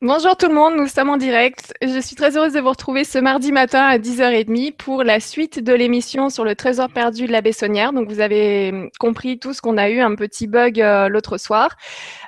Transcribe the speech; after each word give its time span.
Bonjour 0.00 0.36
tout 0.36 0.46
le 0.46 0.54
monde, 0.54 0.76
nous 0.76 0.86
sommes 0.86 1.10
en 1.10 1.16
direct. 1.16 1.74
Je 1.82 1.98
suis 1.98 2.14
très 2.14 2.36
heureuse 2.36 2.52
de 2.52 2.60
vous 2.60 2.68
retrouver 2.68 3.02
ce 3.02 3.18
mardi 3.18 3.50
matin 3.50 3.82
à 3.82 3.98
10h30 3.98 4.76
pour 4.76 5.02
la 5.02 5.18
suite 5.18 5.58
de 5.58 5.72
l'émission 5.72 6.30
sur 6.30 6.44
le 6.44 6.54
trésor 6.54 6.88
perdu 6.88 7.26
de 7.26 7.32
la 7.32 7.40
Bessonnière. 7.40 7.92
Donc 7.92 8.08
vous 8.08 8.20
avez 8.20 8.92
compris 9.00 9.40
tous 9.40 9.60
qu'on 9.60 9.76
a 9.76 9.90
eu 9.90 9.98
un 9.98 10.14
petit 10.14 10.46
bug 10.46 10.80
euh, 10.80 11.08
l'autre 11.08 11.36
soir. 11.36 11.76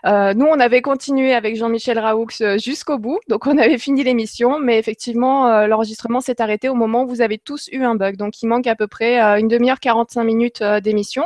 Euh, 0.05 0.35
nous, 0.35 0.47
on 0.47 0.59
avait 0.59 0.83
continué 0.83 1.33
avec 1.33 1.55
Jean-Michel 1.55 2.01
Raoux 2.01 2.27
euh, 2.41 2.59
jusqu'au 2.59 2.99
bout, 2.99 3.21
donc 3.29 3.47
on 3.47 3.57
avait 3.57 3.79
fini 3.79 4.03
l'émission, 4.03 4.59
mais 4.59 4.77
effectivement, 4.77 5.65
l'enregistrement 5.69 6.21
s'est 6.21 6.43
arrêté 6.43 6.69
au 6.69 6.75
moment 6.75 7.05
où 7.05 7.07
vous 7.07 7.21
avez 7.21 7.39
tous 7.39 7.69
eu 7.71 7.85
un 7.85 7.95
bug. 7.95 8.17
Donc 8.17 8.43
il 8.43 8.49
manque 8.49 8.67
à 8.67 8.75
peu 8.75 8.89
près 8.89 9.21
une 9.39 9.47
demi-heure, 9.47 9.79
45 9.79 10.25
minutes 10.25 10.61
d'émission. 10.83 11.23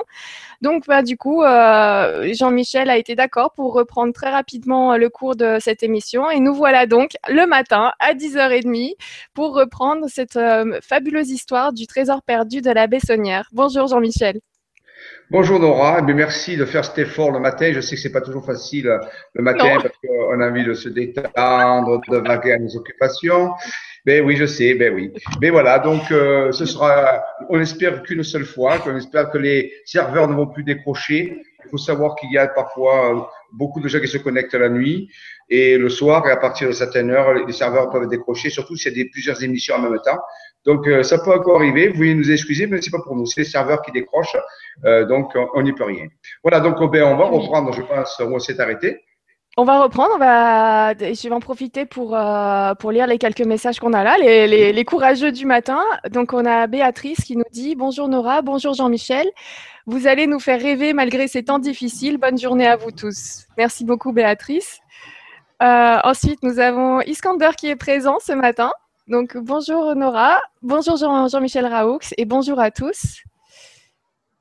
Donc 0.61 0.87
bah, 0.87 1.03
du 1.03 1.17
coup, 1.17 1.43
Jean-Michel 1.43 2.91
a 2.91 2.99
été 2.99 3.15
d'accord 3.15 3.53
pour 3.53 3.73
reprendre 3.73 4.13
très 4.13 4.31
rapidement 4.31 4.97
le 4.99 5.09
cours 5.09 5.37
de 5.37 5.57
cette 5.59 5.83
émission 5.83 6.31
et 6.35 6.41
nous 6.41 6.55
voilà 6.55 6.87
donc 6.87 7.13
le 7.29 7.47
matin 7.47 7.93
à 8.01 8.15
10h30 8.15 8.95
pour 9.35 9.55
reprendre 9.55 10.07
cette 10.09 10.37
euh, 10.37 10.81
fabuleuse 10.83 11.31
histoire 11.31 11.73
du 11.73 11.87
trésor 11.87 12.23
perdu 12.23 12.61
de 12.61 12.71
la 12.71 12.89
Bessonnière. 12.89 13.49
Bonjour 13.53 13.87
Jean-Michel. 13.87 14.41
Bonjour 15.31 15.61
Nora, 15.61 16.05
eh 16.07 16.13
merci 16.13 16.57
de 16.57 16.65
faire 16.65 16.85
cet 16.85 16.99
effort 16.99 17.31
le 17.31 17.39
matin. 17.39 17.73
Je 17.73 17.81
sais 17.81 17.95
que 17.95 18.03
c'est 18.03 18.13
pas 18.13 18.21
toujours 18.21 18.45
facile 18.45 18.89
euh, 18.89 18.99
le 19.35 19.43
matin 19.45 19.79
parce 19.81 19.95
qu'on 19.99 20.41
a 20.41 20.51
envie 20.51 20.65
de 20.65 20.75
se 20.75 20.89
détendre, 20.89 22.01
de 22.09 22.17
vaquer 22.17 22.53
à 22.53 22.59
nos 22.59 22.77
occupations. 22.77 23.53
Ben 24.05 24.23
oui, 24.25 24.37
je 24.37 24.45
sais, 24.45 24.75
ben 24.75 24.93
oui. 24.93 25.13
Mais 25.41 25.51
voilà, 25.51 25.79
donc 25.79 26.11
euh, 26.11 26.53
ce 26.53 26.67
sera, 26.67 27.25
on 27.49 27.59
espère 27.61 28.03
qu'une 28.03 28.23
seule 28.23 28.45
fois, 28.45 28.79
qu'on 28.79 28.97
espère 28.97 29.31
que 29.31 29.39
les 29.39 29.73
serveurs 29.85 30.29
ne 30.29 30.35
vont 30.35 30.47
plus 30.47 30.65
décrocher. 30.65 31.43
Il 31.65 31.71
faut 31.71 31.79
savoir 31.79 32.17
qu'il 32.17 32.31
y 32.33 32.39
a 32.39 32.47
parfois 32.49 33.31
beaucoup 33.53 33.81
de 33.81 33.89
gens 33.89 34.01
qui 34.01 34.09
se 34.09 34.19
connectent 34.19 34.55
la 34.55 34.69
nuit 34.69 35.11
et 35.49 35.77
le 35.77 35.89
soir 35.89 36.27
et 36.27 36.31
à 36.31 36.37
partir 36.37 36.69
de 36.69 36.73
certaines 36.73 37.11
heures, 37.11 37.35
les 37.35 37.53
serveurs 37.53 37.91
peuvent 37.91 38.09
décrocher, 38.09 38.51
surtout 38.51 38.77
s'il 38.77 38.93
y 38.93 39.01
a 39.01 39.05
des, 39.05 39.11
plusieurs 39.11 39.43
émissions 39.43 39.77
en 39.77 39.81
même 39.81 39.99
temps. 40.05 40.19
Donc 40.65 40.87
euh, 40.89 41.03
ça 41.03 41.19
peut 41.19 41.33
encore 41.33 41.57
arriver. 41.57 41.89
Vous 41.89 41.95
pouvez 41.95 42.15
nous 42.15 42.31
excuser, 42.31 42.67
mais 42.67 42.81
c'est 42.81 42.91
pas 42.91 43.03
pour 43.05 43.17
nous. 43.17 43.27
C'est 43.27 43.43
les 43.43 43.47
serveurs 43.47 43.83
qui 43.83 43.93
décrochent, 43.93 44.37
euh, 44.85 45.05
donc 45.05 45.37
on 45.55 45.63
n'y 45.63 45.73
peut 45.73 45.85
rien. 45.85 46.07
Voilà, 46.43 46.61
donc 46.61 46.79
ben, 46.91 47.03
on 47.05 47.17
va 47.17 47.27
reprendre, 47.27 47.73
je 47.73 47.83
pense, 47.83 48.19
où 48.19 48.35
on 48.35 48.39
s'est 48.39 48.61
arrêté. 48.61 49.01
On 49.57 49.63
va 49.63 49.85
reprendre, 49.85 50.15
on 50.17 50.19
va, 50.19 50.95
je 50.95 51.29
vais 51.29 51.35
en 51.35 51.39
profiter 51.39 51.87
pour, 51.87 52.17
euh, 52.17 52.75
pour 52.75 52.91
lire 52.91 53.07
les 53.07 53.19
quelques 53.19 53.43
messages 53.43 53.79
qu'on 53.79 53.93
a 53.93 54.03
là, 54.03 54.17
les, 54.19 54.49
les, 54.49 54.73
les, 54.73 54.85
courageux 54.85 55.31
du 55.31 55.47
matin. 55.47 55.81
Donc 56.11 56.33
on 56.33 56.45
a 56.45 56.67
Béatrice 56.67 57.19
qui 57.19 57.37
nous 57.37 57.45
dit 57.53 57.77
Bonjour 57.77 58.09
Nora, 58.09 58.43
bonjour 58.43 58.75
Jean-Michel. 58.75 59.31
Vous 59.87 60.07
allez 60.07 60.27
nous 60.27 60.41
faire 60.41 60.61
rêver 60.61 60.95
malgré 60.95 61.29
ces 61.29 61.43
temps 61.43 61.59
difficiles. 61.59 62.17
Bonne 62.17 62.39
journée 62.39 62.67
à 62.67 62.77
vous 62.77 62.91
tous. 62.91 63.47
Merci 63.59 63.85
beaucoup 63.85 64.13
Béatrice. 64.13 64.81
Euh, 65.63 65.99
ensuite, 66.05 66.43
nous 66.43 66.59
avons 66.59 67.01
Iskander 67.01 67.51
qui 67.57 67.69
est 67.69 67.77
présent 67.77 68.19
ce 68.19 68.33
matin. 68.33 68.73
Donc 69.09 69.37
bonjour 69.37 69.95
Nora, 69.95 70.41
bonjour 70.63 70.97
Jean-Michel 70.97 71.67
Raoux 71.67 71.99
et 72.17 72.25
bonjour 72.25 72.59
à 72.59 72.71
tous. 72.71 73.23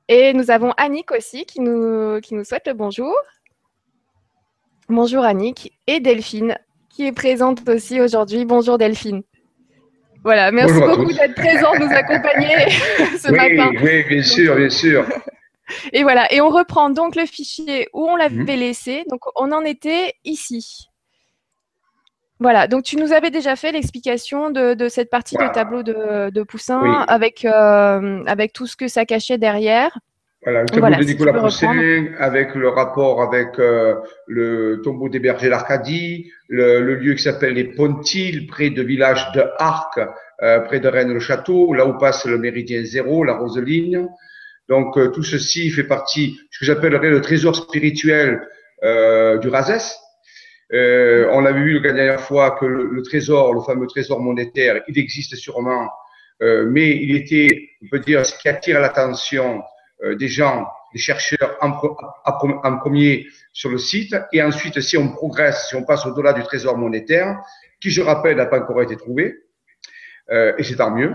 Et 0.08 0.32
nous 0.32 0.50
avons 0.50 0.72
Annick 0.78 1.10
aussi 1.12 1.44
qui 1.44 1.60
nous, 1.60 2.20
qui 2.22 2.34
nous 2.34 2.44
souhaite 2.44 2.66
le 2.66 2.72
bonjour. 2.72 3.14
Bonjour 4.88 5.24
Annick 5.24 5.72
et 5.86 6.00
Delphine 6.00 6.56
qui 6.88 7.06
est 7.06 7.12
présente 7.12 7.68
aussi 7.68 8.00
aujourd'hui. 8.00 8.46
Bonjour 8.46 8.78
Delphine. 8.78 9.22
Voilà, 10.24 10.50
merci 10.50 10.80
beaucoup 10.80 11.12
d'être 11.12 11.34
présent, 11.34 11.72
de 11.74 11.84
nous 11.84 11.92
accompagner 11.92 12.70
ce 13.18 13.30
matin. 13.30 13.70
Oui, 13.82 14.04
bien 14.04 14.22
sûr, 14.22 14.56
bien 14.56 14.70
sûr. 14.70 15.04
Et 15.92 16.02
voilà, 16.02 16.32
et 16.32 16.40
on 16.40 16.48
reprend 16.48 16.90
donc 16.90 17.14
le 17.14 17.26
fichier 17.26 17.88
où 17.92 18.06
on 18.06 18.16
l'avait 18.16 18.34
mhm. 18.34 18.60
laissé. 18.60 19.04
Donc 19.10 19.20
on 19.36 19.52
en 19.52 19.62
était 19.62 20.14
ici. 20.24 20.88
Voilà, 22.40 22.66
donc 22.66 22.84
tu 22.84 22.96
nous 22.96 23.12
avais 23.12 23.30
déjà 23.30 23.54
fait 23.54 23.70
l'explication 23.70 24.50
de, 24.50 24.88
cette 24.88 25.08
partie 25.08 25.36
de 25.36 25.52
tableau 25.52 25.82
de, 25.82 26.42
Poussin 26.42 27.04
avec, 27.06 27.44
euh, 27.44 28.24
avec 28.26 28.52
tout 28.52 28.66
ce 28.66 28.76
que 28.76 28.88
ça 28.88 29.04
cachait 29.04 29.38
derrière. 29.38 29.98
Voilà, 30.44 30.60
le 30.60 30.66
tableau 30.66 30.96
de 30.96 31.04
Nicolas 31.04 31.32
Poussin, 31.32 32.06
avec 32.18 32.54
le 32.54 32.68
rapport 32.68 33.22
avec 33.22 33.58
euh, 33.58 33.94
le 34.26 34.82
tombeau 34.84 35.08
des 35.08 35.18
bergers 35.18 35.48
l'Arcadie, 35.48 36.30
le, 36.48 36.80
lieu 36.96 37.14
qui 37.14 37.22
s'appelle 37.22 37.54
les 37.54 37.64
Pontiles, 37.64 38.46
près 38.46 38.68
de 38.68 38.82
village 38.82 39.32
de 39.32 39.42
Arc, 39.58 39.98
euh, 40.42 40.60
près 40.60 40.80
de 40.80 40.88
Rennes-le-Château, 40.88 41.72
là 41.72 41.86
où 41.86 41.96
passe 41.96 42.26
le 42.26 42.36
méridien 42.36 42.84
zéro, 42.84 43.24
la 43.24 43.34
Roseligne. 43.34 44.06
Donc 44.68 44.98
euh, 44.98 45.08
tout 45.08 45.22
ceci 45.22 45.70
fait 45.70 45.84
partie 45.84 46.38
ce 46.50 46.58
que 46.58 46.66
j'appellerais 46.66 47.10
le 47.10 47.22
trésor 47.22 47.56
spirituel 47.56 48.46
du 48.82 49.48
Razès. 49.48 49.98
on 50.70 51.46
avait 51.46 51.62
vu 51.62 51.80
la 51.80 51.92
dernière 51.94 52.20
fois 52.20 52.50
que 52.50 52.66
le, 52.66 52.90
le, 52.90 53.02
trésor, 53.02 53.54
le 53.54 53.62
fameux 53.62 53.86
trésor 53.86 54.20
monétaire, 54.20 54.82
il 54.88 54.98
existe 54.98 55.36
sûrement, 55.36 55.88
mais 56.42 56.90
il 56.90 57.16
était, 57.16 57.70
on 57.82 57.88
peut 57.88 58.00
dire, 58.00 58.26
ce 58.26 58.38
qui 58.38 58.46
attire 58.46 58.80
l'attention 58.80 59.62
euh, 59.62 59.73
des 60.18 60.28
gens, 60.28 60.66
des 60.92 60.98
chercheurs 61.00 61.56
en, 61.60 61.72
premier 62.78 63.26
sur 63.52 63.70
le 63.70 63.78
site. 63.78 64.16
Et 64.32 64.42
ensuite, 64.42 64.80
si 64.80 64.96
on 64.96 65.08
progresse, 65.08 65.68
si 65.68 65.76
on 65.76 65.84
passe 65.84 66.06
au-delà 66.06 66.32
du 66.32 66.42
trésor 66.42 66.76
monétaire, 66.76 67.40
qui, 67.80 67.90
je 67.90 68.02
rappelle, 68.02 68.36
n'a 68.36 68.46
pas 68.46 68.60
encore 68.60 68.82
été 68.82 68.96
trouvé, 68.96 69.34
euh, 70.30 70.54
et 70.56 70.62
c'est 70.62 70.76
tant 70.76 70.90
mieux. 70.90 71.14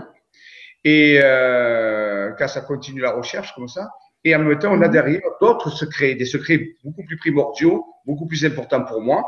Et 0.84 1.20
euh, 1.22 2.32
quand 2.38 2.48
ça 2.48 2.60
continue 2.60 3.00
la 3.00 3.12
recherche 3.12 3.54
comme 3.54 3.68
ça. 3.68 3.90
Et 4.22 4.34
en 4.36 4.40
même 4.40 4.58
temps, 4.58 4.72
on 4.72 4.82
a 4.82 4.88
derrière 4.88 5.22
d'autres 5.40 5.70
secrets, 5.70 6.14
des 6.14 6.26
secrets 6.26 6.76
beaucoup 6.84 7.04
plus 7.04 7.16
primordiaux, 7.16 7.86
beaucoup 8.04 8.26
plus 8.26 8.44
importants 8.44 8.84
pour 8.84 9.00
moi, 9.00 9.24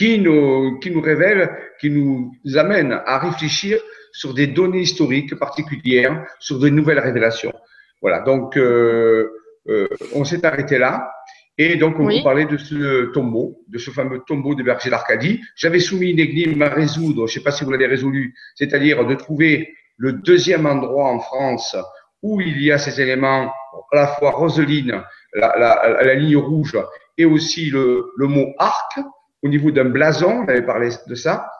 nous, 0.00 0.78
qui 0.78 0.90
nous 0.90 1.00
révèlent, 1.00 1.50
qui 1.78 1.90
nous 1.90 2.32
amènent 2.56 3.00
à 3.04 3.18
réfléchir 3.18 3.78
sur 4.12 4.34
des 4.34 4.46
données 4.46 4.80
historiques 4.80 5.34
particulières, 5.38 6.24
sur 6.38 6.58
de 6.58 6.68
nouvelles 6.68 6.98
révélations. 6.98 7.52
Voilà, 8.00 8.20
donc 8.20 8.56
euh, 8.56 9.30
euh, 9.68 9.88
on 10.14 10.24
s'est 10.24 10.44
arrêté 10.44 10.78
là. 10.78 11.10
Et 11.58 11.76
donc, 11.76 12.00
on 12.00 12.04
vous 12.04 12.22
parlait 12.22 12.46
de 12.46 12.56
ce 12.56 13.12
tombeau, 13.12 13.62
de 13.68 13.76
ce 13.76 13.90
fameux 13.90 14.20
tombeau 14.26 14.54
des 14.54 14.62
bergers 14.62 14.88
d'Arcadie. 14.88 15.42
J'avais 15.56 15.80
soumis 15.80 16.10
une 16.10 16.18
énigme 16.18 16.62
à 16.62 16.70
résoudre, 16.70 17.26
je 17.26 17.32
ne 17.32 17.38
sais 17.38 17.42
pas 17.42 17.50
si 17.50 17.64
vous 17.64 17.70
l'avez 17.70 17.86
résolu, 17.86 18.34
c'est-à-dire 18.54 19.04
de 19.04 19.14
trouver 19.14 19.74
le 19.98 20.14
deuxième 20.14 20.64
endroit 20.64 21.10
en 21.10 21.20
France 21.20 21.76
où 22.22 22.40
il 22.40 22.62
y 22.62 22.72
a 22.72 22.78
ces 22.78 23.02
éléments, 23.02 23.52
à 23.92 23.96
la 23.96 24.06
fois 24.06 24.30
Roseline, 24.30 25.02
la, 25.34 25.54
la, 25.58 26.02
la 26.02 26.14
ligne 26.14 26.38
rouge, 26.38 26.78
et 27.18 27.26
aussi 27.26 27.70
le, 27.70 28.06
le 28.16 28.26
mot 28.26 28.54
arc, 28.58 28.98
au 29.42 29.48
niveau 29.48 29.70
d'un 29.70 29.84
blason, 29.86 30.44
on 30.44 30.48
avait 30.48 30.64
parlé 30.64 30.88
de 31.06 31.14
ça. 31.14 31.50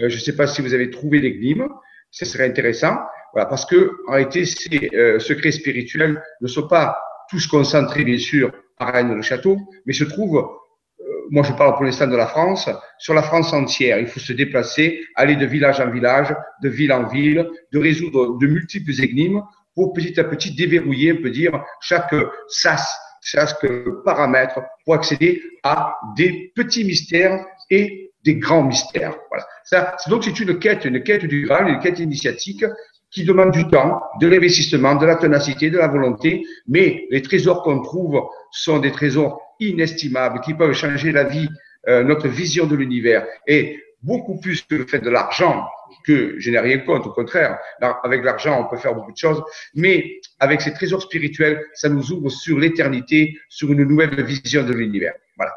Euh, 0.00 0.08
je 0.08 0.14
ne 0.16 0.20
sais 0.20 0.36
pas 0.36 0.46
si 0.46 0.62
vous 0.62 0.74
avez 0.74 0.90
trouvé 0.90 1.18
l'énigme, 1.20 1.68
ce 2.10 2.24
serait 2.24 2.46
intéressant. 2.46 2.96
Voilà, 3.32 3.46
parce 3.46 3.64
que 3.64 3.92
en 4.08 4.12
réalité, 4.12 4.44
ces 4.44 4.90
euh, 4.94 5.18
secrets 5.18 5.52
spirituels 5.52 6.22
ne 6.40 6.48
sont 6.48 6.66
pas 6.66 6.96
tous 7.28 7.46
concentrés, 7.46 8.04
bien 8.04 8.18
sûr, 8.18 8.50
à 8.78 8.90
Rennes-le-Château, 8.90 9.56
mais 9.86 9.92
se 9.92 10.04
trouvent, 10.04 10.38
euh, 10.38 11.04
moi 11.30 11.44
je 11.44 11.52
parle 11.52 11.74
pour 11.74 11.84
l'instant 11.84 12.08
de 12.08 12.16
la 12.16 12.26
France, 12.26 12.68
sur 12.98 13.14
la 13.14 13.22
France 13.22 13.52
entière. 13.52 13.98
Il 13.98 14.08
faut 14.08 14.20
se 14.20 14.32
déplacer, 14.32 15.00
aller 15.14 15.36
de 15.36 15.46
village 15.46 15.80
en 15.80 15.90
village, 15.90 16.34
de 16.62 16.68
ville 16.68 16.92
en 16.92 17.06
ville, 17.06 17.48
de 17.72 17.78
résoudre 17.78 18.38
de 18.38 18.46
multiples 18.46 18.92
énigmes 19.00 19.42
pour 19.74 19.92
petit 19.92 20.18
à 20.18 20.24
petit 20.24 20.54
déverrouiller, 20.54 21.12
on 21.12 21.22
peut 21.22 21.30
dire, 21.30 21.64
chaque 21.80 22.14
sas, 22.48 22.98
chaque 23.22 23.64
paramètre 24.04 24.60
pour 24.84 24.94
accéder 24.94 25.40
à 25.62 25.96
des 26.16 26.52
petits 26.56 26.84
mystères 26.84 27.44
et 27.70 28.12
des 28.24 28.34
grands 28.36 28.64
mystères. 28.64 29.14
Voilà. 29.30 29.46
Ça, 29.70 29.94
donc 30.08 30.24
c'est 30.24 30.40
une 30.40 30.58
quête, 30.58 30.84
une 30.84 31.00
quête 31.00 31.24
du 31.26 31.46
Graal, 31.46 31.68
une 31.68 31.78
quête 31.78 32.00
initiatique 32.00 32.64
qui 33.08 33.22
demande 33.22 33.52
du 33.52 33.68
temps, 33.68 34.02
de 34.20 34.26
l'investissement, 34.26 34.96
de 34.96 35.06
la 35.06 35.14
ténacité, 35.14 35.70
de 35.70 35.78
la 35.78 35.86
volonté, 35.86 36.44
mais 36.66 37.06
les 37.10 37.22
trésors 37.22 37.62
qu'on 37.62 37.80
trouve 37.80 38.20
sont 38.50 38.80
des 38.80 38.90
trésors 38.90 39.40
inestimables 39.60 40.40
qui 40.40 40.54
peuvent 40.54 40.72
changer 40.72 41.12
la 41.12 41.22
vie, 41.22 41.48
euh, 41.86 42.02
notre 42.02 42.26
vision 42.26 42.66
de 42.66 42.74
l'univers. 42.74 43.24
Et 43.46 43.80
beaucoup 44.02 44.40
plus 44.40 44.60
que 44.62 44.74
le 44.74 44.86
fait 44.88 44.98
de 44.98 45.10
l'argent, 45.10 45.64
que 46.04 46.34
je 46.40 46.50
n'ai 46.50 46.58
rien 46.58 46.78
contre, 46.78 47.06
au 47.06 47.12
contraire, 47.12 47.56
avec 48.02 48.24
l'argent, 48.24 48.66
on 48.66 48.68
peut 48.68 48.80
faire 48.80 48.96
beaucoup 48.96 49.12
de 49.12 49.18
choses, 49.18 49.40
mais 49.76 50.20
avec 50.40 50.62
ces 50.62 50.72
trésors 50.72 51.02
spirituels, 51.02 51.64
ça 51.74 51.88
nous 51.88 52.10
ouvre 52.10 52.28
sur 52.28 52.58
l'éternité, 52.58 53.38
sur 53.48 53.70
une 53.70 53.84
nouvelle 53.84 54.20
vision 54.24 54.64
de 54.64 54.72
l'univers. 54.72 55.14
Voilà. 55.36 55.52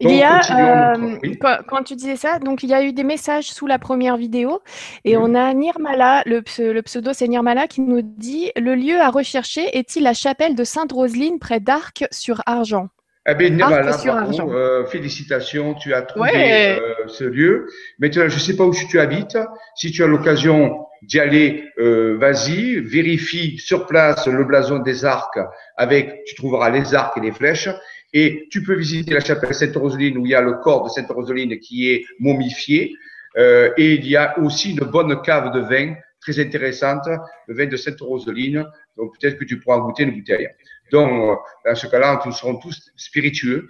Il 0.00 0.12
y 0.12 0.22
a, 0.22 0.40
euh, 0.40 1.18
quand, 1.66 1.82
tu 1.82 1.94
disais 1.94 2.16
ça, 2.16 2.38
donc 2.38 2.62
il 2.62 2.70
y 2.70 2.74
a 2.74 2.82
eu 2.82 2.92
des 2.92 3.04
messages 3.04 3.50
sous 3.50 3.66
la 3.66 3.78
première 3.78 4.16
vidéo 4.16 4.60
et 5.04 5.16
on 5.16 5.34
a 5.34 5.52
Nirmala, 5.52 6.22
le, 6.26 6.42
le 6.72 6.82
pseudo 6.82 7.12
c'est 7.12 7.28
Nirmala, 7.28 7.66
qui 7.66 7.80
nous 7.80 8.02
dit 8.02 8.50
Le 8.56 8.74
lieu 8.74 9.00
à 9.00 9.10
rechercher 9.10 9.76
est-il 9.76 10.02
la 10.02 10.14
chapelle 10.14 10.54
de 10.54 10.64
Sainte-Roseline 10.64 11.38
près 11.38 11.60
d'Arc 11.60 12.04
sur 12.10 12.42
Argent? 12.46 12.88
Eh 13.28 13.34
bien, 13.34 13.50
Nirmala, 13.50 13.96
euh, 14.06 14.86
félicitations, 14.86 15.74
tu 15.74 15.92
as 15.92 16.02
trouvé 16.02 16.30
euh, 16.34 17.06
ce 17.06 17.24
lieu. 17.24 17.66
Mais 17.98 18.10
je 18.10 18.22
ne 18.22 18.28
sais 18.30 18.56
pas 18.56 18.64
où 18.64 18.74
tu 18.74 18.98
habites. 18.98 19.38
Si 19.76 19.92
tu 19.92 20.02
as 20.02 20.06
l'occasion 20.06 20.86
d'y 21.02 21.20
aller, 21.20 21.64
vas-y, 21.76 22.80
vérifie 22.80 23.58
sur 23.58 23.86
place 23.86 24.26
le 24.26 24.44
blason 24.44 24.78
des 24.78 25.04
arcs 25.04 25.38
avec, 25.76 26.24
tu 26.24 26.34
trouveras 26.34 26.70
les 26.70 26.94
arcs 26.94 27.16
et 27.18 27.20
les 27.20 27.32
flèches 27.32 27.68
Et 28.12 28.48
tu 28.50 28.62
peux 28.62 28.74
visiter 28.74 29.14
la 29.14 29.20
chapelle 29.20 29.54
Sainte-Roseline 29.54 30.18
où 30.18 30.26
il 30.26 30.30
y 30.30 30.34
a 30.34 30.40
le 30.40 30.54
corps 30.54 30.84
de 30.84 30.88
Sainte-Roseline 30.88 31.58
qui 31.58 31.90
est 31.90 32.04
momifié. 32.18 32.94
Euh, 33.36 33.70
et 33.76 33.94
il 33.94 34.06
y 34.06 34.16
a 34.16 34.38
aussi 34.38 34.72
une 34.72 34.84
bonne 34.84 35.22
cave 35.22 35.52
de 35.52 35.60
vin 35.60 35.94
très 36.20 36.38
intéressante, 36.40 37.08
le 37.46 37.54
vin 37.54 37.66
de 37.66 37.76
Sainte-Roseline. 37.76 38.66
Donc 38.96 39.16
peut-être 39.18 39.38
que 39.38 39.44
tu 39.44 39.60
pourras 39.60 39.78
goûter 39.78 40.02
une 40.02 40.12
bouteille. 40.12 40.48
Donc 40.90 41.38
dans 41.64 41.74
ce 41.74 41.86
cas-là, 41.86 42.20
nous 42.26 42.32
serons 42.32 42.56
tous 42.56 42.90
spiritueux 42.96 43.68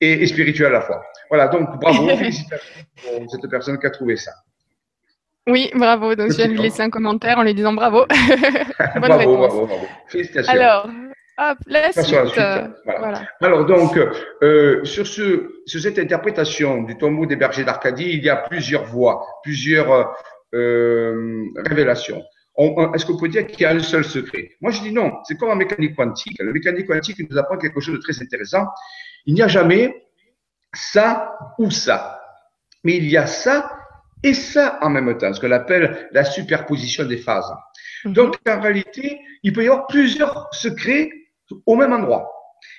et, 0.00 0.26
spirituels 0.26 0.66
à 0.66 0.70
la 0.70 0.80
fois. 0.80 1.04
Voilà, 1.28 1.48
donc 1.48 1.80
bravo, 1.80 2.08
félicitations 2.16 2.84
pour 3.02 3.30
cette 3.30 3.48
personne 3.48 3.78
qui 3.78 3.86
a 3.86 3.90
trouvé 3.90 4.16
ça. 4.16 4.32
Oui, 5.46 5.70
bravo. 5.74 6.14
Donc, 6.14 6.30
je 6.30 6.36
viens 6.36 6.48
de 6.48 6.52
lui 6.52 6.62
laisser 6.62 6.82
un 6.82 6.88
commentaire 6.88 7.38
en 7.38 7.42
lui 7.42 7.54
disant 7.54 7.74
bravo. 7.74 8.06
bravo, 8.96 9.36
bravo, 9.36 9.66
bravo. 9.66 9.86
Félicitations. 10.08 10.52
Alors, 10.52 10.88
hop, 11.38 11.58
la 11.66 11.92
suite. 11.92 12.38
Euh, 12.38 12.68
Alors, 13.40 13.64
donc, 13.66 13.98
euh, 14.42 14.84
sur, 14.84 15.06
ce, 15.06 15.62
sur 15.66 15.80
cette 15.80 15.98
interprétation 15.98 16.82
du 16.82 16.96
tombeau 16.96 17.26
des 17.26 17.36
bergers 17.36 17.64
d'Arcadie, 17.64 18.10
il 18.10 18.24
y 18.24 18.30
a 18.30 18.36
plusieurs 18.36 18.84
voies, 18.84 19.26
plusieurs 19.42 20.14
euh, 20.54 21.44
révélations. 21.56 22.22
Est-ce 22.56 23.04
qu'on 23.04 23.18
peut 23.18 23.28
dire 23.28 23.46
qu'il 23.46 23.62
y 23.62 23.64
a 23.64 23.70
un 23.70 23.80
seul 23.80 24.04
secret? 24.04 24.52
Moi, 24.60 24.70
je 24.70 24.80
dis 24.80 24.92
non. 24.92 25.12
C'est 25.24 25.36
comme 25.36 25.50
en 25.50 25.56
mécanique 25.56 25.96
quantique. 25.96 26.36
La 26.38 26.52
mécanique 26.52 26.86
quantique 26.86 27.18
nous 27.28 27.36
apprend 27.36 27.58
quelque 27.58 27.80
chose 27.80 27.96
de 27.96 28.00
très 28.00 28.22
intéressant. 28.22 28.66
Il 29.26 29.34
n'y 29.34 29.42
a 29.42 29.48
jamais 29.48 30.04
ça 30.72 31.36
ou 31.58 31.70
ça. 31.70 32.20
Mais 32.84 32.96
il 32.96 33.10
y 33.10 33.16
a 33.16 33.26
ça 33.26 33.76
et 34.22 34.34
ça 34.34 34.78
en 34.82 34.90
même 34.90 35.18
temps, 35.18 35.32
ce 35.32 35.40
qu'on 35.40 35.50
appelle 35.50 36.08
la 36.12 36.24
superposition 36.24 37.04
des 37.04 37.18
phases. 37.18 37.52
Mhm. 38.04 38.12
Donc, 38.12 38.36
en 38.48 38.60
réalité, 38.60 39.20
il 39.42 39.52
peut 39.52 39.64
y 39.64 39.68
avoir 39.68 39.86
plusieurs 39.86 40.48
secrets 40.52 41.10
au 41.66 41.76
même 41.76 41.92
endroit. 41.92 42.30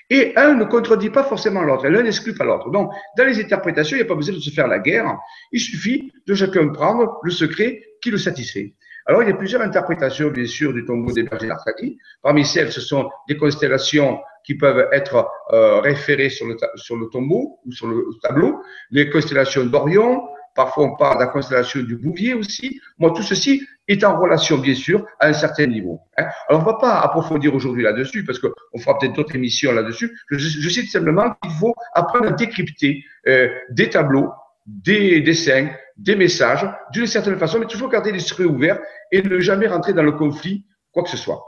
Et 0.10 0.34
un 0.36 0.56
ne 0.56 0.66
contredit 0.66 1.10
pas 1.10 1.24
forcément 1.24 1.62
l'autre, 1.62 1.88
l'un 1.88 2.04
n'exclut 2.04 2.36
pas 2.36 2.44
l'autre. 2.44 2.70
Donc, 2.70 2.92
dans 3.18 3.26
les 3.26 3.40
interprétations, 3.40 3.98
il 3.98 4.02
n'y 4.02 4.06
a 4.06 4.08
pas 4.08 4.16
besoin 4.16 4.36
de 4.36 4.40
se 4.40 4.50
faire 4.50 4.68
la 4.68 4.80
guerre. 4.80 5.18
Il 5.52 5.60
suffit 5.60 6.12
de 6.28 6.34
chacun 6.34 6.68
prendre 6.70 7.20
le 7.24 7.32
secret 7.32 7.82
qui 8.02 8.12
le 8.12 8.18
satisfait. 8.18 8.74
Alors, 9.08 9.22
il 9.22 9.30
y 9.30 9.32
a 9.32 9.36
plusieurs 9.36 9.62
interprétations, 9.62 10.30
bien 10.30 10.46
sûr, 10.48 10.74
du 10.74 10.84
tombeau 10.86 11.12
des 11.12 11.24
bergers 11.24 11.48
d'Arcadie. 11.48 11.98
Parmi 12.24 12.44
celles, 12.44 12.72
ce 12.72 12.82
sont 12.82 13.10
des 13.28 13.38
constellations 13.38 14.20
qui 14.44 14.56
peuvent 14.56 14.88
être 14.92 15.28
euh, 15.54 15.80
référées 15.80 16.30
sur 16.30 16.48
le, 16.48 16.58
sur 16.76 16.96
le 16.96 17.08
tombeau 17.10 17.60
ou 17.66 17.72
sur 17.72 17.88
le 17.88 18.06
tableau. 18.22 18.62
Les 18.92 19.10
constellations 19.10 19.66
d'Orion, 19.66 20.28
Parfois, 20.56 20.86
on 20.86 20.96
parle 20.96 21.16
de 21.16 21.26
la 21.26 21.28
constellation 21.28 21.82
du 21.82 21.98
Bouvier 21.98 22.34
aussi. 22.34 22.80
Moi, 22.98 23.12
tout 23.14 23.22
ceci 23.22 23.62
est 23.88 24.04
en 24.04 24.18
relation, 24.18 24.58
bien 24.58 24.74
sûr, 24.74 25.06
à 25.20 25.28
un 25.28 25.34
certain 25.34 25.68
niveau. 25.68 26.00
Hein. 26.18 26.28
Alors, 26.48 26.62
on 26.62 26.66
ne 26.66 26.72
va 26.72 26.78
pas 26.80 27.00
approfondir 27.02 27.54
aujourd'hui 27.54 27.84
là-dessus, 27.84 28.24
parce 28.24 28.40
qu'on 28.40 28.80
fera 28.80 28.98
peut-être 28.98 29.14
d'autres 29.14 29.36
émissions 29.36 29.74
là-dessus. 29.74 30.18
Je, 30.32 30.38
je, 30.38 30.70
cite 30.70 30.90
simplement 30.90 31.36
qu'il 31.44 31.52
faut 31.52 31.76
apprendre 31.94 32.28
à 32.30 32.32
décrypter 32.32 33.04
euh, 33.28 33.50
des 33.70 33.90
tableaux, 33.90 34.32
des 34.66 35.20
dessins, 35.22 35.70
des 35.98 36.16
messages, 36.16 36.66
d'une 36.92 37.08
certaine 37.08 37.38
façon, 37.38 37.60
mais 37.60 37.68
toujours 37.68 37.90
garder 37.90 38.14
l'esprit 38.14 38.46
ouvert 38.46 38.80
et 39.12 39.22
ne 39.22 39.40
jamais 39.40 39.68
rentrer 39.68 39.94
dans 39.94 40.04
le 40.04 40.14
conflit, 40.14 40.66
quoi 40.92 41.04
que 41.04 41.10
ce 41.10 41.18
soit. 41.18 41.44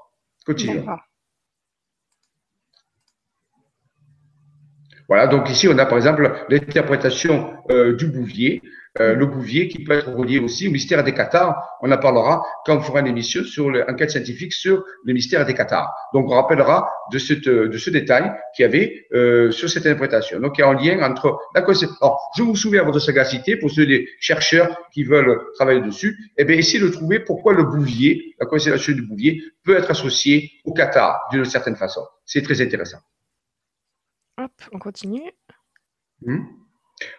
Continuons. 0.46 0.86
Voilà, 5.08 5.28
donc 5.28 5.50
ici 5.50 5.68
on 5.68 5.78
a 5.78 5.86
par 5.86 5.98
exemple 5.98 6.46
l'interprétation 6.50 7.54
euh, 7.72 7.96
du 7.96 8.08
Bouvier, 8.08 8.62
euh, 9.00 9.16
le 9.16 9.26
Bouvier 9.26 9.68
qui 9.68 9.84
peut 9.84 9.94
être 9.94 10.12
relié 10.12 10.40
aussi 10.40 10.68
au 10.68 10.72
mystère 10.72 11.04
des 11.04 11.14
Cathares. 11.14 11.78
On 11.82 11.92
en 11.92 11.98
parlera 11.98 12.44
quand 12.66 12.76
on 12.78 12.82
fera 12.82 13.00
une 13.00 13.08
émission 13.08 13.44
sur 13.44 13.70
l'enquête 13.70 14.12
scientifique 14.12 14.52
sur 14.52 14.84
le 15.06 15.14
mystère 15.14 15.46
des 15.46 15.54
Cathares. 15.54 15.94
Donc 16.14 16.30
on 16.30 16.36
rappellera 16.36 16.90
de, 17.12 17.20
ce 17.20 17.90
détail 17.90 18.34
qu'il 18.56 18.64
y 18.64 18.66
avait 18.66 19.06
euh, 19.14 19.52
sur 19.52 19.70
cette 19.70 19.86
interprétation. 19.86 20.40
Donc 20.42 20.58
il 20.58 20.62
y 20.62 20.64
a 20.64 20.68
un 20.68 20.74
lien 20.74 21.02
entre 21.02 21.40
la 21.56 21.62
Alors, 22.02 22.30
je 22.36 22.44
vous 22.44 22.56
souviens 22.56 22.82
à 22.82 22.86
votre 22.86 23.00
sagacité 23.00 23.56
pour 23.56 23.72
ceux 23.72 23.86
des 23.86 24.10
chercheurs 24.20 24.78
qui 24.92 25.04
veulent 25.04 25.40
travailler 25.56 25.82
dessus. 25.82 26.18
Eh 26.38 26.44
bien, 26.44 26.58
essayez 26.58 26.84
de 26.84 26.90
trouver 26.90 27.20
pourquoi 27.20 27.54
le 27.54 27.64
Bouvier, 27.64 28.36
la 28.40 28.46
constellation 28.46 28.94
du 28.94 29.04
Bouvier, 29.04 29.42
peut 29.64 29.78
être 29.78 29.92
associé 29.92 30.52
au 30.66 30.74
Qatar 30.74 31.28
d'une 31.32 31.46
certaine 31.46 31.76
façon. 31.76 32.02
C'est 32.26 32.42
très 32.42 32.62
intéressant. 32.62 32.98
Hop, 34.38 34.52
on 34.72 34.80
continue. 34.80 35.32
Hmm. 36.22 36.44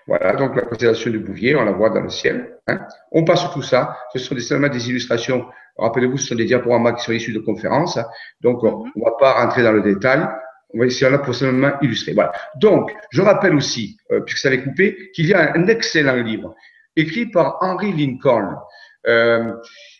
Voilà, 0.06 0.34
donc 0.34 0.56
la 0.56 0.62
constellation 0.62 1.10
du 1.10 1.18
Bouvier, 1.18 1.54
on 1.56 1.64
la 1.64 1.72
voit 1.72 1.90
dans 1.90 2.00
le 2.00 2.08
ciel. 2.08 2.58
Hein. 2.66 2.86
On 3.12 3.24
passe 3.24 3.50
tout 3.52 3.62
ça. 3.62 3.96
Ce 4.12 4.18
sont 4.18 4.38
seulement 4.38 4.68
des 4.68 4.88
illustrations. 4.88 5.46
Rappelez-vous, 5.76 6.18
ce 6.18 6.28
sont 6.28 6.34
des 6.34 6.44
diaporamas 6.44 6.92
qui 6.92 7.04
sont 7.04 7.12
issus 7.12 7.32
de 7.32 7.38
conférences. 7.38 7.98
Donc, 8.40 8.62
on 8.64 8.84
ne 8.84 9.04
va 9.04 9.12
pas 9.18 9.32
rentrer 9.34 9.62
dans 9.62 9.72
le 9.72 9.82
détail. 9.82 10.26
On 10.74 10.80
va 10.80 10.86
essayer 10.86 11.10
là 11.10 11.18
pour 11.18 11.34
seulement 11.34 11.72
illustrer. 11.80 12.12
Voilà. 12.12 12.32
Donc, 12.56 12.92
je 13.10 13.22
rappelle 13.22 13.54
aussi, 13.54 13.98
euh, 14.10 14.20
puisque 14.20 14.38
ça 14.38 14.48
avait 14.48 14.62
coupé, 14.62 15.10
qu'il 15.14 15.26
y 15.26 15.34
a 15.34 15.54
un 15.54 15.66
excellent 15.68 16.16
livre 16.16 16.54
écrit 16.96 17.26
par 17.26 17.58
Henry 17.60 17.92
Lincoln 17.92 18.56
euh, 19.06 19.54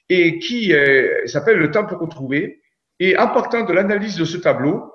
et 0.08 0.38
qui 0.40 0.72
euh, 0.72 1.26
s'appelle 1.26 1.58
Le 1.58 1.70
Temple 1.70 1.94
retrouvé. 1.94 2.60
Et 3.00 3.16
en 3.16 3.28
partant 3.28 3.64
de 3.64 3.72
l'analyse 3.72 4.16
de 4.16 4.24
ce 4.24 4.36
tableau, 4.36 4.92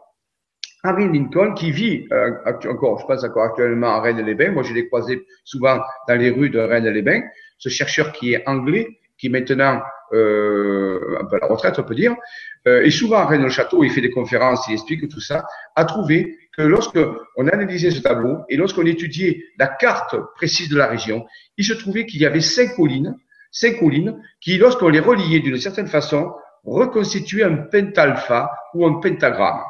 Harry 0.85 1.07
Lincoln, 1.07 1.53
qui 1.53 1.71
vit 1.71 2.07
euh, 2.11 2.31
encore, 2.69 2.99
je 2.99 3.05
pense 3.05 3.23
encore 3.23 3.43
actuellement 3.43 3.95
à 3.95 4.01
Rennes-les-Bains. 4.01 4.51
Moi, 4.51 4.63
je 4.63 4.73
l'ai 4.73 4.87
croisé 4.87 5.25
souvent 5.45 5.79
dans 6.09 6.15
les 6.15 6.29
rues 6.29 6.49
de 6.49 6.59
Rennes-les-Bains. 6.59 7.21
Ce 7.57 7.69
chercheur 7.69 8.11
qui 8.11 8.33
est 8.33 8.45
anglais, 8.49 8.99
qui 9.17 9.27
est 9.27 9.29
maintenant 9.29 9.81
euh, 10.11 11.17
un 11.21 11.25
peu 11.25 11.37
à 11.37 11.39
la 11.39 11.47
retraite, 11.47 11.79
on 11.79 11.83
peut 11.83 11.95
dire, 11.95 12.15
euh, 12.67 12.83
et 12.83 12.91
souvent 12.91 13.19
à 13.19 13.25
Rennes-le-Château, 13.25 13.85
il 13.85 13.91
fait 13.91 14.01
des 14.01 14.11
conférences, 14.11 14.67
il 14.67 14.73
explique 14.73 15.07
tout 15.07 15.21
ça, 15.21 15.45
a 15.77 15.85
trouvé 15.85 16.37
que 16.57 16.61
lorsque 16.61 16.99
on 17.37 17.47
analysait 17.47 17.91
ce 17.91 18.01
tableau 18.01 18.39
et 18.49 18.57
lorsqu'on 18.57 18.85
étudiait 18.85 19.41
la 19.57 19.67
carte 19.67 20.15
précise 20.35 20.67
de 20.67 20.77
la 20.77 20.87
région, 20.87 21.25
il 21.57 21.63
se 21.63 21.73
trouvait 21.73 22.05
qu'il 22.05 22.19
y 22.19 22.25
avait 22.25 22.41
cinq 22.41 22.75
collines, 22.75 23.15
cinq 23.51 23.79
collines 23.79 24.21
qui, 24.41 24.57
lorsqu'on 24.57 24.89
les 24.89 24.99
reliait 24.99 25.39
d'une 25.39 25.57
certaine 25.57 25.87
façon, 25.87 26.33
reconstituaient 26.65 27.43
un 27.43 27.55
pentalpha 27.55 28.51
ou 28.73 28.85
un 28.85 28.99
pentagramme 28.99 29.61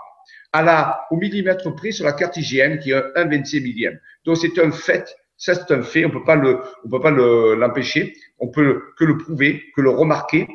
à 0.51 0.61
la, 0.61 1.05
au 1.11 1.17
millimètre 1.17 1.73
près 1.75 1.91
sur 1.91 2.05
la 2.05 2.13
carte 2.13 2.37
hygiène 2.37 2.80
qui 2.80 2.92
est 2.92 3.03
un 3.15 3.25
25 3.25 3.61
millième. 3.61 3.99
Donc 4.25 4.37
c'est 4.37 4.57
un 4.59 4.71
fait, 4.71 5.15
ça 5.37 5.56
c'est 5.56 5.73
un 5.73 5.81
fait, 5.81 6.06
on 6.06 6.09
peut 6.09 6.23
pas 6.23 6.35
le, 6.35 6.59
peut 6.89 7.01
pas 7.01 7.11
l'empêcher, 7.11 8.13
on 8.39 8.47
peut 8.47 8.81
que 8.97 9.06
le 9.06 9.18
prouver, 9.18 9.63
que 9.75 9.81
le 9.81 9.89
remarquer, 9.89 10.47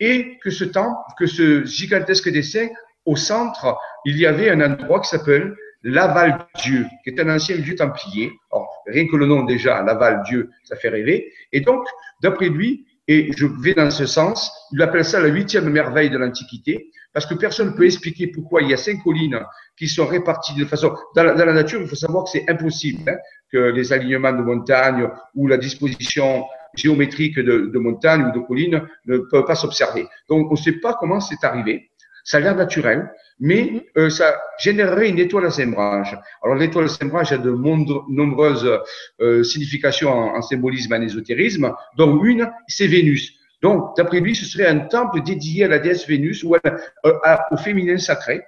et 0.00 0.38
que 0.42 0.50
ce 0.50 0.64
temps, 0.64 0.96
que 1.18 1.26
ce 1.26 1.64
gigantesque 1.64 2.30
dessin, 2.30 2.68
au 3.04 3.16
centre, 3.16 3.78
il 4.04 4.18
y 4.18 4.26
avait 4.26 4.50
un 4.50 4.60
endroit 4.60 5.00
qui 5.00 5.08
s'appelle 5.08 5.54
Laval-Dieu, 5.82 6.86
qui 7.04 7.10
est 7.10 7.20
un 7.20 7.34
ancien 7.34 7.56
lieu 7.56 7.74
templier. 7.74 8.32
Alors, 8.50 8.82
rien 8.86 9.06
que 9.06 9.16
le 9.16 9.26
nom 9.26 9.44
déjà, 9.44 9.82
Laval-Dieu, 9.82 10.50
ça 10.64 10.76
fait 10.76 10.88
rêver. 10.88 11.32
Et 11.52 11.60
donc, 11.60 11.86
d'après 12.22 12.48
lui, 12.48 12.86
et 13.06 13.30
je 13.36 13.46
vais 13.46 13.74
dans 13.74 13.90
ce 13.90 14.06
sens, 14.06 14.50
il 14.72 14.80
appelle 14.80 15.04
ça 15.04 15.20
la 15.20 15.28
huitième 15.28 15.68
merveille 15.68 16.08
de 16.08 16.16
l'Antiquité, 16.16 16.90
parce 17.14 17.26
que 17.26 17.34
personne 17.34 17.68
ne 17.70 17.76
peut 17.76 17.86
expliquer 17.86 18.26
pourquoi 18.26 18.60
il 18.60 18.68
y 18.68 18.74
a 18.74 18.76
cinq 18.76 19.02
collines 19.02 19.40
qui 19.78 19.88
sont 19.88 20.04
réparties 20.04 20.54
de 20.56 20.64
façon. 20.64 20.94
Dans 21.14 21.22
la, 21.22 21.52
nature, 21.52 21.80
il 21.80 21.86
faut 21.86 21.94
savoir 21.94 22.24
que 22.24 22.30
c'est 22.30 22.44
impossible 22.50 23.08
hein, 23.08 23.16
que 23.50 23.56
les 23.56 23.92
alignements 23.92 24.32
de 24.32 24.42
montagnes 24.42 25.08
ou 25.34 25.46
la 25.46 25.56
disposition 25.56 26.44
géométrique 26.74 27.38
de, 27.38 27.78
montagnes 27.78 28.26
ou 28.26 28.32
de 28.32 28.44
collines 28.44 28.82
ne 29.06 29.18
peuvent 29.18 29.44
pas 29.44 29.54
s'observer. 29.54 30.08
Donc, 30.28 30.48
on 30.50 30.54
ne 30.54 30.58
sait 30.58 30.80
pas 30.80 30.94
comment 30.94 31.20
c'est 31.20 31.44
arrivé. 31.44 31.88
Ça 32.24 32.38
a 32.38 32.40
l'air 32.40 32.56
naturel, 32.56 33.12
mais 33.38 33.86
euh, 33.96 34.10
ça 34.10 34.34
générerait 34.58 35.10
une 35.10 35.18
étoile 35.18 35.46
à 35.46 35.50
cinq 35.50 35.70
branches. 35.70 36.14
Alors 36.42 36.56
l'étoile 36.56 36.86
à 36.86 36.88
cinq 36.88 37.10
branches 37.10 37.32
a 37.32 37.38
de 37.38 37.50
nombreuses 37.50 38.80
euh, 39.20 39.44
significations 39.44 40.10
en, 40.10 40.36
en, 40.36 40.42
symbolisme, 40.42 40.94
en 40.94 41.02
ésotérisme, 41.02 41.74
dont 41.96 42.24
une, 42.24 42.50
c'est 42.66 42.86
Vénus. 42.86 43.38
Donc, 43.64 43.96
d'après 43.96 44.20
lui, 44.20 44.36
ce 44.36 44.44
serait 44.44 44.66
un 44.66 44.80
temple 44.80 45.22
dédié 45.22 45.64
à 45.64 45.68
la 45.68 45.78
déesse 45.78 46.06
Vénus 46.06 46.44
ou 46.44 46.54
euh, 46.54 47.36
au 47.50 47.56
féminin 47.56 47.96
sacré. 47.96 48.42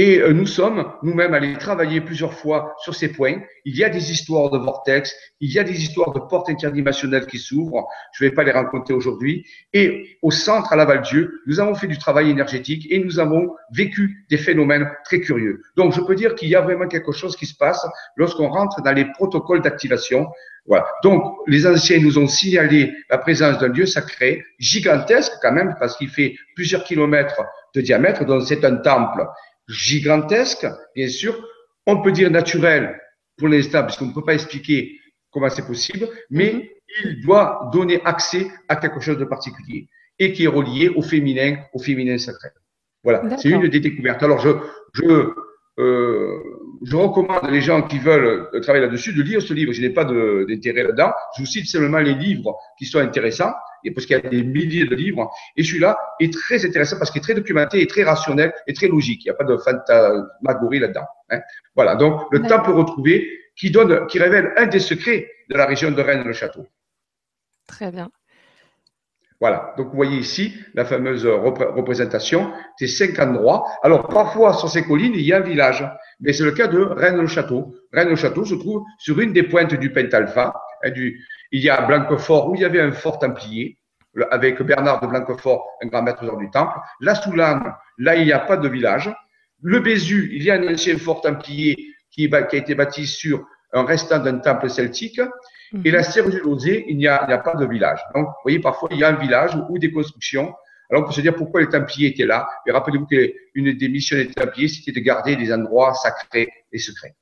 Et 0.00 0.20
euh, 0.20 0.32
nous 0.32 0.46
sommes 0.46 0.92
nous-mêmes 1.02 1.34
allés 1.34 1.58
travailler 1.58 2.00
plusieurs 2.00 2.32
fois 2.32 2.76
sur 2.78 2.94
ces 2.94 3.08
points. 3.08 3.40
Il 3.64 3.76
y 3.76 3.82
a 3.82 3.88
des 3.88 4.12
histoires 4.12 4.48
de 4.48 4.56
vortex, 4.56 5.12
il 5.40 5.52
y 5.52 5.58
a 5.58 5.64
des 5.64 5.82
histoires 5.82 6.12
de 6.12 6.20
portes 6.20 6.48
interdimensionnelles 6.48 7.26
qui 7.26 7.40
s'ouvrent. 7.40 7.84
Je 8.12 8.22
ne 8.22 8.28
vais 8.28 8.34
pas 8.36 8.44
les 8.44 8.52
raconter 8.52 8.92
aujourd'hui. 8.92 9.44
Et 9.72 10.16
au 10.22 10.30
centre, 10.30 10.72
à 10.72 10.76
Laval-Dieu, 10.76 11.40
nous 11.48 11.58
avons 11.58 11.74
fait 11.74 11.88
du 11.88 11.98
travail 11.98 12.30
énergétique 12.30 12.86
et 12.90 13.02
nous 13.02 13.18
avons 13.18 13.56
vécu 13.72 14.24
des 14.30 14.36
phénomènes 14.36 14.88
très 15.04 15.18
curieux. 15.18 15.62
Donc, 15.76 15.92
je 15.92 16.00
peux 16.00 16.14
dire 16.14 16.36
qu'il 16.36 16.48
y 16.48 16.54
a 16.54 16.60
vraiment 16.60 16.86
quelque 16.86 17.10
chose 17.10 17.34
qui 17.34 17.46
se 17.46 17.56
passe 17.56 17.84
lorsqu'on 18.14 18.50
rentre 18.50 18.80
dans 18.82 18.92
les 18.92 19.06
protocoles 19.06 19.62
d'activation 19.62 20.28
voilà. 20.68 20.86
Donc, 21.02 21.24
les 21.46 21.66
anciens 21.66 21.98
nous 21.98 22.18
ont 22.18 22.28
signalé 22.28 22.92
la 23.08 23.16
présence 23.16 23.58
d'un 23.58 23.68
lieu 23.68 23.86
sacré, 23.86 24.44
gigantesque 24.58 25.32
quand 25.40 25.52
même, 25.52 25.74
parce 25.80 25.96
qu'il 25.96 26.10
fait 26.10 26.36
plusieurs 26.54 26.84
kilomètres 26.84 27.42
de 27.74 27.80
diamètre, 27.80 28.26
donc 28.26 28.42
c'est 28.46 28.64
un 28.66 28.76
temple 28.76 29.26
gigantesque, 29.68 30.66
bien 30.94 31.08
sûr. 31.08 31.46
On 31.86 32.02
peut 32.02 32.12
dire 32.12 32.30
naturel 32.30 33.00
pour 33.36 33.48
l'instant, 33.48 33.84
puisqu'on 33.84 34.06
ne 34.06 34.14
peut 34.14 34.24
pas 34.24 34.34
expliquer 34.34 34.98
comment 35.30 35.48
c'est 35.48 35.66
possible, 35.66 36.08
mais 36.30 36.52
mhm. 36.52 36.62
il 37.04 37.22
doit 37.22 37.70
donner 37.72 38.00
accès 38.04 38.48
à 38.68 38.76
quelque 38.76 39.00
chose 39.00 39.18
de 39.18 39.24
particulier 39.24 39.88
et 40.18 40.32
qui 40.32 40.44
est 40.44 40.48
relié 40.48 40.88
au 40.88 41.02
féminin, 41.02 41.58
au 41.72 41.78
féminin 41.78 42.18
sacré. 42.18 42.48
Voilà, 43.04 43.36
c'est 43.38 43.48
une 43.48 43.68
des 43.68 43.80
découvertes. 43.80 44.22
Alors, 44.22 44.40
je, 44.40 44.50
je 44.94 45.32
euh, 45.78 46.42
je 46.82 46.96
recommande 46.96 47.50
les 47.50 47.60
gens 47.60 47.82
qui 47.82 47.98
veulent 47.98 48.48
travailler 48.62 48.84
là-dessus 48.84 49.12
de 49.12 49.22
lire 49.22 49.40
ce 49.40 49.54
livre. 49.54 49.72
Je 49.72 49.80
n'ai 49.80 49.90
pas 49.90 50.04
d'intérêt 50.04 50.82
là-dedans. 50.82 51.12
Je 51.36 51.42
vous 51.42 51.46
cite 51.46 51.66
seulement 51.66 51.98
les 51.98 52.14
livres 52.14 52.56
qui 52.78 52.84
sont 52.84 52.98
intéressants, 52.98 53.52
et 53.84 53.92
parce 53.92 54.06
qu'il 54.06 54.16
y 54.16 54.26
a 54.26 54.28
des 54.28 54.42
milliers 54.42 54.86
de 54.86 54.94
livres. 54.94 55.30
Et 55.56 55.62
celui-là 55.62 55.96
est 56.20 56.32
très 56.32 56.64
intéressant 56.64 56.98
parce 56.98 57.10
qu'il 57.10 57.20
est 57.20 57.22
très 57.24 57.34
documenté, 57.34 57.80
et 57.80 57.86
très 57.86 58.02
rationnel 58.02 58.52
et 58.66 58.72
très 58.72 58.88
logique. 58.88 59.24
Il 59.24 59.28
n'y 59.28 59.32
a 59.32 59.34
pas 59.34 59.44
de 59.44 59.56
fantasmagorie 59.56 60.80
là-dedans. 60.80 61.06
Hein. 61.30 61.40
Voilà. 61.74 61.94
Donc, 61.94 62.22
le 62.32 62.42
temple 62.42 62.70
retrouvé 62.70 63.28
qui 63.56 63.70
donne, 63.70 64.06
qui 64.06 64.18
révèle 64.18 64.52
un 64.56 64.66
des 64.66 64.80
secrets 64.80 65.30
de 65.48 65.56
la 65.56 65.66
région 65.66 65.90
de 65.90 66.00
Rennes-le-Château. 66.00 66.66
Très 67.66 67.90
bien. 67.90 68.10
Voilà, 69.40 69.72
donc 69.76 69.88
vous 69.90 69.96
voyez 69.96 70.18
ici 70.18 70.54
la 70.74 70.84
fameuse 70.84 71.24
représentation 71.24 72.52
des 72.80 72.88
cinq 72.88 73.18
endroits. 73.20 73.64
Alors 73.84 74.08
parfois 74.08 74.52
sur 74.54 74.68
ces 74.68 74.82
collines, 74.82 75.14
il 75.14 75.20
y 75.20 75.32
a 75.32 75.36
un 75.36 75.40
village, 75.40 75.88
mais 76.20 76.32
c'est 76.32 76.44
le 76.44 76.50
cas 76.50 76.66
de 76.66 76.80
Rennes-le-Château. 76.80 77.74
Rennes-le-Château 77.92 78.44
se 78.44 78.56
trouve 78.56 78.82
sur 78.98 79.20
une 79.20 79.32
des 79.32 79.44
pointes 79.44 79.74
du 79.74 79.92
Pentalpha. 79.92 80.54
Hein, 80.82 80.90
il 81.52 81.60
y 81.60 81.70
a 81.70 81.82
Blanquefort 81.82 82.50
où 82.50 82.56
il 82.56 82.62
y 82.62 82.64
avait 82.64 82.80
un 82.80 82.92
fort 82.92 83.20
templier 83.20 83.78
avec 84.30 84.60
Bernard 84.62 85.00
de 85.00 85.06
Blanquefort, 85.06 85.64
un 85.82 85.86
grand 85.86 86.02
maître 86.02 86.36
du 86.36 86.50
temple. 86.50 86.76
La 87.00 87.14
Soulane, 87.14 87.74
là 87.98 88.16
il 88.16 88.24
n'y 88.24 88.32
a 88.32 88.40
pas 88.40 88.56
de 88.56 88.68
village. 88.68 89.12
Le 89.62 89.78
Bézu, 89.78 90.30
il 90.32 90.42
y 90.42 90.50
a 90.50 90.54
un 90.54 90.72
ancien 90.72 90.98
fort 90.98 91.20
templier 91.20 91.76
qui 92.10 92.28
a 92.32 92.56
été 92.56 92.74
bâti 92.74 93.06
sur 93.06 93.46
un 93.72 93.84
restant 93.84 94.18
d'un 94.18 94.38
temple 94.38 94.68
celtique. 94.68 95.20
Et 95.84 95.90
la 95.90 96.02
Serre 96.02 96.28
du 96.30 96.40
il 96.88 96.96
n'y 96.96 97.06
a, 97.06 97.16
a, 97.16 97.38
pas 97.38 97.54
de 97.54 97.66
village. 97.66 98.00
Donc, 98.14 98.26
vous 98.26 98.42
voyez, 98.42 98.58
parfois, 98.58 98.88
il 98.92 98.98
y 98.98 99.04
a 99.04 99.08
un 99.08 99.16
village 99.16 99.56
ou 99.68 99.78
des 99.78 99.90
constructions. 99.90 100.54
Alors, 100.90 101.02
on 101.02 101.06
peut 101.06 101.12
se 101.12 101.20
dire 101.20 101.34
pourquoi 101.34 101.60
les 101.60 101.68
Templiers 101.68 102.08
étaient 102.08 102.26
là. 102.26 102.48
Et 102.66 102.72
rappelez-vous 102.72 103.06
qu'une 103.06 103.76
des 103.76 103.88
missions 103.88 104.16
des 104.16 104.30
Templiers, 104.30 104.68
c'était 104.68 104.92
de 104.92 105.04
garder 105.04 105.36
des 105.36 105.52
endroits 105.52 105.94
sacrés 105.94 106.48
et 106.72 106.78
secrets. 106.78 107.14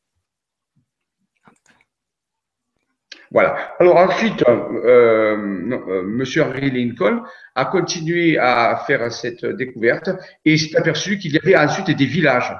Voilà. 3.32 3.74
Alors 3.80 3.96
ensuite, 3.96 4.44
euh, 4.48 4.56
euh, 4.84 6.02
Monsieur 6.04 6.42
Henry 6.42 6.70
Lincoln 6.70 7.24
a 7.56 7.64
continué 7.64 8.38
à 8.38 8.84
faire 8.86 9.10
cette 9.12 9.44
découverte 9.44 10.10
et 10.44 10.56
s'est 10.56 10.76
aperçu 10.76 11.18
qu'il 11.18 11.32
y 11.34 11.38
avait 11.38 11.56
ensuite 11.56 11.90
des 11.90 12.06
villages 12.06 12.54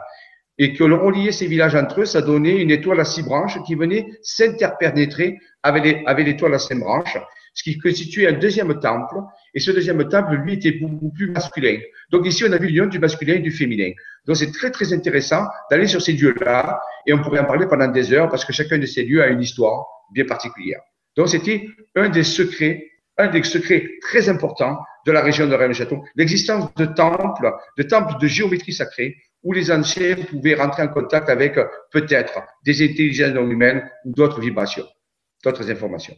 et 0.59 0.73
que 0.73 0.85
l'on 0.85 1.11
liait 1.11 1.33
ces 1.33 1.47
villages 1.47 1.75
entre 1.75 2.03
eux, 2.03 2.05
ça 2.05 2.23
donnait 2.23 2.61
une 2.61 2.71
étoile 2.71 3.01
à 3.01 3.05
six 3.05 3.23
branches 3.23 3.59
qui 3.67 3.75
venait 3.75 4.07
s'interpénétrer 4.23 5.39
avec 5.63 6.27
l'étoile 6.27 6.55
à 6.55 6.59
cinq 6.59 6.79
branches, 6.79 7.19
ce 7.53 7.63
qui 7.63 7.79
constituait 7.79 8.29
un 8.29 8.33
deuxième 8.33 8.79
temple. 8.81 9.17
Et 9.55 9.61
ce 9.61 9.71
deuxième 9.71 10.07
temple, 10.09 10.35
lui, 10.37 10.55
était 10.55 10.73
beaucoup 10.73 11.11
plus 11.11 11.31
masculin. 11.31 11.79
Donc 12.11 12.27
ici, 12.27 12.45
on 12.47 12.53
a 12.53 12.59
vu 12.59 12.69
l'union 12.69 12.87
du 12.87 12.99
masculin 12.99 13.35
et 13.35 13.41
du 13.41 13.51
féminin. 13.51 13.91
Donc 14.27 14.37
c'est 14.37 14.53
très, 14.53 14.71
très 14.71 14.93
intéressant 14.93 15.47
d'aller 15.71 15.87
sur 15.87 16.01
ces 16.01 16.13
lieux-là. 16.13 16.81
Et 17.07 17.13
on 17.13 17.23
pourrait 17.23 17.41
en 17.41 17.45
parler 17.45 17.67
pendant 17.67 17.89
des 17.89 18.13
heures 18.13 18.29
parce 18.29 18.45
que 18.45 18.53
chacun 18.53 18.79
de 18.79 18.87
ces 18.87 19.05
lieux 19.05 19.23
a 19.23 19.29
une 19.29 19.41
histoire 19.41 19.87
bien 20.13 20.25
particulière. 20.25 20.81
Donc 21.17 21.29
c'était 21.29 21.67
un 21.95 22.09
des 22.09 22.25
secrets, 22.25 22.85
un 23.17 23.29
des 23.29 23.43
secrets 23.43 23.89
très 24.03 24.29
importants 24.29 24.79
de 25.07 25.13
la 25.13 25.23
région 25.23 25.47
de 25.47 25.55
Rennes-le-Château, 25.55 26.05
l'existence 26.17 26.75
de 26.75 26.85
temples, 26.85 27.53
de 27.79 27.83
temples 27.85 28.21
de 28.21 28.27
géométrie 28.27 28.73
sacrée, 28.73 29.17
où 29.43 29.53
les 29.53 29.71
anciens 29.71 30.17
pouvaient 30.17 30.55
rentrer 30.55 30.83
en 30.83 30.89
contact 30.89 31.29
avec 31.29 31.59
peut-être 31.93 32.41
des 32.65 32.85
intelligences 32.85 33.35
non 33.35 33.49
humaines 33.49 33.89
ou 34.05 34.13
d'autres 34.13 34.41
vibrations, 34.41 34.87
d'autres 35.45 35.71
informations. 35.71 36.17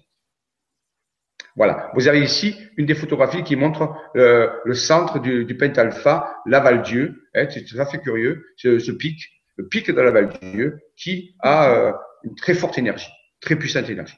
Voilà. 1.58 1.90
Vous 1.94 2.06
avez 2.06 2.22
ici 2.22 2.56
une 2.76 2.86
des 2.86 2.94
photographies 2.94 3.42
qui 3.42 3.56
montre 3.56 3.92
euh, 4.16 4.48
le 4.64 4.74
centre 4.74 5.18
du, 5.18 5.44
du 5.44 5.56
Pentalpha, 5.56 6.36
la 6.46 6.60
Val-Dieu. 6.60 7.28
Hein, 7.34 7.48
c'est 7.50 7.64
tout 7.64 7.80
à 7.80 7.84
fait 7.84 7.98
curieux, 7.98 8.44
ce, 8.56 8.92
pic, 8.92 9.20
le 9.56 9.66
pic 9.66 9.90
de 9.90 10.00
la 10.00 10.12
Val-Dieu, 10.12 10.78
qui 10.96 11.34
a 11.40 11.70
euh, 11.70 11.92
une 12.22 12.36
très 12.36 12.54
forte 12.54 12.78
énergie, 12.78 13.10
très 13.40 13.56
puissante 13.56 13.90
énergie. 13.90 14.16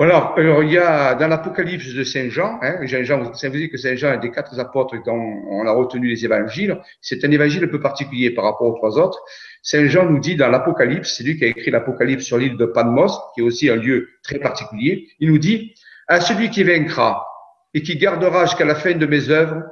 Voilà, 0.00 0.32
alors 0.38 0.62
il 0.62 0.72
y 0.72 0.78
a 0.78 1.14
dans 1.14 1.28
l'Apocalypse 1.28 1.92
de 1.92 2.04
Saint 2.04 2.30
Jean, 2.30 2.58
hein, 2.62 2.86
Jean, 2.86 3.20
dire 3.50 3.68
que 3.70 3.76
Saint 3.76 3.96
Jean 3.96 4.14
est 4.14 4.20
des 4.20 4.30
quatre 4.30 4.58
apôtres 4.58 4.96
dont 5.04 5.12
on 5.50 5.66
a 5.66 5.72
retenu 5.72 6.08
les 6.08 6.24
évangiles. 6.24 6.80
C'est 7.02 7.22
un 7.22 7.30
évangile 7.30 7.64
un 7.64 7.68
peu 7.68 7.80
particulier 7.80 8.30
par 8.30 8.44
rapport 8.44 8.66
aux 8.66 8.74
trois 8.78 8.98
autres. 8.98 9.22
Saint 9.62 9.86
Jean 9.88 10.06
nous 10.06 10.18
dit 10.18 10.36
dans 10.36 10.48
l'Apocalypse, 10.48 11.14
c'est 11.14 11.22
lui 11.22 11.36
qui 11.36 11.44
a 11.44 11.48
écrit 11.48 11.70
l'Apocalypse 11.70 12.24
sur 12.24 12.38
l'île 12.38 12.56
de 12.56 12.64
Patmos, 12.64 13.12
qui 13.34 13.42
est 13.42 13.44
aussi 13.44 13.68
un 13.68 13.76
lieu 13.76 14.08
très 14.22 14.38
particulier. 14.38 15.06
Il 15.18 15.28
nous 15.28 15.38
dit, 15.38 15.74
à 16.08 16.22
celui 16.22 16.48
qui 16.48 16.62
vaincra 16.62 17.26
et 17.74 17.82
qui 17.82 17.98
gardera 17.98 18.46
jusqu'à 18.46 18.64
la 18.64 18.76
fin 18.76 18.94
de 18.94 19.04
mes 19.04 19.28
œuvres, 19.28 19.64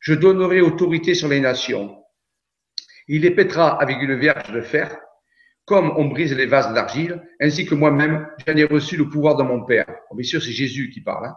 je 0.00 0.14
donnerai 0.14 0.60
autorité 0.60 1.14
sur 1.14 1.28
les 1.28 1.38
nations. 1.38 2.02
Il 3.06 3.22
les 3.22 3.30
pètera 3.30 3.80
avec 3.80 4.02
une 4.02 4.16
verge 4.16 4.50
de 4.50 4.60
fer 4.60 4.98
comme 5.68 5.92
on 5.98 6.06
brise 6.06 6.34
les 6.34 6.46
vases 6.46 6.72
d'argile, 6.72 7.22
ainsi 7.40 7.66
que 7.66 7.74
moi-même, 7.74 8.26
j'en 8.46 8.56
ai 8.56 8.64
reçu 8.64 8.96
le 8.96 9.08
pouvoir 9.08 9.36
de 9.36 9.42
mon 9.42 9.64
Père. 9.64 9.86
bien 10.14 10.24
sûr, 10.24 10.42
c'est 10.42 10.50
Jésus 10.50 10.88
qui 10.88 11.02
parle. 11.02 11.26
Hein. 11.26 11.34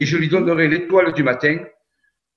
Et 0.00 0.06
je 0.06 0.16
lui 0.16 0.28
donnerai 0.28 0.68
l'étoile 0.68 1.12
du 1.12 1.22
matin, 1.22 1.58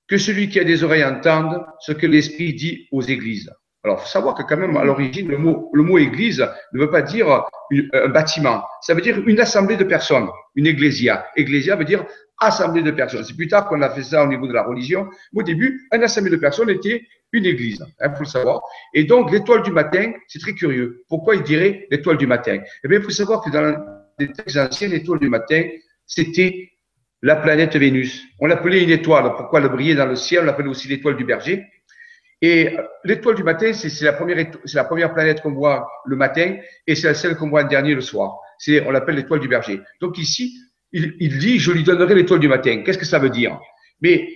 que 0.06 0.18
celui 0.18 0.50
qui 0.50 0.60
a 0.60 0.64
des 0.64 0.84
oreilles 0.84 1.04
entende 1.04 1.64
ce 1.80 1.92
que 1.92 2.06
l'Esprit 2.06 2.52
dit 2.52 2.86
aux 2.92 3.00
églises. 3.00 3.50
Alors, 3.84 4.00
faut 4.00 4.08
savoir 4.08 4.34
que 4.34 4.42
quand 4.42 4.56
même, 4.56 4.76
à 4.76 4.84
l'origine, 4.84 5.28
le 5.28 5.38
mot, 5.38 5.98
église 5.98 6.46
ne 6.72 6.80
veut 6.80 6.90
pas 6.90 7.02
dire 7.02 7.44
un 7.92 8.08
bâtiment. 8.08 8.64
Ça 8.82 8.94
veut 8.94 9.00
dire 9.00 9.22
une 9.26 9.40
assemblée 9.40 9.76
de 9.76 9.84
personnes, 9.84 10.28
une 10.56 10.66
ecclésia. 10.66 11.26
Ecclésia 11.36 11.76
veut 11.76 11.84
dire 11.84 12.04
assemblée 12.40 12.82
de 12.82 12.90
personnes. 12.90 13.24
C'est 13.24 13.36
plus 13.36 13.48
tard 13.48 13.68
qu'on 13.68 13.82
a 13.82 13.90
fait 13.90 14.02
ça 14.02 14.24
au 14.24 14.26
niveau 14.26 14.46
de 14.46 14.52
la 14.52 14.64
religion. 14.64 15.08
Au 15.34 15.42
début, 15.42 15.88
une 15.92 16.02
assemblée 16.02 16.30
de 16.30 16.36
personnes 16.36 16.70
était 16.70 17.02
une 17.32 17.44
église, 17.44 17.84
il 17.86 18.06
hein, 18.06 18.14
faut 18.14 18.24
le 18.24 18.28
savoir. 18.28 18.62
Et 18.94 19.04
donc, 19.04 19.30
l'étoile 19.30 19.62
du 19.62 19.70
matin, 19.70 20.12
c'est 20.28 20.38
très 20.38 20.54
curieux. 20.54 21.04
Pourquoi 21.08 21.36
il 21.36 21.42
dirait 21.42 21.86
l'étoile 21.90 22.16
du 22.16 22.26
matin? 22.26 22.58
Eh 22.84 22.88
bien, 22.88 22.98
il 22.98 23.04
faut 23.04 23.10
savoir 23.10 23.42
que 23.42 23.50
dans 23.50 23.76
les 24.18 24.32
textes 24.32 24.56
anciens, 24.56 24.88
l'étoile 24.88 25.18
du 25.20 25.28
matin, 25.28 25.62
c'était 26.06 26.70
la 27.22 27.36
planète 27.36 27.76
Vénus. 27.76 28.24
On 28.40 28.46
l'appelait 28.46 28.82
une 28.82 28.90
étoile. 28.90 29.34
Pourquoi 29.36 29.60
elle 29.60 29.68
brillait 29.68 29.94
dans 29.94 30.06
le 30.06 30.16
ciel? 30.16 30.42
On 30.42 30.46
l'appelait 30.46 30.68
aussi 30.68 30.88
l'étoile 30.88 31.16
du 31.16 31.24
berger. 31.24 31.64
Et 32.40 32.76
l'étoile 33.04 33.34
du 33.34 33.42
matin, 33.42 33.72
c'est 33.72 34.04
la 34.04 34.12
première, 34.12 34.46
c'est 34.64 34.76
la 34.76 34.84
première 34.84 35.12
planète 35.12 35.40
qu'on 35.40 35.52
voit 35.52 35.90
le 36.06 36.16
matin 36.16 36.56
et 36.86 36.94
c'est 36.94 37.12
celle 37.14 37.36
qu'on 37.36 37.48
voit 37.48 37.64
en 37.64 37.66
dernier 37.66 37.94
le 37.94 38.00
soir. 38.00 38.38
C'est, 38.58 38.86
on 38.86 38.90
l'appelle 38.90 39.16
l'étoile 39.16 39.40
du 39.40 39.48
berger. 39.48 39.80
Donc 40.00 40.18
ici, 40.18 40.56
il, 40.92 41.14
il 41.18 41.38
dit, 41.38 41.58
je 41.58 41.72
lui 41.72 41.82
donnerai 41.82 42.14
l'étoile 42.14 42.40
du 42.40 42.48
matin. 42.48 42.82
Qu'est-ce 42.84 42.98
que 42.98 43.04
ça 43.04 43.18
veut 43.18 43.30
dire? 43.30 43.58
Mais 44.00 44.28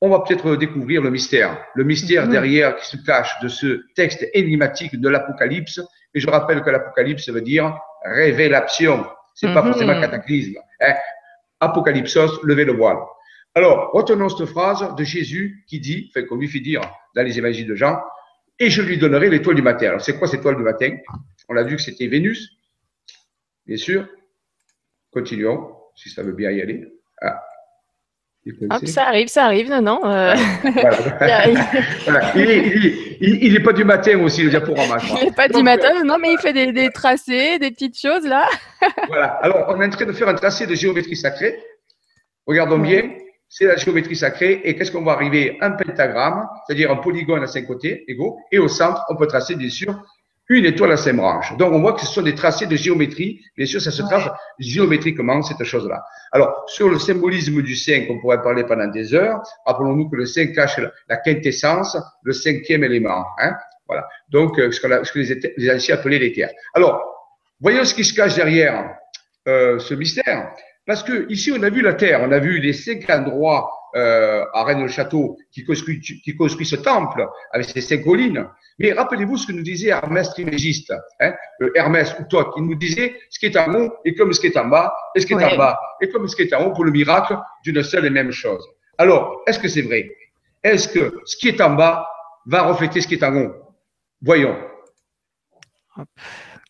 on 0.00 0.08
va 0.08 0.20
peut-être 0.20 0.56
découvrir 0.56 1.02
le 1.02 1.10
mystère, 1.10 1.64
le 1.74 1.84
mystère 1.84 2.28
derrière 2.28 2.76
qui 2.76 2.86
se 2.86 2.96
cache 3.04 3.40
de 3.40 3.48
ce 3.48 3.84
texte 3.94 4.26
énigmatique 4.34 5.00
de 5.00 5.08
l'Apocalypse. 5.08 5.80
Et 6.14 6.20
je 6.20 6.28
rappelle 6.28 6.62
que 6.62 6.70
l'Apocalypse 6.70 7.28
veut 7.28 7.40
dire 7.40 7.78
révélation. 8.04 9.06
C'est 9.34 9.52
pas 9.52 9.62
mhm. 9.62 9.72
forcément 9.72 10.00
cataclysme. 10.00 10.58
Hein. 10.80 10.94
Apocalypsos, 11.60 12.42
levez 12.42 12.64
le 12.64 12.72
voile. 12.72 12.98
Alors, 13.54 13.92
retenons 13.92 14.28
cette 14.28 14.46
phrase 14.46 14.94
de 14.96 15.04
Jésus 15.04 15.64
qui 15.68 15.78
dit, 15.78 16.10
enfin, 16.10 16.26
qu'on 16.26 16.36
lui 16.36 16.48
fait 16.48 16.60
dire 16.60 16.80
dans 17.14 17.22
les 17.22 17.38
évangiles 17.38 17.68
de 17.68 17.74
Jean, 17.74 17.98
et 18.58 18.70
je 18.70 18.82
lui 18.82 18.98
donnerai 18.98 19.30
l'étoile 19.30 19.56
du 19.56 19.62
matin. 19.62 19.88
Alors, 19.88 20.00
c'est 20.00 20.18
quoi 20.18 20.26
cette 20.26 20.40
étoile 20.40 20.56
du 20.56 20.62
matin? 20.62 20.96
On 21.48 21.56
a 21.56 21.62
vu 21.62 21.76
que 21.76 21.82
c'était 21.82 22.08
Vénus, 22.08 22.50
bien 23.66 23.76
sûr. 23.76 24.08
Continuons, 25.12 25.74
si 25.94 26.10
ça 26.10 26.22
veut 26.22 26.32
bien 26.32 26.50
y 26.50 26.60
aller. 26.60 26.84
Ah, 28.68 28.78
ça 28.84 29.06
arrive, 29.06 29.28
ça 29.28 29.46
arrive, 29.46 29.70
non, 29.70 29.80
non. 29.80 30.04
Euh... 30.04 30.34
Il 33.20 33.52
n'est 33.52 33.60
pas 33.60 33.72
du 33.72 33.84
matin 33.84 34.20
aussi, 34.20 34.42
le 34.42 34.50
diaporama. 34.50 34.98
Il 35.00 35.26
n'est 35.26 35.32
pas 35.32 35.48
du 35.48 35.62
matin, 35.62 36.04
non, 36.04 36.18
mais 36.18 36.32
il 36.32 36.38
fait 36.38 36.52
des, 36.52 36.90
tracés, 36.90 37.58
des 37.58 37.70
petites 37.70 37.98
choses 37.98 38.26
là. 38.26 38.46
voilà. 39.08 39.26
Alors, 39.42 39.66
on 39.68 39.80
est 39.80 39.86
en 39.86 39.90
train 39.90 40.04
de 40.04 40.12
faire 40.12 40.28
un 40.28 40.34
tracé 40.34 40.66
de 40.66 40.74
géométrie 40.74 41.16
sacrée. 41.16 41.58
Regardons 42.46 42.78
bien, 42.78 43.14
c'est 43.56 43.66
la 43.66 43.76
géométrie 43.76 44.16
sacrée. 44.16 44.60
Et 44.64 44.74
qu'est-ce 44.74 44.90
qu'on 44.90 45.04
va 45.04 45.12
arriver? 45.12 45.56
Un 45.60 45.70
pentagramme, 45.70 46.48
c'est-à-dire 46.66 46.90
un 46.90 46.96
polygone 46.96 47.44
à 47.44 47.46
cinq 47.46 47.66
côtés 47.68 48.04
égaux. 48.08 48.36
Et 48.50 48.58
au 48.58 48.66
centre, 48.66 49.04
on 49.08 49.14
peut 49.14 49.28
tracer, 49.28 49.54
bien 49.54 49.70
sûr, 49.70 49.94
une 50.48 50.64
étoile 50.64 50.90
à 50.90 50.96
cinq 50.96 51.14
branches. 51.14 51.56
Donc, 51.56 51.72
on 51.72 51.80
voit 51.80 51.92
que 51.92 52.00
ce 52.00 52.12
sont 52.12 52.22
des 52.22 52.34
tracés 52.34 52.66
de 52.66 52.74
géométrie. 52.74 53.40
Bien 53.56 53.64
sûr, 53.64 53.80
ça 53.80 53.92
se 53.92 54.02
trace 54.02 54.28
géométriquement, 54.58 55.40
cette 55.42 55.62
chose-là. 55.62 56.02
Alors, 56.32 56.64
sur 56.66 56.88
le 56.88 56.98
symbolisme 56.98 57.62
du 57.62 57.76
5, 57.76 58.08
on 58.10 58.18
pourrait 58.18 58.42
parler 58.42 58.64
pendant 58.64 58.88
des 58.88 59.14
heures. 59.14 59.40
Rappelons-nous 59.66 60.10
que 60.10 60.16
le 60.16 60.26
5 60.26 60.52
cache 60.52 60.80
la, 61.08 61.16
quintessence, 61.18 61.96
le 62.24 62.32
cinquième 62.32 62.82
élément. 62.82 63.24
Hein 63.38 63.54
voilà. 63.86 64.04
Donc, 64.30 64.58
euh, 64.58 64.72
ce, 64.72 64.80
que 64.80 65.18
les, 65.18 65.54
les, 65.56 65.70
anciens 65.70 65.94
appelaient 65.94 66.18
l'éther. 66.18 66.50
Alors, 66.74 67.00
voyons 67.60 67.84
ce 67.84 67.94
qui 67.94 68.04
se 68.04 68.14
cache 68.14 68.34
derrière 68.34 68.96
euh, 69.46 69.78
ce 69.78 69.94
mystère. 69.94 70.50
Parce 70.86 71.02
que 71.02 71.30
ici, 71.30 71.50
on 71.56 71.62
a 71.62 71.70
vu 71.70 71.80
la 71.80 71.94
Terre, 71.94 72.20
on 72.22 72.30
a 72.30 72.38
vu 72.38 72.58
les 72.58 72.72
cinq 72.72 73.08
endroits 73.08 73.70
euh, 73.96 74.44
à 74.52 74.64
Rennes-le-Château 74.64 75.38
qui 75.52 75.64
construit, 75.64 76.00
qui 76.00 76.36
construit 76.36 76.66
ce 76.66 76.76
temple 76.76 77.26
avec 77.52 77.68
ses 77.68 77.80
cinq 77.80 78.02
collines. 78.02 78.46
Mais 78.78 78.92
rappelez-vous 78.92 79.36
ce 79.36 79.46
que 79.46 79.52
nous 79.52 79.62
disait 79.62 79.90
Hermès 79.90 80.28
Trimégiste, 80.30 80.92
hein, 81.20 81.32
euh, 81.62 81.70
Hermès 81.74 82.14
ou 82.18 82.24
Thoth, 82.24 82.52
il 82.56 82.64
nous 82.64 82.74
disait 82.74 83.14
ce 83.30 83.38
qui 83.38 83.46
est 83.46 83.56
en 83.56 83.72
haut 83.72 83.94
est 84.04 84.14
comme 84.14 84.32
ce 84.32 84.40
qui 84.40 84.48
est 84.48 84.56
en 84.56 84.66
bas, 84.66 84.92
et 85.14 85.20
ce 85.20 85.26
qui 85.26 85.32
est 85.32 85.44
en 85.44 85.56
bas 85.56 85.78
est 86.00 86.08
comme 86.08 86.26
ce 86.26 86.34
qui 86.34 86.42
est 86.42 86.54
en 86.54 86.66
haut 86.66 86.72
pour 86.72 86.84
le 86.84 86.90
miracle 86.90 87.38
d'une 87.62 87.82
seule 87.82 88.06
et 88.06 88.10
même 88.10 88.32
chose. 88.32 88.66
Alors, 88.98 89.42
est-ce 89.46 89.60
que 89.60 89.68
c'est 89.68 89.82
vrai? 89.82 90.10
Est-ce 90.62 90.88
que 90.88 91.20
ce 91.24 91.36
qui 91.36 91.48
est 91.48 91.60
en 91.60 91.74
bas 91.74 92.08
va 92.46 92.62
refléter 92.62 93.00
ce 93.00 93.06
qui 93.06 93.14
est 93.14 93.24
en 93.24 93.36
haut? 93.36 93.52
Voyons. 94.20 94.58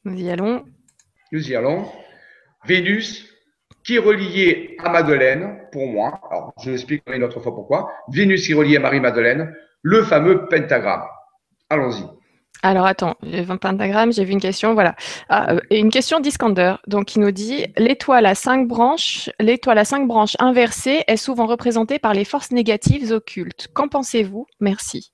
Nous 0.04 0.20
y 0.20 0.30
allons. 0.30 0.64
Nous 1.32 1.50
y 1.50 1.56
allons. 1.56 1.90
Vénus, 2.66 3.33
qui 3.84 3.96
est 3.96 3.98
reliée 3.98 4.76
à 4.82 4.90
Madeleine, 4.90 5.58
pour 5.70 5.86
moi. 5.86 6.20
Alors, 6.30 6.52
je 6.62 6.70
l'explique 6.70 7.02
une 7.12 7.22
autre 7.22 7.40
fois 7.40 7.54
pourquoi. 7.54 7.90
Vénus 8.08 8.46
qui 8.46 8.52
est 8.52 8.54
reliée 8.54 8.76
à 8.76 8.80
Marie-Madeleine, 8.80 9.54
le 9.82 10.02
fameux 10.02 10.46
pentagramme. 10.46 11.04
Allons-y. 11.68 12.04
Alors 12.62 12.86
attends, 12.86 13.16
un 13.22 13.56
pentagramme, 13.58 14.10
j'ai 14.10 14.24
vu 14.24 14.32
une 14.32 14.40
question, 14.40 14.72
voilà. 14.72 14.96
Ah, 15.28 15.52
euh, 15.52 15.60
une 15.70 15.90
question 15.90 16.18
d'Iskander, 16.18 16.76
donc 16.86 17.04
qui 17.04 17.20
nous 17.20 17.30
dit 17.30 17.66
l'étoile 17.76 18.24
à 18.24 18.34
cinq 18.34 18.66
branches, 18.66 19.28
l'étoile 19.38 19.76
à 19.76 19.84
cinq 19.84 20.06
branches 20.06 20.34
inversée 20.38 21.04
est 21.06 21.18
souvent 21.18 21.44
représentée 21.44 21.98
par 21.98 22.14
les 22.14 22.24
forces 22.24 22.52
négatives 22.52 23.12
occultes. 23.12 23.68
Qu'en 23.74 23.88
pensez-vous? 23.88 24.46
Merci. 24.60 25.12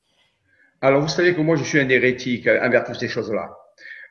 Alors 0.80 1.00
vous 1.00 1.08
savez 1.08 1.34
que 1.34 1.40
moi 1.40 1.56
je 1.56 1.64
suis 1.64 1.80
un 1.80 1.88
hérétique 1.88 2.46
envers 2.46 2.84
toutes 2.84 3.00
ces 3.00 3.08
choses-là. 3.08 3.50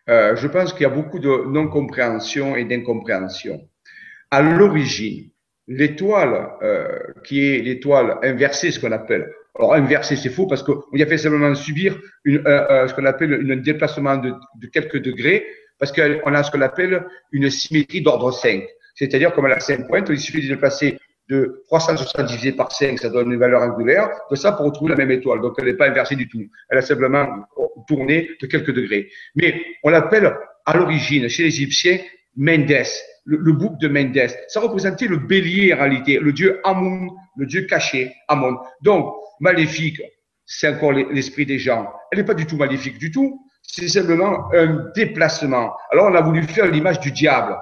Euh, 0.10 0.36
je 0.36 0.48
pense 0.48 0.74
qu'il 0.74 0.82
y 0.82 0.86
a 0.86 0.90
beaucoup 0.90 1.20
de 1.20 1.46
non-compréhension 1.50 2.58
et 2.58 2.66
d'incompréhension. 2.66 3.62
À 4.32 4.42
l'origine, 4.42 5.30
l'étoile 5.68 6.50
euh, 6.62 7.00
qui 7.24 7.46
est 7.46 7.60
l'étoile 7.60 8.18
inversée, 8.24 8.72
ce 8.72 8.80
qu'on 8.80 8.92
appelle, 8.92 9.32
alors 9.56 9.74
inversé, 9.74 10.16
c'est 10.16 10.30
faux 10.30 10.48
parce 10.48 10.64
qu'on 10.64 10.82
y 10.94 11.04
a 11.04 11.06
fait 11.06 11.18
simplement 11.18 11.54
subir 11.56 12.00
une, 12.24 12.42
ce 12.46 12.94
qu'on 12.94 13.06
appelle 13.06 13.52
un 13.52 13.58
déplacement 13.58 14.18
de, 14.18 14.34
de, 14.56 14.68
quelques 14.68 15.02
degrés 15.02 15.46
parce 15.80 15.92
qu'on 15.92 16.34
a 16.34 16.44
ce 16.44 16.52
qu'on 16.52 16.62
appelle 16.62 17.06
une 17.32 17.50
symétrie 17.50 18.02
d'ordre 18.02 18.32
5. 18.32 18.64
C'est-à-dire 18.96 19.34
comme 19.34 19.46
elle 19.48 19.54
a 19.54 19.60
5 19.60 19.88
pointes, 19.88 20.08
il 20.10 20.20
suffit 20.20 20.42
de 20.42 20.48
déplacer 20.48 20.98
de 21.30 21.64
360 21.68 22.26
divisé 22.26 22.52
par 22.52 22.72
5, 22.72 23.00
ça 23.00 23.10
donne 23.10 23.32
une 23.32 23.40
valeur 23.40 23.62
angulaire, 23.62 24.10
de 24.32 24.36
ça 24.36 24.52
pour 24.52 24.66
retrouver 24.66 24.92
la 24.92 24.98
même 24.98 25.12
étoile. 25.12 25.42
Donc 25.42 25.54
elle 25.60 25.66
n'est 25.66 25.76
pas 25.76 25.88
inversée 25.88 26.16
du 26.16 26.28
tout. 26.28 26.44
Elle 26.70 26.80
a 26.80 26.82
simplement 26.82 27.28
tourné 27.88 28.32
de 28.42 28.48
quelques 28.48 28.74
degrés. 28.74 29.10
Mais 29.36 29.62
on 29.84 29.90
l'appelle 29.90 30.36
à 30.66 30.78
l'origine, 30.78 31.30
chez 31.30 31.44
les 31.44 31.50
Égyptiens, 31.50 32.00
Mendes, 32.36 32.86
le, 33.30 33.38
le, 33.38 33.54
bouc 33.54 33.78
de 33.80 33.88
Mendes. 33.88 34.30
Ça 34.48 34.60
représentait 34.60 35.08
le 35.08 35.18
bélier 35.18 35.74
en 35.74 35.78
réalité, 35.78 36.20
le 36.20 36.34
dieu 36.34 36.60
Amun, 36.64 37.08
le 37.38 37.46
dieu 37.46 37.62
caché, 37.62 38.14
Amon. 38.28 38.58
Donc, 38.82 39.14
maléfique, 39.40 40.02
c'est 40.46 40.68
encore 40.68 40.94
l'esprit 40.94 41.46
des 41.46 41.60
gens. 41.60 41.88
Elle 42.12 42.20
n'est 42.20 42.26
pas 42.26 42.34
du 42.34 42.48
tout 42.48 42.58
maléfique 42.58 42.98
du 42.98 43.12
tout. 43.12 43.46
C'est 43.62 43.88
simplement 43.88 44.52
un 44.54 44.92
déplacement. 44.96 45.76
Alors, 45.92 46.08
on 46.08 46.16
a 46.16 46.22
voulu 46.22 46.44
faire 46.44 46.66
l'image 46.66 47.00
du 47.00 47.12
diable. 47.12 47.56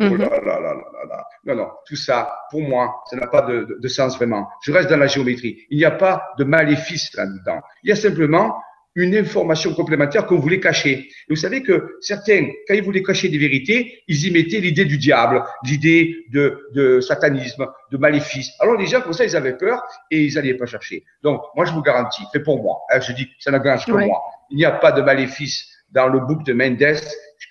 Oh 0.00 0.04
mhm. 0.04 0.18
là 0.18 0.28
là 0.44 0.60
là 0.60 0.74
là 0.74 1.24
non, 1.46 1.54
non, 1.54 1.68
tout 1.86 1.94
ça, 1.94 2.34
pour 2.50 2.62
moi, 2.62 3.02
ça 3.08 3.16
n'a 3.16 3.28
pas 3.28 3.42
de, 3.42 3.78
de, 3.78 3.88
sens 3.88 4.16
vraiment. 4.16 4.48
Je 4.64 4.72
reste 4.72 4.90
dans 4.90 4.96
la 4.96 5.06
géométrie. 5.06 5.58
Il 5.70 5.78
n'y 5.78 5.84
a 5.84 5.92
pas 5.92 6.24
de 6.38 6.44
maléfice 6.44 7.14
là-dedans. 7.14 7.60
Il 7.82 7.90
y 7.90 7.92
a 7.92 7.96
simplement 7.96 8.56
une 8.96 9.16
information 9.16 9.74
complémentaire 9.74 10.26
qu'on 10.26 10.38
voulait 10.38 10.60
cacher. 10.60 11.08
Et 11.08 11.30
vous 11.30 11.36
savez 11.36 11.62
que 11.62 11.96
certains, 12.00 12.46
quand 12.68 12.74
ils 12.74 12.82
voulaient 12.82 13.02
cacher 13.02 13.28
des 13.28 13.38
vérités, 13.38 14.02
ils 14.06 14.26
y 14.26 14.30
mettaient 14.30 14.60
l'idée 14.60 14.84
du 14.84 14.98
diable, 14.98 15.42
l'idée 15.64 16.24
de, 16.30 16.68
de, 16.74 17.00
satanisme, 17.00 17.66
de 17.90 17.96
maléfice. 17.96 18.50
Alors 18.60 18.76
les 18.76 18.86
gens, 18.86 19.00
comme 19.00 19.12
ça, 19.12 19.24
ils 19.24 19.36
avaient 19.36 19.56
peur 19.56 19.82
et 20.10 20.24
ils 20.24 20.34
n'allaient 20.34 20.54
pas 20.54 20.66
chercher. 20.66 21.04
Donc, 21.22 21.42
moi, 21.56 21.64
je 21.64 21.72
vous 21.72 21.82
garantis, 21.82 22.22
fait 22.32 22.40
pour 22.40 22.62
moi, 22.62 22.78
hein, 22.90 23.00
je 23.00 23.12
dis, 23.12 23.28
ça 23.40 23.50
n'engage 23.50 23.84
que 23.86 23.92
moi, 23.92 24.22
il 24.50 24.56
n'y 24.56 24.64
a 24.64 24.72
pas 24.72 24.92
de 24.92 25.02
maléfice 25.02 25.68
dans 25.90 26.08
le 26.08 26.20
bouc 26.20 26.44
de 26.44 26.52
Mendes. 26.52 26.96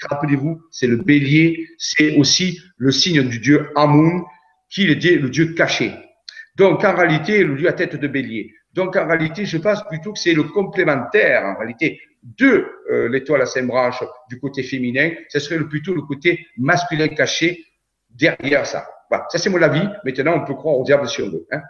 Rappelez-vous, 0.09 0.61
c'est 0.71 0.87
le 0.87 0.97
bélier, 0.97 1.67
c'est 1.77 2.15
aussi 2.17 2.59
le 2.77 2.91
signe 2.91 3.23
du 3.23 3.39
dieu 3.39 3.69
Amun, 3.75 4.23
qui 4.69 4.83
est 4.83 4.95
le 4.95 5.29
dieu 5.29 5.53
caché. 5.53 5.93
Donc, 6.55 6.83
en 6.83 6.95
réalité, 6.95 7.43
le 7.43 7.55
dieu 7.55 7.67
à 7.67 7.73
tête 7.73 7.95
de 7.95 8.07
bélier. 8.07 8.53
Donc 8.73 8.95
en 8.95 9.07
réalité, 9.07 9.45
je 9.45 9.57
pense 9.57 9.83
plutôt 9.87 10.13
que 10.13 10.19
c'est 10.19 10.33
le 10.33 10.43
complémentaire, 10.43 11.45
en 11.45 11.57
réalité, 11.57 12.01
de 12.23 12.65
euh, 12.89 13.09
l'étoile 13.09 13.41
à 13.41 13.45
cinq 13.45 13.67
branches 13.67 14.03
du 14.29 14.39
côté 14.39 14.63
féminin. 14.63 15.11
Ce 15.29 15.39
serait 15.39 15.59
plutôt 15.65 15.93
le 15.93 16.01
côté 16.01 16.47
masculin 16.57 17.09
caché 17.09 17.65
derrière 18.09 18.65
ça. 18.65 18.87
Voilà, 19.09 19.25
ça 19.29 19.37
c'est 19.37 19.49
mon 19.49 19.61
avis. 19.61 19.87
Maintenant, 20.03 20.41
on 20.41 20.45
peut 20.45 20.55
croire 20.55 20.77
au 20.77 20.83
diable 20.83 21.07
si 21.07 21.21
on 21.21 21.29
veut. 21.29 21.45
Hein. 21.51 21.61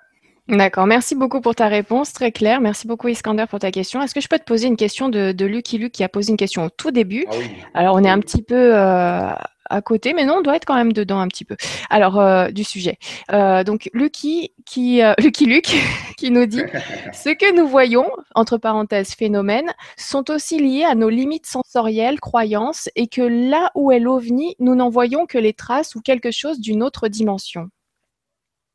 D'accord, 0.49 0.87
merci 0.87 1.15
beaucoup 1.15 1.39
pour 1.39 1.55
ta 1.55 1.69
réponse, 1.69 2.11
très 2.11 2.33
claire. 2.33 2.59
Merci 2.59 2.85
beaucoup 2.85 3.07
Iskander 3.07 3.45
pour 3.49 3.59
ta 3.59 3.71
question. 3.71 4.01
Est-ce 4.01 4.13
que 4.13 4.19
je 4.19 4.27
peux 4.27 4.37
te 4.37 4.43
poser 4.43 4.67
une 4.67 4.75
question 4.75 5.07
de, 5.07 5.31
de 5.31 5.45
Lucky 5.45 5.77
Luke 5.77 5.93
qui 5.93 6.03
a 6.03 6.09
posé 6.09 6.31
une 6.31 6.37
question 6.37 6.65
au 6.65 6.69
tout 6.69 6.91
début? 6.91 7.25
Ah 7.29 7.79
Alors 7.79 7.95
on 7.95 8.03
est 8.03 8.09
un 8.09 8.19
petit 8.19 8.41
peu 8.41 8.75
euh, 8.75 9.31
à 9.69 9.81
côté, 9.81 10.13
mais 10.13 10.25
non, 10.25 10.39
on 10.39 10.41
doit 10.41 10.57
être 10.57 10.65
quand 10.65 10.75
même 10.75 10.91
dedans 10.91 11.19
un 11.19 11.29
petit 11.29 11.45
peu. 11.45 11.55
Alors, 11.89 12.19
euh, 12.19 12.49
du 12.49 12.65
sujet. 12.65 12.97
Euh, 13.31 13.63
donc, 13.63 13.89
Lucky, 13.93 14.51
qui, 14.65 15.01
Lucky 15.17 15.45
Luke, 15.45 15.73
qui 16.17 16.29
nous 16.29 16.45
dit 16.45 16.61
Ce 17.13 17.29
que 17.29 17.55
nous 17.55 17.67
voyons, 17.67 18.09
entre 18.35 18.57
parenthèses, 18.57 19.13
phénomènes, 19.13 19.73
sont 19.95 20.29
aussi 20.29 20.59
liés 20.59 20.83
à 20.83 20.93
nos 20.93 21.09
limites 21.09 21.45
sensorielles, 21.45 22.19
croyances, 22.19 22.89
et 22.95 23.07
que 23.07 23.21
là 23.21 23.71
où 23.75 23.93
est 23.93 23.99
l'ovni, 23.99 24.55
nous 24.59 24.75
n'en 24.75 24.89
voyons 24.89 25.25
que 25.25 25.37
les 25.37 25.53
traces 25.53 25.95
ou 25.95 26.01
quelque 26.01 26.31
chose 26.31 26.59
d'une 26.59 26.83
autre 26.83 27.07
dimension. 27.07 27.69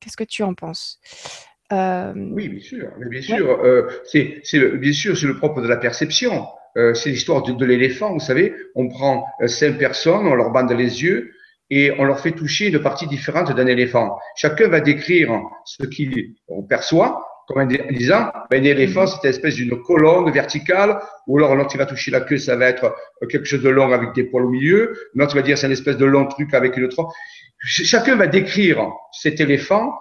Qu'est-ce 0.01 0.17
que 0.17 0.25
tu 0.25 0.43
en 0.43 0.55
penses? 0.55 0.99
Oui, 1.71 2.49
bien 2.49 2.61
sûr. 2.61 2.89
bien 3.11 3.21
sûr, 3.21 3.61
c'est 4.05 4.43
bien 4.77 4.93
sûr, 4.93 5.17
c'est 5.17 5.27
le 5.27 5.37
propre 5.37 5.61
de 5.61 5.69
la 5.69 5.77
perception. 5.77 6.47
Euh, 6.79 6.95
c'est 6.95 7.11
l'histoire 7.11 7.43
de, 7.43 7.65
l'éléphant, 7.65 8.13
vous 8.13 8.21
savez. 8.21 8.55
On 8.75 8.89
prend 8.89 9.25
euh, 9.41 9.49
cinq 9.49 9.79
personnes, 9.79 10.27
on 10.27 10.35
leur 10.35 10.51
bande 10.51 10.71
les 10.73 11.03
yeux 11.03 11.33
et 11.71 11.93
on 11.99 12.05
leur 12.05 12.21
fait 12.21 12.33
toucher 12.33 12.69
une 12.69 12.79
partie 12.79 13.07
différente 13.07 13.55
d'un 13.55 13.67
éléphant. 13.67 14.19
Chacun 14.37 14.69
va 14.69 14.81
décrire 14.81 15.41
ce 15.65 15.85
qu'il 15.85 16.35
perçoit, 16.69 17.27
comme 17.47 17.63
en 17.63 17.67
disant, 17.67 18.31
ben, 18.51 18.63
un 18.63 18.65
éléphant, 18.65 19.07
c'est 19.07 19.23
une 19.25 19.31
espèce 19.31 19.57
d'une 19.57 19.83
colonne 19.83 20.31
verticale, 20.31 21.01
ou 21.27 21.39
alors 21.39 21.57
l'autre, 21.57 21.71
il 21.75 21.79
va 21.79 21.87
toucher 21.87 22.11
la 22.11 22.21
queue, 22.21 22.39
ça 22.39 22.57
va 22.57 22.67
être 22.67 22.95
euh, 23.23 23.27
quelque 23.27 23.45
chose 23.45 23.63
de 23.63 23.69
long 23.69 23.93
avec 23.93 24.15
des 24.15 24.25
poils 24.25 24.45
au 24.45 24.51
milieu, 24.51 24.95
l'autre 25.15 25.35
va 25.35 25.43
dire 25.43 25.59
c'est 25.59 25.67
une 25.67 25.73
espèce 25.73 25.97
de 25.97 26.07
long 26.07 26.27
truc 26.27 26.55
avec 26.55 26.77
une 26.77 26.89
tronc. 26.89 27.09
Chacun 27.61 28.15
va 28.15 28.29
décrire 28.29 28.89
cet 29.13 29.41
éléphant 29.41 29.95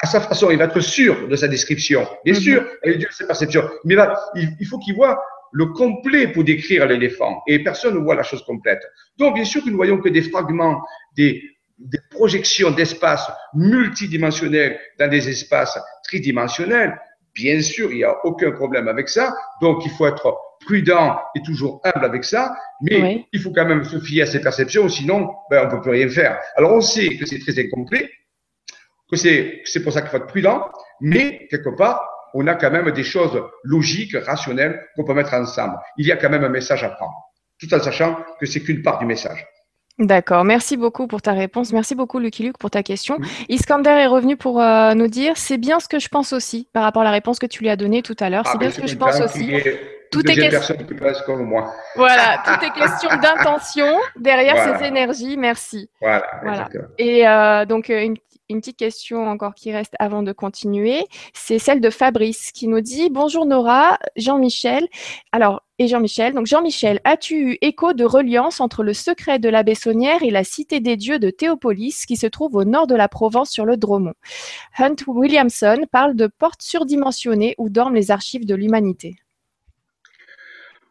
à 0.00 0.06
sa 0.06 0.20
façon, 0.20 0.50
il 0.50 0.58
va 0.58 0.64
être 0.64 0.80
sûr 0.80 1.28
de 1.28 1.36
sa 1.36 1.48
description. 1.48 2.06
Bien 2.24 2.34
mhm. 2.34 2.40
sûr, 2.40 2.66
il 2.84 3.04
a 3.04 3.10
sa 3.10 3.26
perception. 3.26 3.68
Mais 3.84 3.94
là, 3.94 4.18
il 4.34 4.66
faut 4.66 4.78
qu'il 4.78 4.94
voit 4.94 5.22
le 5.52 5.66
complet 5.66 6.28
pour 6.28 6.44
décrire 6.44 6.86
l'éléphant 6.86 7.42
et 7.46 7.62
personne 7.62 7.94
ne 7.94 8.00
voit 8.00 8.14
la 8.14 8.22
chose 8.22 8.42
complète. 8.44 8.82
Donc, 9.18 9.34
bien 9.34 9.44
sûr 9.44 9.62
que 9.62 9.70
nous 9.70 9.76
voyons 9.76 9.98
que 9.98 10.08
des 10.08 10.22
fragments, 10.22 10.82
des, 11.16 11.42
des 11.78 11.98
projections 12.10 12.70
d'espace 12.70 13.30
multidimensionnels 13.54 14.80
dans 14.98 15.08
des 15.08 15.28
espaces 15.28 15.78
tridimensionnels. 16.04 16.98
Bien 17.34 17.60
sûr, 17.62 17.90
il 17.90 17.98
n'y 17.98 18.04
a 18.04 18.24
aucun 18.24 18.50
problème 18.52 18.88
avec 18.88 19.08
ça. 19.08 19.34
Donc, 19.60 19.84
il 19.84 19.90
faut 19.90 20.06
être 20.06 20.36
prudent 20.64 21.18
et 21.34 21.42
toujours 21.42 21.80
humble 21.84 22.04
avec 22.04 22.24
ça, 22.24 22.54
mais 22.82 23.26
il 23.32 23.40
faut 23.40 23.52
quand 23.52 23.66
même 23.66 23.84
se 23.84 23.98
fier 23.98 24.22
à 24.22 24.26
ses 24.26 24.40
perceptions, 24.40 24.88
sinon, 24.88 25.30
ben, 25.50 25.62
on 25.62 25.66
ne 25.66 25.70
peut 25.70 25.80
plus 25.80 25.90
rien 25.90 26.08
faire. 26.08 26.38
Alors, 26.56 26.72
on 26.72 26.80
sait 26.80 27.16
que 27.16 27.26
c'est 27.26 27.40
très 27.40 27.58
incomplet, 27.58 28.10
que 29.12 29.60
c'est 29.64 29.82
pour 29.82 29.92
ça 29.92 30.00
qu'il 30.00 30.10
faut 30.10 30.16
être 30.16 30.26
prudent, 30.26 30.68
mais 31.00 31.46
quelque 31.50 31.70
part, 31.70 32.00
on 32.34 32.46
a 32.46 32.54
quand 32.54 32.70
même 32.70 32.90
des 32.92 33.04
choses 33.04 33.42
logiques, 33.62 34.16
rationnelles 34.16 34.80
qu'on 34.96 35.04
peut 35.04 35.14
mettre 35.14 35.34
ensemble. 35.34 35.78
Il 35.98 36.06
y 36.06 36.12
a 36.12 36.16
quand 36.16 36.30
même 36.30 36.44
un 36.44 36.48
message 36.48 36.82
à 36.84 36.88
prendre, 36.88 37.14
tout 37.60 37.72
en 37.74 37.80
sachant 37.80 38.16
que 38.40 38.46
c'est 38.46 38.60
qu'une 38.60 38.82
part 38.82 38.98
du 38.98 39.06
message. 39.06 39.46
D'accord, 39.98 40.44
merci 40.44 40.78
beaucoup 40.78 41.06
pour 41.06 41.20
ta 41.20 41.32
réponse. 41.32 41.72
Merci 41.72 41.94
beaucoup, 41.94 42.18
Lucky 42.18 42.44
Luke, 42.44 42.56
pour 42.56 42.70
ta 42.70 42.82
question. 42.82 43.18
Iskander 43.50 43.90
est 43.90 44.06
revenu 44.06 44.36
pour 44.36 44.60
euh, 44.60 44.94
nous 44.94 45.06
dire 45.06 45.36
c'est 45.36 45.58
bien 45.58 45.80
ce 45.80 45.88
que 45.88 45.98
je 45.98 46.08
pense 46.08 46.32
aussi 46.32 46.66
par 46.72 46.82
rapport 46.82 47.02
à 47.02 47.04
la 47.04 47.10
réponse 47.10 47.38
que 47.38 47.46
tu 47.46 47.62
lui 47.62 47.68
as 47.68 47.76
donnée 47.76 48.02
tout 48.02 48.16
à 48.18 48.30
l'heure. 48.30 48.46
c'est 48.46 48.54
ah, 48.54 48.58
bien 48.58 48.70
ce 48.70 48.80
que 48.80 48.86
je 48.86 48.96
pense 48.96 49.20
aussi. 49.20 49.52
Tout 50.10 50.30
est 50.30 50.34
question. 50.34 50.76
Comme 51.26 51.44
moi. 51.44 51.72
Voilà, 51.96 52.42
tout 52.44 52.64
est 52.64 52.70
question 52.70 53.08
d'intention 53.16 53.98
derrière 54.16 54.78
ces 54.78 54.86
énergies. 54.86 55.36
Merci. 55.36 55.88
Voilà. 56.00 56.26
voilà. 56.42 56.68
Et 56.98 57.26
euh, 57.26 57.64
donc, 57.64 57.88
euh, 57.88 58.02
une 58.02 58.16
une 58.52 58.60
petite 58.60 58.76
question 58.76 59.26
encore 59.26 59.54
qui 59.54 59.72
reste 59.72 59.94
avant 59.98 60.22
de 60.22 60.32
continuer, 60.32 61.06
c'est 61.34 61.58
celle 61.58 61.80
de 61.80 61.90
Fabrice 61.90 62.52
qui 62.52 62.68
nous 62.68 62.80
dit 62.80 63.10
Bonjour 63.10 63.46
Nora, 63.46 63.98
Jean-Michel. 64.16 64.86
Alors, 65.32 65.62
et 65.78 65.88
Jean-Michel. 65.88 66.34
Donc, 66.34 66.46
Jean-Michel, 66.46 67.00
as-tu 67.04 67.34
eu 67.34 67.58
écho 67.60 67.92
de 67.92 68.04
reliance 68.04 68.60
entre 68.60 68.82
le 68.82 68.94
secret 68.94 69.38
de 69.38 69.48
la 69.48 69.62
Bessonnière 69.62 70.22
et 70.22 70.30
la 70.30 70.44
cité 70.44 70.80
des 70.80 70.96
dieux 70.96 71.18
de 71.18 71.30
Théopolis 71.30 72.06
qui 72.06 72.16
se 72.16 72.26
trouve 72.26 72.54
au 72.54 72.64
nord 72.64 72.86
de 72.86 72.94
la 72.94 73.08
Provence 73.08 73.50
sur 73.50 73.64
le 73.64 73.76
Dromont? 73.76 74.14
Hunt 74.78 74.96
Williamson 75.06 75.86
parle 75.90 76.14
de 76.14 76.26
portes 76.26 76.62
surdimensionnées 76.62 77.54
où 77.58 77.68
dorment 77.68 77.94
les 77.94 78.10
archives 78.10 78.46
de 78.46 78.54
l'humanité. 78.54 79.16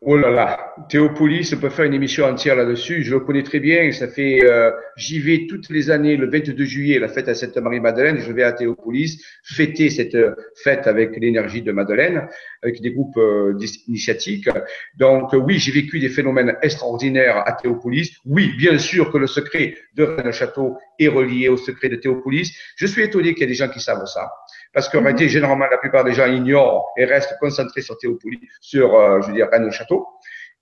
Oh 0.03 0.17
là 0.17 0.31
là, 0.31 0.73
Théopolis, 0.89 1.53
on 1.53 1.59
peut 1.59 1.69
faire 1.69 1.85
une 1.85 1.93
émission 1.93 2.25
entière 2.25 2.55
là-dessus. 2.55 3.03
Je 3.03 3.11
le 3.11 3.19
connais 3.19 3.43
très 3.43 3.59
bien. 3.59 3.91
Ça 3.91 4.07
fait, 4.07 4.43
euh, 4.43 4.71
j'y 4.97 5.19
vais 5.19 5.45
toutes 5.47 5.69
les 5.69 5.91
années, 5.91 6.17
le 6.17 6.27
22 6.27 6.65
juillet, 6.65 6.97
la 6.97 7.07
fête 7.07 7.29
à 7.29 7.35
Sainte-Marie-Madeleine. 7.35 8.17
Je 8.17 8.31
vais 8.31 8.41
à 8.41 8.51
Théopolis 8.51 9.23
fêter 9.43 9.91
cette 9.91 10.15
euh, 10.15 10.33
fête 10.63 10.87
avec 10.87 11.15
l'énergie 11.17 11.61
de 11.61 11.71
Madeleine, 11.71 12.27
avec 12.63 12.81
des 12.81 12.89
groupes 12.89 13.15
euh, 13.17 13.55
initiatiques. 13.87 14.49
Donc 14.97 15.33
oui, 15.33 15.59
j'ai 15.59 15.71
vécu 15.71 15.99
des 15.99 16.09
phénomènes 16.09 16.57
extraordinaires 16.63 17.43
à 17.45 17.51
Théopolis. 17.51 18.17
Oui, 18.25 18.53
bien 18.57 18.79
sûr 18.79 19.11
que 19.11 19.19
le 19.19 19.27
secret 19.27 19.75
de 19.93 20.03
Rennes 20.03 20.31
Château 20.31 20.77
est 20.97 21.09
relié 21.09 21.47
au 21.47 21.57
secret 21.57 21.89
de 21.89 21.97
Théopolis. 21.97 22.51
Je 22.75 22.87
suis 22.87 23.03
étonné 23.03 23.35
qu'il 23.35 23.41
y 23.41 23.43
ait 23.43 23.47
des 23.49 23.53
gens 23.53 23.69
qui 23.69 23.79
savent 23.79 24.07
ça. 24.07 24.31
Parce 24.73 24.87
qu'en 24.87 25.01
réalité, 25.01 25.27
généralement, 25.27 25.65
la 25.69 25.77
plupart 25.77 26.03
des 26.05 26.13
gens 26.13 26.27
ignorent 26.27 26.93
et 26.97 27.03
restent 27.03 27.37
concentrés 27.39 27.81
sur 27.81 27.97
Théopolis, 27.97 28.39
sur, 28.61 28.95
euh, 28.95 29.21
je 29.21 29.27
veux 29.27 29.33
dire, 29.33 29.49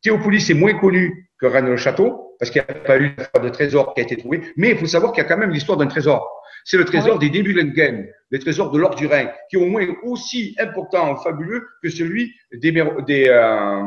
Théopolis 0.02 0.50
est 0.50 0.54
moins 0.54 0.74
connu 0.80 1.30
que 1.40 1.46
Rennes-le-Château, 1.46 2.36
parce 2.40 2.52
qu'il 2.52 2.62
n'y 2.62 2.78
a 2.78 2.80
pas 2.80 3.00
eu 3.00 3.16
de 3.42 3.50
trésor 3.50 3.94
qui 3.94 4.02
a 4.02 4.04
été 4.04 4.18
trouvé. 4.18 4.42
Mais 4.56 4.72
il 4.72 4.78
faut 4.78 4.88
savoir 4.88 5.12
qu'il 5.12 5.24
y 5.24 5.26
a 5.26 5.30
quand 5.30 5.38
même 5.38 5.52
l'histoire 5.52 5.78
d'un 5.78 5.88
trésor. 5.88 6.30
C'est 6.64 6.78
le 6.78 6.86
trésor 6.86 7.16
ah 7.16 7.20
des 7.20 7.30
Nebulungen, 7.30 8.08
les 8.32 8.40
trésors 8.40 8.72
de 8.72 8.80
l'or 8.80 8.96
du 8.96 9.08
Rhin, 9.08 9.30
qui 9.50 9.56
est 9.56 9.60
au 9.60 9.66
moins 9.66 9.88
aussi 10.04 10.56
important, 10.60 11.16
fabuleux 11.18 11.66
que 11.82 11.90
celui 11.90 12.34
des, 12.52 12.72
des, 12.72 13.28
euh, 13.30 13.84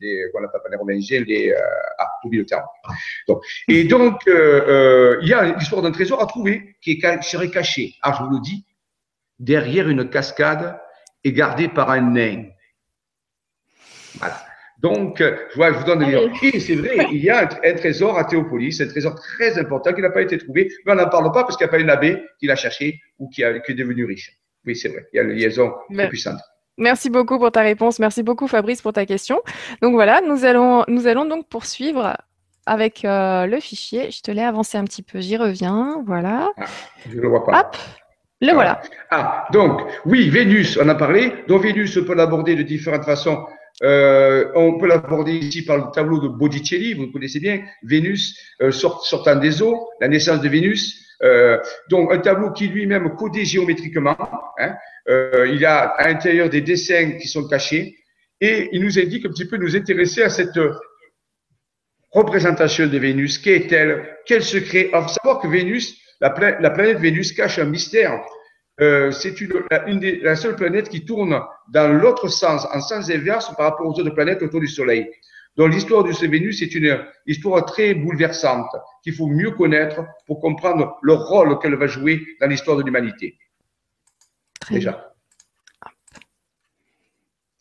des 0.00 0.24
voilà, 0.32 0.48
pas 0.48 0.58
les 0.70 0.76
Roméngiens, 0.76 1.24
les, 1.26 1.50
euh, 1.50 1.58
ah, 1.98 2.08
oublié 2.24 2.42
le 2.42 2.46
terme. 2.46 2.64
Donc, 3.26 3.42
et 3.68 3.84
donc, 3.84 4.26
euh, 4.28 5.14
euh, 5.14 5.18
il 5.22 5.28
y 5.28 5.34
a 5.34 5.56
l'histoire 5.56 5.82
d'un 5.82 5.90
trésor 5.90 6.22
à 6.22 6.26
trouver 6.26 6.76
qui, 6.80 6.92
est, 6.92 7.20
qui 7.20 7.30
serait 7.30 7.50
caché. 7.50 7.94
Ah, 8.02 8.14
je 8.16 8.24
vous 8.24 8.30
le 8.30 8.40
dis, 8.40 8.64
derrière 9.38 9.88
une 9.88 10.08
cascade 10.08 10.80
et 11.24 11.32
gardé 11.32 11.68
par 11.68 11.90
un 11.90 12.00
nain. 12.00 12.44
Voilà. 14.18 14.47
Donc, 14.78 15.18
je, 15.18 15.56
vois, 15.56 15.72
je 15.72 15.78
vous 15.78 15.84
donne 15.84 16.04
des 16.04 16.48
Et 16.54 16.60
c'est 16.60 16.76
vrai, 16.76 17.08
il 17.12 17.22
y 17.22 17.30
a 17.30 17.42
un, 17.42 17.74
trésor 17.74 18.16
à 18.16 18.24
Théopolis, 18.24 18.80
un 18.80 18.86
trésor 18.86 19.14
très 19.16 19.58
important 19.58 19.92
qui 19.92 20.02
n'a 20.02 20.10
pas 20.10 20.22
été 20.22 20.38
trouvé, 20.38 20.70
mais 20.86 20.92
on 20.92 20.96
n'en 20.96 21.08
parle 21.08 21.32
pas 21.32 21.42
parce 21.42 21.56
qu'il 21.56 21.64
n'y 21.64 21.70
a 21.70 21.72
pas 21.72 21.80
une 21.80 21.90
abbé 21.90 22.22
qui 22.38 22.46
l'a 22.46 22.56
cherché 22.56 23.00
ou 23.18 23.28
qui, 23.28 23.42
a, 23.42 23.58
qui, 23.58 23.72
est 23.72 23.74
devenu 23.74 24.04
riche. 24.04 24.32
Oui, 24.64 24.76
c'est 24.76 24.88
vrai, 24.88 25.06
il 25.12 25.16
y 25.16 25.20
a 25.20 25.22
une 25.22 25.32
liaison 25.32 25.72
très 25.92 26.08
puissante. 26.08 26.38
Merci 26.76 27.10
beaucoup 27.10 27.38
pour 27.38 27.50
ta 27.50 27.62
réponse. 27.62 27.98
Merci 27.98 28.22
beaucoup, 28.22 28.46
Fabrice, 28.46 28.82
pour 28.82 28.92
ta 28.92 29.04
question. 29.04 29.40
Donc 29.82 29.94
voilà, 29.94 30.20
nous 30.20 30.44
allons, 30.44 30.84
nous 30.86 31.08
allons 31.08 31.24
donc 31.24 31.48
poursuivre 31.48 32.16
avec 32.66 33.04
euh, 33.04 33.46
le 33.46 33.58
fichier. 33.58 34.12
Je 34.12 34.22
te 34.22 34.30
l'ai 34.30 34.42
avancé 34.42 34.78
un 34.78 34.84
petit 34.84 35.02
peu, 35.02 35.20
j'y 35.20 35.36
reviens. 35.36 36.04
Voilà. 36.06 36.52
Ah, 36.56 36.66
je 37.10 37.16
ne 37.16 37.22
le 37.22 37.28
vois 37.28 37.44
pas. 37.44 37.60
Hop, 37.60 37.76
le 38.40 38.52
voilà. 38.52 38.80
Ah, 39.10 39.48
donc, 39.52 39.80
oui, 40.04 40.30
Vénus, 40.30 40.78
on 40.80 40.88
a 40.88 40.94
parlé. 40.94 41.32
Donc, 41.48 41.62
Vénus, 41.62 41.96
on 41.96 42.04
peut 42.04 42.14
l'aborder 42.14 42.54
de 42.54 42.62
différentes 42.62 43.04
façons. 43.04 43.44
Euh, 43.82 44.50
on 44.54 44.78
peut 44.78 44.88
l'aborder 44.88 45.34
ici 45.34 45.64
par 45.64 45.76
le 45.76 45.84
tableau 45.94 46.20
de 46.20 46.28
Botticelli, 46.28 46.94
vous 46.94 47.06
le 47.06 47.12
connaissez 47.12 47.40
bien. 47.40 47.62
Vénus 47.82 48.36
euh, 48.60 48.72
sortant 48.72 49.36
des 49.36 49.62
eaux, 49.62 49.88
la 50.00 50.08
naissance 50.08 50.40
de 50.40 50.48
Vénus. 50.48 51.04
Euh, 51.22 51.58
donc, 51.90 52.12
un 52.12 52.18
tableau 52.18 52.52
qui 52.52 52.68
lui-même 52.68 53.14
codé 53.16 53.44
géométriquement. 53.44 54.16
Hein, 54.58 54.74
euh, 55.08 55.48
il 55.52 55.64
a 55.64 55.80
à 55.80 56.08
l'intérieur 56.08 56.48
des 56.48 56.60
dessins 56.60 57.12
qui 57.12 57.28
sont 57.28 57.46
cachés. 57.46 57.96
Et 58.40 58.68
il 58.72 58.82
nous 58.82 58.98
indique 58.98 59.26
un 59.26 59.30
petit 59.30 59.48
peu 59.48 59.56
nous 59.56 59.74
intéresser 59.74 60.22
à 60.22 60.30
cette 60.30 60.58
représentation 62.12 62.86
de 62.86 62.98
Vénus. 62.98 63.38
Qu'est-elle? 63.38 64.16
Quel 64.26 64.42
secret? 64.42 64.90
Alors, 64.92 65.08
faut 65.08 65.14
savoir 65.14 65.40
que 65.40 65.48
Vénus, 65.48 65.96
la, 66.20 66.30
planète 66.30 66.98
Vénus 66.98 67.32
cache 67.32 67.58
un 67.58 67.64
mystère. 67.64 68.20
Euh, 68.80 69.10
c'est 69.10 69.40
une, 69.40 69.52
une 69.86 69.98
des, 69.98 70.20
la 70.20 70.36
seule 70.36 70.54
planète 70.54 70.88
qui 70.88 71.04
tourne 71.04 71.40
dans 71.68 71.92
l'autre 71.92 72.28
sens, 72.28 72.66
en 72.72 72.80
sens 72.80 73.10
inverse 73.10 73.54
par 73.56 73.70
rapport 73.70 73.86
aux 73.86 73.98
autres 73.98 74.14
planètes 74.14 74.42
autour 74.42 74.60
du 74.60 74.68
Soleil. 74.68 75.10
Donc 75.56 75.72
l'histoire 75.72 76.04
de 76.04 76.12
ce 76.12 76.24
Vénus 76.26 76.62
est 76.62 76.72
une 76.76 77.04
histoire 77.26 77.64
très 77.64 77.92
bouleversante 77.94 78.70
qu'il 79.02 79.14
faut 79.14 79.26
mieux 79.26 79.50
connaître 79.50 80.04
pour 80.26 80.40
comprendre 80.40 80.96
le 81.02 81.14
rôle 81.14 81.58
qu'elle 81.58 81.74
va 81.74 81.88
jouer 81.88 82.24
dans 82.40 82.46
l'histoire 82.46 82.76
de 82.76 82.84
l'humanité. 82.84 83.36
Déjà. 84.70 85.12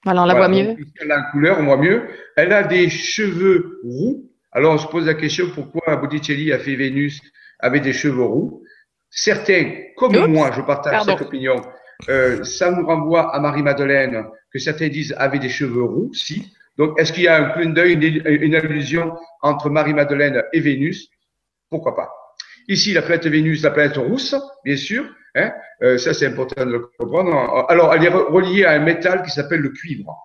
Voilà, 0.03 0.23
on 0.23 0.25
la 0.25 0.35
voit 0.35 0.47
mieux? 0.47 0.77
Elle 1.01 1.11
a 1.11 1.17
une 1.17 1.31
couleur, 1.31 1.57
on 1.59 1.65
voit 1.65 1.77
mieux. 1.77 2.07
Elle 2.35 2.53
a 2.53 2.63
des 2.63 2.89
cheveux 2.89 3.79
roux. 3.83 4.29
Alors 4.51 4.75
on 4.75 4.77
se 4.77 4.87
pose 4.87 5.07
la 5.07 5.15
question 5.15 5.49
pourquoi 5.49 5.95
Botticelli 5.95 6.53
a 6.53 6.59
fait 6.59 6.75
Vénus 6.75 7.19
avec 7.59 7.81
des 7.81 7.93
cheveux 7.93 8.23
roux? 8.23 8.63
Certains, 9.09 9.83
comme 9.95 10.27
moi, 10.27 10.51
je 10.51 10.61
partage 10.61 11.03
cette 11.03 11.21
opinion, 11.21 11.61
euh, 12.09 12.43
ça 12.43 12.71
nous 12.71 12.85
renvoie 12.85 13.33
à 13.33 13.39
Marie-Madeleine, 13.39 14.25
que 14.51 14.59
certains 14.59 14.89
disent 14.89 15.15
avait 15.17 15.39
des 15.39 15.49
cheveux 15.49 15.83
roux, 15.83 16.11
si. 16.13 16.53
Donc, 16.77 16.99
est-ce 16.99 17.11
qu'il 17.11 17.23
y 17.23 17.27
a 17.27 17.43
un 17.43 17.49
clin 17.51 17.71
d'œil, 17.71 17.93
une, 17.93 18.55
allusion 18.55 19.15
entre 19.41 19.69
Marie-Madeleine 19.69 20.43
et 20.53 20.59
Vénus? 20.59 21.09
Pourquoi 21.69 21.95
pas 21.95 22.11
Ici, 22.67 22.93
la 22.93 23.01
planète 23.01 23.25
Vénus, 23.25 23.63
la 23.63 23.71
planète 23.71 23.97
rousse, 23.97 24.35
bien 24.63 24.77
sûr. 24.77 25.05
Hein 25.35 25.51
euh, 25.81 25.97
ça, 25.97 26.13
c'est 26.13 26.27
important 26.27 26.65
de 26.65 26.71
le 26.71 26.79
comprendre. 26.99 27.65
Alors, 27.69 27.93
elle 27.95 28.03
est 28.03 28.09
reliée 28.09 28.65
à 28.65 28.73
un 28.73 28.79
métal 28.79 29.23
qui 29.23 29.31
s'appelle 29.31 29.61
le 29.61 29.69
cuivre. 29.69 30.15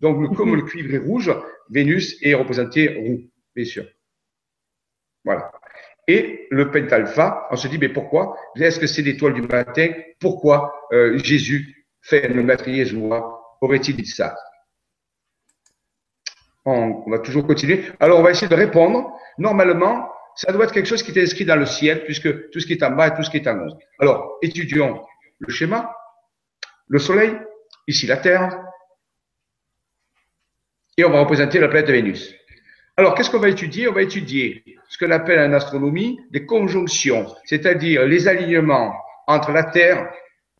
Donc, 0.00 0.34
comme 0.36 0.54
le 0.54 0.62
cuivre 0.62 0.94
est 0.94 0.98
rouge, 0.98 1.30
Vénus 1.70 2.16
est 2.22 2.34
représentée 2.34 2.88
roux, 2.88 3.20
bien 3.54 3.64
sûr. 3.64 3.84
Voilà. 5.24 5.50
Et 6.08 6.48
le 6.50 6.70
pentalpha, 6.70 7.46
on 7.50 7.56
se 7.56 7.68
dit, 7.68 7.76
mais 7.78 7.90
pourquoi? 7.90 8.34
Est-ce 8.56 8.80
que 8.80 8.86
c'est 8.86 9.02
l'étoile 9.02 9.34
du 9.34 9.42
matin? 9.42 9.92
Pourquoi 10.18 10.74
euh, 10.90 11.18
Jésus 11.18 11.86
fait 12.00 12.28
le 12.28 12.42
matrier 12.42 12.86
joie? 12.86 13.58
Aurait-il 13.60 13.94
dit 13.94 14.06
ça? 14.06 14.34
On, 16.64 17.04
va 17.10 17.18
toujours 17.18 17.46
continuer. 17.46 17.84
Alors, 18.00 18.18
on 18.20 18.22
va 18.22 18.30
essayer 18.30 18.48
de 18.48 18.54
répondre. 18.54 19.12
Normalement, 19.36 20.08
ça 20.34 20.50
doit 20.50 20.64
être 20.64 20.72
quelque 20.72 20.88
chose 20.88 21.02
qui 21.02 21.10
est 21.10 21.22
inscrit 21.22 21.44
dans 21.44 21.56
le 21.56 21.66
ciel, 21.66 22.04
puisque 22.04 22.50
tout 22.50 22.60
ce 22.60 22.66
qui 22.66 22.72
est 22.72 22.82
en 22.82 22.90
bas 22.90 23.08
et 23.08 23.14
tout 23.14 23.22
ce 23.22 23.30
qui 23.30 23.36
est 23.36 23.46
en 23.46 23.58
haut. 23.58 23.78
Alors, 24.00 24.38
étudions 24.40 25.04
le 25.38 25.52
schéma. 25.52 25.94
Le 26.86 26.98
Soleil, 26.98 27.38
ici 27.86 28.06
la 28.06 28.16
Terre, 28.16 28.64
et 30.96 31.04
on 31.04 31.10
va 31.10 31.20
représenter 31.20 31.60
la 31.60 31.68
planète 31.68 31.90
Vénus. 31.90 32.34
Alors, 32.96 33.14
qu'est-ce 33.14 33.30
qu'on 33.30 33.38
va 33.38 33.50
étudier? 33.50 33.88
On 33.88 33.92
va 33.92 34.02
étudier 34.02 34.64
ce 34.88 34.98
qu'on 34.98 35.10
appelle 35.10 35.38
en 35.38 35.52
astronomie 35.52 36.18
des 36.30 36.46
conjonctions, 36.46 37.26
c'est-à-dire 37.44 38.06
les 38.06 38.26
alignements 38.28 38.94
entre 39.26 39.52
la 39.52 39.64
Terre, 39.64 40.10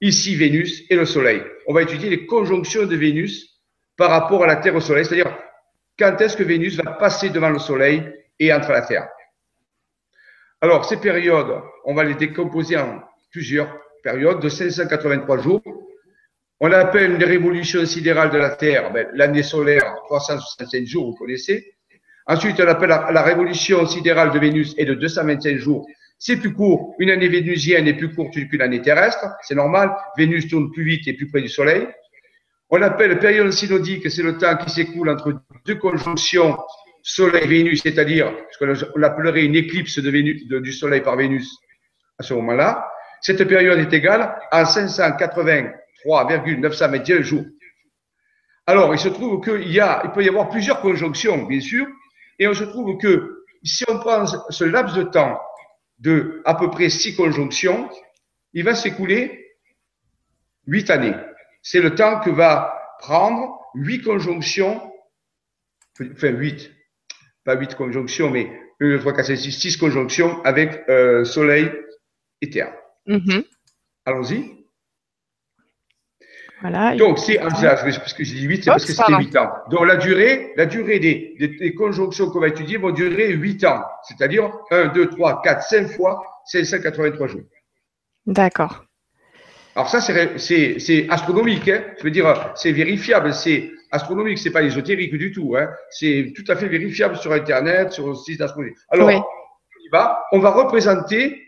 ici 0.01 0.37
Vénus, 0.37 0.85
et 0.91 0.97
le 0.97 1.07
Soleil. 1.07 1.43
On 1.67 1.75
va 1.75 1.83
étudier 1.83 2.11
les 2.11 2.27
conjonctions 2.27 2.87
de 2.87 2.97
Vénus 2.97 3.61
par 3.97 4.11
rapport 4.11 4.45
à 4.45 4.47
la 4.47 4.57
Terre 4.57 4.77
au 4.77 4.81
Soleil, 4.81 5.05
c'est-à-dire 5.05 5.37
quand 5.99 6.21
est-ce 6.21 6.37
que 6.37 6.45
Vénus 6.45 6.77
va 6.77 6.93
passer 6.93 7.31
devant 7.31 7.51
le 7.51 7.59
Soleil 7.59 8.03
et 8.39 8.53
entre 8.53 8.71
la 8.71 8.83
Terre. 8.83 9.09
Alors, 10.61 10.85
ces 10.85 10.99
périodes, 10.99 11.61
on 11.85 11.95
va 11.95 12.05
les 12.05 12.15
décomposer 12.15 12.77
en 12.77 13.01
plusieurs 13.31 13.77
périodes 14.03 14.41
de 14.41 14.49
583 14.49 15.39
jours. 15.39 15.63
On 16.61 16.73
appelle 16.73 17.13
une 17.13 17.25
révolution 17.25 17.85
sidérale 17.87 18.31
de 18.31 18.39
la 18.39 18.51
Terre, 18.51 18.93
ben, 18.93 19.09
l'année 19.15 19.45
solaire, 19.45 19.95
365 20.07 20.85
jours, 20.85 21.11
vous 21.11 21.17
connaissez. 21.17 21.78
Ensuite, 22.29 22.61
on 22.61 22.69
appelle 22.69 22.91
la, 22.91 23.23
révolution 23.23 23.87
sidérale 23.87 24.31
de 24.33 24.39
Vénus 24.39 24.75
est 24.77 24.85
de 24.85 24.93
225 24.93 25.57
jours. 25.57 25.89
C'est 26.19 26.37
plus 26.37 26.53
court. 26.53 26.95
Une 26.99 27.09
année 27.11 27.29
vénusienne 27.29 27.89
est 27.89 27.95
plus 27.95 28.15
courte 28.15 28.35
qu'une 28.35 28.61
année 28.61 28.83
terrestre. 28.83 29.25
C'est 29.43 29.55
normal. 29.55 29.97
Vénus 30.17 30.47
tourne 30.47 30.71
plus 30.71 30.85
vite 30.85 31.09
et 31.09 31.15
plus 31.15 31.31
près 31.31 31.41
du 31.41 31.49
Soleil. 31.49 31.89
On 32.69 32.77
l'appelle 32.77 33.19
période 33.19 33.51
synodique, 33.51 34.11
c'est 34.11 34.23
le 34.23 34.37
temps 34.37 34.59
qui 34.59 34.69
s'écoule 34.69 35.09
entre 35.09 35.41
deux 35.65 35.77
conjonctions 35.77 36.59
Soleil-Vénus, 37.03 37.81
c'est-à-dire 37.83 38.31
ce 38.51 38.59
qu'on 38.59 38.75
appellerait 39.03 39.47
une 39.47 39.57
éclipse 39.57 39.99
du 39.99 40.73
Soleil 40.73 41.01
par 41.01 41.17
Vénus 41.17 41.51
à 42.19 42.23
ce 42.23 42.35
moment-là. 42.35 42.87
Cette 43.23 43.43
période 43.45 43.79
est 43.79 43.95
égale 43.95 44.37
à 44.51 44.65
583,921 44.65 47.23
jours. 47.23 47.47
Alors, 48.67 48.95
il 48.95 48.99
se 48.99 49.09
trouve 49.09 49.43
qu'il 49.43 49.73
y 49.73 49.81
a, 49.81 50.03
il 50.05 50.11
peut 50.11 50.23
y 50.23 50.29
avoir 50.29 50.51
plusieurs 50.51 50.83
conjonctions, 50.83 51.47
bien 51.47 51.61
sûr, 51.61 51.87
et 52.39 52.49
on 52.49 52.55
se 52.55 52.65
trouve 52.65 52.99
que 52.99 53.45
si 53.63 53.85
on 53.89 53.99
prend 53.99 54.27
ce 54.27 54.65
laps 54.65 54.95
de 54.95 55.03
temps 55.03 55.41
de 55.99 56.43
à 56.45 56.55
peu 56.55 56.71
près 56.71 56.89
six 56.91 57.17
conjonctions, 57.17 57.89
il 58.53 58.65
va 58.65 58.75
s'écouler 58.75 59.57
huit 60.67 60.91
années. 60.91 61.15
C'est 61.63 61.81
le 61.81 61.95
temps 61.95 62.21
que 62.21 62.31
va 62.31 62.75
prendre 63.01 63.59
huit 63.75 64.03
conjonctions, 64.03 64.93
enfin 66.01 66.29
huit, 66.29 66.71
pas 67.45 67.57
huit 67.57 67.75
conjonctions, 67.75 68.31
mais 68.31 68.51
1, 68.81 68.89
2, 68.91 68.99
3, 69.01 69.13
4, 69.13 69.27
5, 69.27 69.37
6, 69.37 69.53
6 69.53 69.77
conjonctions 69.77 70.43
avec 70.45 70.89
euh, 70.89 71.25
Soleil 71.25 71.71
et 72.41 72.51
Terre. 72.51 72.75
Mm-hmm. 73.07 73.45
Allons-y. 74.05 74.58
Voilà. 76.61 76.97
Donc, 76.97 77.19
c'est 77.19 77.39
parce 77.39 78.15
que 78.15 78.25
j'ai 78.25 78.35
dit 78.35 78.47
8, 78.47 78.65
c'est 78.65 78.71
parce 78.71 78.85
que 78.85 78.93
c'était 78.93 79.17
8 79.17 79.37
ans. 79.37 79.51
Donc, 79.71 79.87
la 79.87 79.97
durée, 79.97 80.53
la 80.57 80.67
durée 80.67 80.99
des, 80.99 81.35
des, 81.39 81.75
conjonctions 81.75 82.31
qu'on 82.31 82.41
va 82.41 82.49
étudier 82.49 82.79
vont 82.79 82.91
durer 82.91 83.33
8 83.33 83.65
ans. 83.65 83.83
C'est-à-dire 84.03 84.51
1, 84.71 84.89
2, 84.89 85.11
3, 85.11 85.43
4, 85.43 85.63
5 85.63 85.89
fois 85.93 86.21
583 86.47 87.27
jours. 87.29 87.43
D'accord. 88.27 88.85
Alors 89.77 89.89
ça, 89.89 90.01
c'est 90.01 91.07
astronomique. 91.09 91.69
Hein. 91.69 91.85
Je 91.99 92.03
veux 92.03 92.11
dire, 92.11 92.53
c'est 92.57 92.73
vérifiable. 92.73 93.33
C'est 93.33 93.71
astronomique. 93.93 94.39
C'est 94.39 94.51
pas 94.51 94.63
ésotérique 94.63 95.15
du 95.17 95.31
tout. 95.31 95.55
Hein. 95.57 95.69
C'est 95.91 96.33
tout 96.35 96.51
à 96.51 96.57
fait 96.57 96.67
vérifiable 96.67 97.17
sur 97.17 97.33
Internet, 97.33 97.93
sur 97.93 98.09
le 98.09 98.15
site 98.17 98.41
d'astronomie. 98.41 98.75
Alors, 98.91 99.09
on, 99.09 99.97
va, 99.97 100.25
on 100.33 100.41
va 100.41 100.51
représenter 100.51 101.41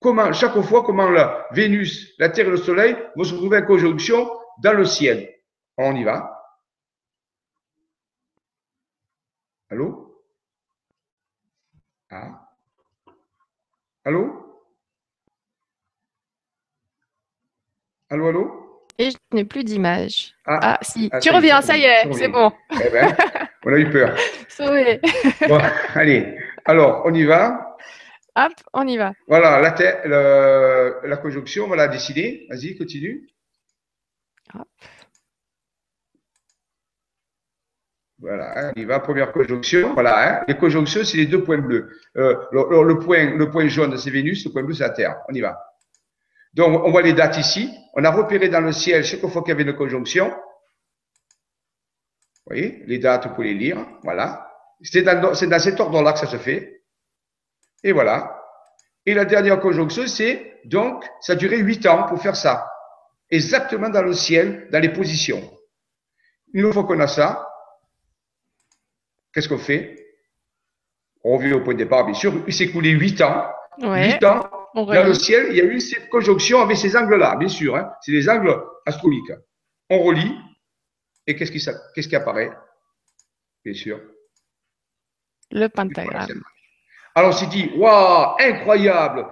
comment, 0.00 0.32
chaque 0.32 0.58
fois, 0.62 0.82
comment 0.84 1.10
la 1.10 1.46
Vénus, 1.52 2.14
la 2.18 2.30
Terre 2.30 2.46
et 2.46 2.50
le 2.50 2.56
Soleil 2.56 2.96
vont 3.14 3.24
se 3.24 3.34
trouver 3.34 3.58
en 3.58 3.62
conjonction 3.62 4.26
dans 4.62 4.72
le 4.72 4.84
ciel. 4.84 5.34
On 5.76 5.94
y 5.94 6.04
va. 6.04 6.32
Allô? 9.70 10.22
Ah 12.10 12.48
Allô? 14.04 14.42
Allô, 18.08 18.28
allô? 18.28 18.62
Et 18.98 19.10
je 19.10 19.16
n'ai 19.32 19.44
plus 19.44 19.64
d'image. 19.64 20.32
Ah, 20.46 20.58
ah, 20.62 20.78
si, 20.80 21.10
ah, 21.12 21.18
tu 21.18 21.30
reviens, 21.30 21.60
ça 21.60 21.76
y 21.76 21.82
est, 21.82 22.10
c'est 22.12 22.28
bon. 22.28 22.52
Eh 22.70 22.88
ben, 22.88 23.14
on 23.64 23.72
a 23.72 23.78
eu 23.78 23.90
peur. 23.90 24.16
Sauvé. 24.48 25.00
Bon, 25.48 25.60
allez, 25.94 26.38
alors, 26.64 27.02
on 27.04 27.12
y 27.12 27.24
va. 27.24 27.76
Hop, 28.36 28.52
on 28.72 28.86
y 28.86 28.96
va. 28.96 29.12
Voilà, 29.26 29.60
la, 29.60 31.06
la 31.06 31.16
conjonction, 31.16 31.64
on 31.64 31.68
va 31.68 31.76
la 31.76 31.88
décider. 31.88 32.46
Vas-y, 32.48 32.76
continue. 32.76 33.26
Voilà, 38.18 38.58
hein, 38.58 38.72
on 38.74 38.80
y 38.80 38.84
va, 38.84 38.98
première 39.00 39.30
conjonction. 39.30 39.92
Voilà, 39.92 40.40
hein. 40.40 40.44
les 40.48 40.56
conjonctions, 40.56 41.04
c'est 41.04 41.18
les 41.18 41.26
deux 41.26 41.44
points 41.44 41.58
bleus. 41.58 41.90
Euh, 42.16 42.34
le, 42.50 43.48
point, 43.50 43.68
jaune, 43.68 43.96
c'est 43.98 44.10
Vénus, 44.10 44.44
le 44.46 44.52
point 44.52 44.62
bleu, 44.62 44.74
c'est 44.74 44.84
la 44.84 44.90
Terre. 44.90 45.16
On 45.28 45.34
y 45.34 45.40
va. 45.40 45.58
Donc, 46.54 46.82
on 46.84 46.90
voit 46.90 47.02
les 47.02 47.12
dates 47.12 47.36
ici. 47.36 47.70
On 47.94 48.04
a 48.04 48.10
repéré 48.10 48.48
dans 48.48 48.62
le 48.62 48.72
ciel 48.72 49.04
chaque 49.04 49.20
fois 49.20 49.42
qu'il 49.42 49.50
y 49.50 49.52
avait 49.52 49.64
une 49.64 49.76
conjonction. 49.76 50.30
Vous 52.46 52.54
voyez, 52.54 52.82
les 52.86 52.98
dates, 52.98 53.26
vous 53.26 53.34
pouvez 53.34 53.52
les 53.52 53.58
lire. 53.58 53.86
Voilà. 54.02 54.50
C'est 54.80 55.02
dans, 55.02 55.20
dans, 55.20 55.34
cet 55.34 55.80
ordre-là 55.80 56.12
que 56.12 56.18
ça 56.18 56.26
se 56.26 56.38
fait. 56.38 56.82
Et 57.84 57.92
voilà. 57.92 58.42
Et 59.04 59.12
la 59.12 59.26
dernière 59.26 59.60
conjonction, 59.60 60.06
c'est 60.06 60.60
donc, 60.64 61.04
ça 61.20 61.34
a 61.34 61.36
duré 61.36 61.58
huit 61.58 61.84
ans 61.86 62.04
pour 62.04 62.20
faire 62.20 62.34
ça. 62.34 62.66
Exactement 63.30 63.88
dans 63.88 64.02
le 64.02 64.12
ciel, 64.12 64.68
dans 64.70 64.80
les 64.80 64.90
positions. 64.90 65.42
Une 66.52 66.72
fois 66.72 66.84
qu'on 66.84 67.00
a 67.00 67.08
ça, 67.08 67.48
qu'est-ce 69.32 69.48
qu'on 69.48 69.58
fait? 69.58 70.06
On 71.24 71.36
revient 71.36 71.54
au 71.54 71.62
point 71.62 71.74
de 71.74 71.78
départ, 71.78 72.04
bien 72.04 72.14
sûr. 72.14 72.32
Il 72.46 72.54
s'est 72.54 72.64
écoulé 72.64 72.90
huit 72.90 73.20
ans. 73.20 73.50
Huit 73.78 74.22
ans 74.24 74.48
dans 74.74 75.06
le 75.06 75.14
ciel, 75.14 75.48
il 75.50 75.56
y 75.56 75.60
a 75.60 75.64
eu 75.64 75.80
cette 75.80 76.08
conjonction 76.10 76.60
avec 76.60 76.76
ces 76.76 76.96
angles-là, 76.96 77.36
bien 77.36 77.48
sûr. 77.48 77.76
Hein. 77.76 77.90
C'est 78.02 78.12
des 78.12 78.28
angles 78.28 78.54
astronomiques. 78.84 79.32
On 79.88 80.02
relie, 80.02 80.36
et 81.26 81.34
qu'est-ce 81.34 81.50
qui, 81.50 81.64
qu'est-ce 81.94 82.08
qui 82.08 82.16
apparaît? 82.16 82.50
Bien 83.64 83.74
sûr. 83.74 84.00
Le 85.50 85.68
pentagramme. 85.68 86.42
Alors, 87.14 87.30
on 87.30 87.32
s'est 87.32 87.46
dit, 87.46 87.70
waouh, 87.76 88.36
incroyable 88.38 89.26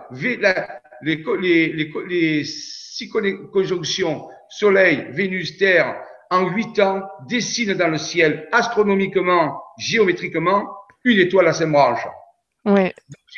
les, 1.04 1.24
les, 1.40 1.72
les, 1.72 1.92
les, 2.08 2.44
six 2.44 3.08
conjonctions 3.08 4.28
Soleil, 4.48 5.08
Vénus, 5.10 5.56
Terre, 5.56 6.00
en 6.30 6.48
huit 6.50 6.78
ans, 6.78 7.02
dessinent 7.28 7.74
dans 7.74 7.88
le 7.88 7.98
ciel, 7.98 8.48
astronomiquement, 8.52 9.62
géométriquement, 9.78 10.68
une 11.04 11.18
étoile 11.18 11.48
à 11.48 11.52
cinq 11.52 11.70
branches. 11.70 12.06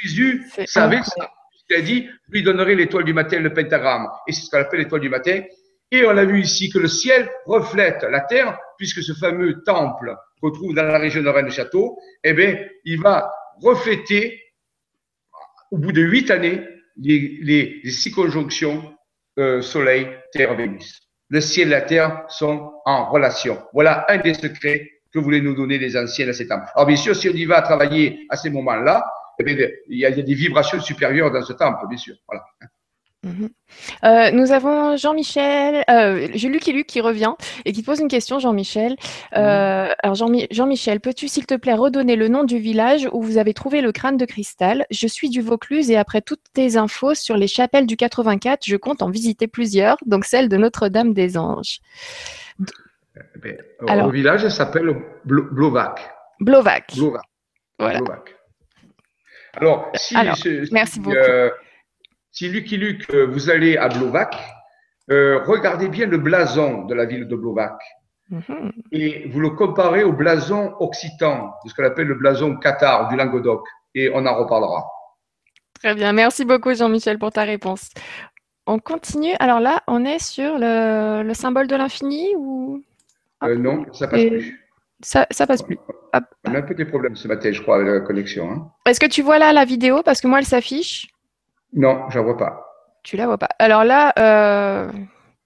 Jésus 0.02 0.44
savait 0.66 1.02
ça. 1.02 1.31
Il 1.68 1.76
a 1.76 1.81
dit, 1.81 2.09
lui 2.29 2.42
donnerait 2.42 2.74
l'étoile 2.74 3.05
du 3.05 3.12
matin, 3.12 3.40
le 3.40 3.52
pentagramme. 3.52 4.09
Et 4.29 4.33
c'est 4.33 4.42
ce 4.42 4.50
qu'on 4.50 4.59
appelle 4.59 4.81
l'étoile 4.81 5.00
du 5.00 5.09
matin. 5.09 5.42
Et 5.90 6.05
on 6.05 6.16
a 6.16 6.24
vu 6.24 6.40
ici 6.40 6.70
que 6.70 6.79
le 6.79 6.88
ciel 6.88 7.29
reflète 7.44 8.02
la 8.02 8.20
terre, 8.20 8.59
puisque 8.79 9.02
ce 9.02 9.14
fameux 9.14 9.62
temple 9.64 10.14
qu'on 10.40 10.50
trouve 10.50 10.74
dans 10.74 10.85
la 10.85 10.98
région 10.98 11.22
de 11.22 11.29
Rennes-Château, 11.29 11.98
eh 12.22 12.35
bien, 12.35 12.57
il 12.85 13.00
va 13.00 13.33
refléter, 13.62 14.40
au 15.70 15.79
bout 15.79 15.92
de 15.92 16.02
huit 16.02 16.31
années, 16.31 16.62
les, 16.97 17.81
six 17.85 18.11
conjonctions 18.11 18.95
euh, 19.39 19.61
Soleil, 19.61 20.09
Terre, 20.33 20.55
Vénus. 20.55 21.01
Le 21.29 21.41
ciel 21.41 21.69
et 21.69 21.71
la 21.73 21.81
terre 21.83 22.25
sont 22.29 22.73
en 22.85 23.11
relation. 23.11 23.59
Voilà 23.73 24.07
un 24.09 24.19
des 24.19 24.35
secrets 24.35 24.91
que 25.13 25.19
voulaient 25.19 25.41
nous 25.41 25.55
donner 25.55 25.79
les 25.79 25.97
anciens 25.97 26.29
à 26.29 26.33
cet 26.33 26.49
temps. 26.49 26.61
Alors 26.75 26.87
bien 26.87 26.97
sûr, 26.97 27.17
si 27.17 27.29
on 27.29 27.33
y 27.33 27.45
va 27.45 27.63
travailler 27.63 28.27
à 28.31 28.37
ces 28.37 28.51
moments-là, 28.51 29.05
eh 29.39 29.73
il, 29.89 29.99
y 29.99 30.07
a, 30.07 30.11
des 30.11 30.35
vibrations 30.35 30.81
supérieures 30.81 31.31
dans 31.31 31.43
ce 31.43 31.53
temple, 31.53 31.87
bien 31.89 31.99
sûr. 31.99 32.15
Voilà. 32.27 32.45
Mhm. 33.27 33.49
Euh, 34.05 34.31
nous 34.31 34.53
avons 34.53 34.97
Jean-Michel, 34.97 35.85
euh, 35.91 36.29
j'ai 36.33 36.49
Luc 36.49 36.69
et 36.69 36.73
Luc 36.73 36.87
qui 36.87 37.01
revient 37.01 37.35
et 37.65 37.73
qui 37.73 37.83
pose 37.83 37.99
une 37.99 38.09
question, 38.09 38.39
Jean-Michel. 38.39 38.97
Euh, 39.37 39.93
alors 40.03 40.15
Jean-Michel, 40.15 41.01
peux-tu 41.01 41.27
s'il 41.27 41.45
te 41.45 41.55
plaît 41.55 41.75
redonner 41.75 42.15
le 42.15 42.29
nom 42.29 42.45
du 42.45 42.59
village 42.59 43.09
où 43.12 43.23
vous 43.23 43.39
avez 43.39 43.53
trouvé 43.53 43.81
le 43.81 43.91
crâne 43.91 44.17
de 44.17 44.25
cristal? 44.25 44.87
Je 44.91 45.09
suis 45.09 45.29
du 45.29 45.41
Vaucluse 45.41 45.91
et 45.91 45.97
après 45.97 46.21
toutes 46.21 46.43
tes 46.53 46.77
infos 46.77 47.15
sur 47.15 47.37
les 47.37 47.49
chapelles 47.49 47.87
du 47.87 47.97
84, 47.97 48.65
je 48.65 48.77
compte 48.77 49.03
en 49.03 49.11
visiter 49.11 49.49
plusieurs, 49.49 49.97
donc 50.07 50.25
celle 50.25 50.49
de 50.49 50.57
Notre-Dame 50.57 51.12
des 51.12 51.37
Anges. 51.37 51.81
Eh 53.45 53.57
alors, 53.89 54.07
le 54.07 54.12
village 54.12 54.47
s'appelle 54.49 54.95
Blovac. 55.25 56.15
Blovac. 56.39 56.95
Blovac. 56.95 57.25
Voilà. 57.79 58.01
Alors, 59.55 59.91
si, 59.95 60.15
merci 60.71 61.01
beaucoup. 61.01 61.17
Euh, 62.37 62.46
si 62.46 62.49
Lucky 62.49 62.77
Luc, 62.77 63.07
euh, 63.11 63.27
vous 63.27 63.51
allez 63.51 63.77
à 63.77 63.88
Blovac, 63.88 64.37
euh, 65.11 65.42
regardez 65.44 65.88
bien 65.88 66.07
le 66.07 66.18
blason 66.18 66.85
de 66.85 66.94
la 66.94 67.05
ville 67.05 67.29
de 67.29 67.37
Blovac. 67.37 67.79
Mhm. 68.31 68.72
Et 68.92 69.29
vous 69.29 69.40
le 69.40 69.51
comparez 69.51 70.03
au 70.03 70.12
blason 70.12 70.75
occitan, 70.81 71.53
ce 71.66 71.75
qu'on 71.75 71.85
appelle 71.85 72.09
le 72.09 72.16
blason 72.16 72.57
Qatar 72.57 73.09
du 73.09 73.16
Languedoc. 73.16 73.64
Et 73.94 74.11
on 74.12 74.27
en 74.27 74.35
reparlera. 74.35 74.85
Très 75.75 75.94
bien. 75.94 76.12
Merci 76.12 76.44
beaucoup, 76.44 76.75
Jean-Michel, 76.75 77.18
pour 77.18 77.31
ta 77.31 77.44
réponse. 77.44 77.90
On 78.66 78.79
continue. 78.79 79.35
Alors 79.38 79.61
là, 79.61 79.83
on 79.87 80.05
est 80.05 80.18
sur 80.18 80.57
le, 80.59 81.33
symbole 81.35 81.68
de 81.68 81.77
l'infini 81.77 82.35
ou? 82.37 82.83
Non, 83.42 83.87
ça 83.92 84.09
passe 84.09 84.25
plus. 84.25 84.61
Ça, 85.03 85.27
ça 85.31 85.46
passe 85.46 85.62
plus. 85.62 85.79
On 86.44 86.55
a 86.55 86.59
un 86.59 86.62
peu 86.62 86.75
des 86.75 86.87
problèmes 86.87 87.14
ce 87.14 87.29
matin, 87.29 87.53
je 87.53 87.62
crois, 87.62 87.77
avec 87.77 87.88
la 87.88 88.01
connexion. 88.01 88.51
Hein. 88.51 88.70
Est-ce 88.87 88.99
que 88.99 89.07
tu 89.07 89.22
vois 89.22 89.38
là 89.38 89.53
la 89.53 89.64
vidéo? 89.64 90.03
Parce 90.03 90.20
que 90.20 90.27
moi, 90.27 90.40
elle 90.40 90.46
s'affiche. 90.46 91.07
Non, 91.77 92.09
je 92.11 92.19
la 92.19 92.25
vois 92.25 92.37
pas. 92.37 92.67
Tu 93.05 93.17
la 93.17 93.27
vois 93.27 93.39
pas. 93.39 93.49
Alors 93.59 93.85
là, 93.85 94.12
euh, 94.19 94.91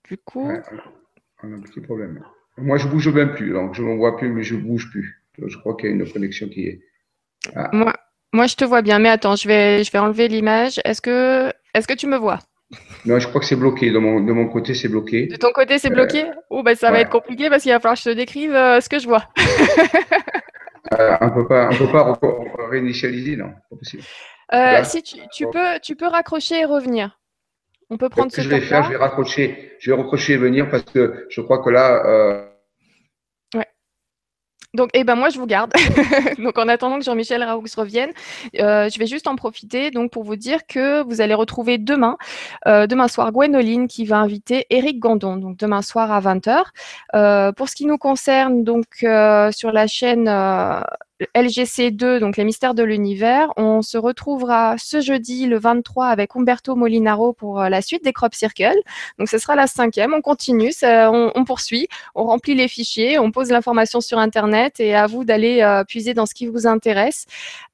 du 0.08 0.16
coup. 0.16 0.50
on 1.42 1.52
a 1.52 1.56
un 1.56 1.60
petit 1.60 1.80
problème. 1.80 2.24
Moi, 2.56 2.78
je 2.78 2.88
bouge 2.88 3.08
même 3.08 3.34
plus. 3.34 3.52
Donc, 3.52 3.74
je 3.74 3.82
ne 3.82 3.96
vois 3.96 4.16
plus, 4.16 4.30
mais 4.30 4.42
je 4.42 4.54
bouge 4.54 4.90
plus. 4.90 5.22
Je 5.44 5.58
crois 5.58 5.74
qu'il 5.76 5.90
y 5.90 5.92
a 5.92 5.96
une 5.96 6.10
connexion 6.10 6.48
qui 6.48 6.66
est. 6.66 6.80
Ah. 7.56 7.68
Moi, 7.72 7.92
moi, 8.32 8.46
je 8.46 8.54
te 8.54 8.64
vois 8.64 8.80
bien. 8.82 8.98
Mais 8.98 9.08
attends, 9.08 9.36
je 9.36 9.48
vais, 9.48 9.82
je 9.84 9.90
vais 9.90 9.98
enlever 9.98 10.28
l'image. 10.28 10.80
Est-ce 10.84 11.02
que, 11.02 11.52
est-ce 11.74 11.88
que 11.88 11.94
tu 11.94 12.06
me 12.06 12.16
vois? 12.16 12.38
Non, 13.04 13.18
je 13.18 13.26
crois 13.26 13.40
que 13.40 13.46
c'est 13.46 13.56
bloqué. 13.56 13.90
De 13.90 13.98
mon, 13.98 14.20
de 14.20 14.32
mon 14.32 14.46
côté, 14.46 14.74
c'est 14.74 14.88
bloqué. 14.88 15.26
De 15.26 15.36
ton 15.36 15.50
côté, 15.52 15.78
c'est 15.78 15.90
bloqué? 15.90 16.26
Euh, 16.26 16.34
Oh, 16.50 16.62
ben, 16.62 16.76
ça 16.76 16.90
va 16.90 17.00
être 17.00 17.10
compliqué 17.10 17.48
parce 17.48 17.62
qu'il 17.62 17.72
va 17.72 17.80
falloir 17.80 17.94
que 17.96 18.04
je 18.04 18.10
te 18.10 18.14
décrive 18.14 18.54
euh, 18.54 18.80
ce 18.80 18.88
que 18.88 18.98
je 18.98 19.08
vois. 19.08 19.24
euh, 20.98 21.16
on 21.20 21.26
ne 21.26 21.30
peut 21.30 21.48
pas, 21.48 21.68
on 21.70 22.14
peut 22.14 22.28
pas 22.56 22.68
réinitialiser, 22.68 23.36
non, 23.36 23.50
pas 23.70 23.76
possible. 23.76 24.02
Euh, 24.52 24.84
si 24.84 25.02
tu, 25.02 25.16
tu 25.32 25.46
peux, 25.48 25.78
tu 25.80 25.96
peux 25.96 26.06
raccrocher 26.06 26.60
et 26.60 26.64
revenir. 26.64 27.18
On 27.90 27.96
peut 27.96 28.08
prendre 28.08 28.30
ce, 28.30 28.36
que 28.36 28.42
je 28.42 28.48
vais 28.48 28.60
faire, 28.60 28.84
je 28.84 28.90
vais 28.90 28.96
raccrocher, 28.96 29.76
je 29.80 29.90
vais 29.90 29.96
raccrocher 29.96 30.34
et 30.34 30.36
venir 30.36 30.70
parce 30.70 30.84
que 30.84 31.26
je 31.28 31.40
crois 31.40 31.58
que 31.58 31.70
là, 31.70 32.50
donc, 34.72 34.90
eh 34.94 35.02
ben 35.02 35.16
moi, 35.16 35.30
je 35.30 35.38
vous 35.38 35.46
garde. 35.46 35.72
donc, 36.38 36.56
en 36.56 36.68
attendant 36.68 36.98
que 36.98 37.04
Jean-Michel 37.04 37.42
Raoux 37.42 37.64
revienne, 37.76 38.10
euh, 38.60 38.88
je 38.88 38.98
vais 39.00 39.06
juste 39.06 39.26
en 39.26 39.34
profiter 39.34 39.90
donc 39.90 40.12
pour 40.12 40.22
vous 40.22 40.36
dire 40.36 40.60
que 40.68 41.02
vous 41.02 41.20
allez 41.20 41.34
retrouver 41.34 41.76
demain, 41.76 42.16
euh, 42.68 42.86
demain 42.86 43.08
soir, 43.08 43.32
Gwénoline 43.32 43.88
qui 43.88 44.04
va 44.04 44.18
inviter 44.18 44.66
Eric 44.70 45.00
Gandon, 45.00 45.36
donc 45.36 45.56
demain 45.56 45.82
soir 45.82 46.12
à 46.12 46.20
20h. 46.20 46.62
Euh, 47.16 47.50
pour 47.52 47.68
ce 47.68 47.74
qui 47.74 47.84
nous 47.86 47.98
concerne, 47.98 48.62
donc 48.62 48.86
sur 48.98 49.72
la 49.72 49.86
chaîne 49.88 50.28
LGC2, 51.34 52.18
donc 52.18 52.36
les 52.36 52.44
mystères 52.44 52.74
de 52.74 52.82
l'univers. 52.82 53.52
On 53.56 53.82
se 53.82 53.98
retrouvera 53.98 54.76
ce 54.78 55.00
jeudi, 55.00 55.46
le 55.46 55.58
23, 55.58 56.06
avec 56.06 56.34
Umberto 56.36 56.74
Molinaro 56.76 57.32
pour 57.32 57.60
euh, 57.60 57.68
la 57.68 57.82
suite 57.82 58.04
des 58.04 58.12
Crop 58.12 58.34
Circle. 58.34 58.78
Donc 59.18 59.28
ce 59.28 59.38
sera 59.38 59.54
la 59.54 59.66
cinquième. 59.66 60.14
On 60.14 60.20
continue, 60.20 60.72
on, 60.82 61.44
poursuit, 61.44 61.88
on 62.14 62.24
remplit 62.24 62.54
les 62.54 62.68
fichiers, 62.68 63.18
on 63.18 63.30
pose 63.30 63.50
l'information 63.50 64.00
sur 64.00 64.18
Internet 64.18 64.80
et 64.80 64.94
à 64.94 65.06
vous 65.06 65.24
d'aller 65.24 65.60
euh, 65.62 65.84
puiser 65.84 66.14
dans 66.14 66.26
ce 66.26 66.34
qui 66.34 66.46
vous 66.46 66.66
intéresse. 66.66 67.26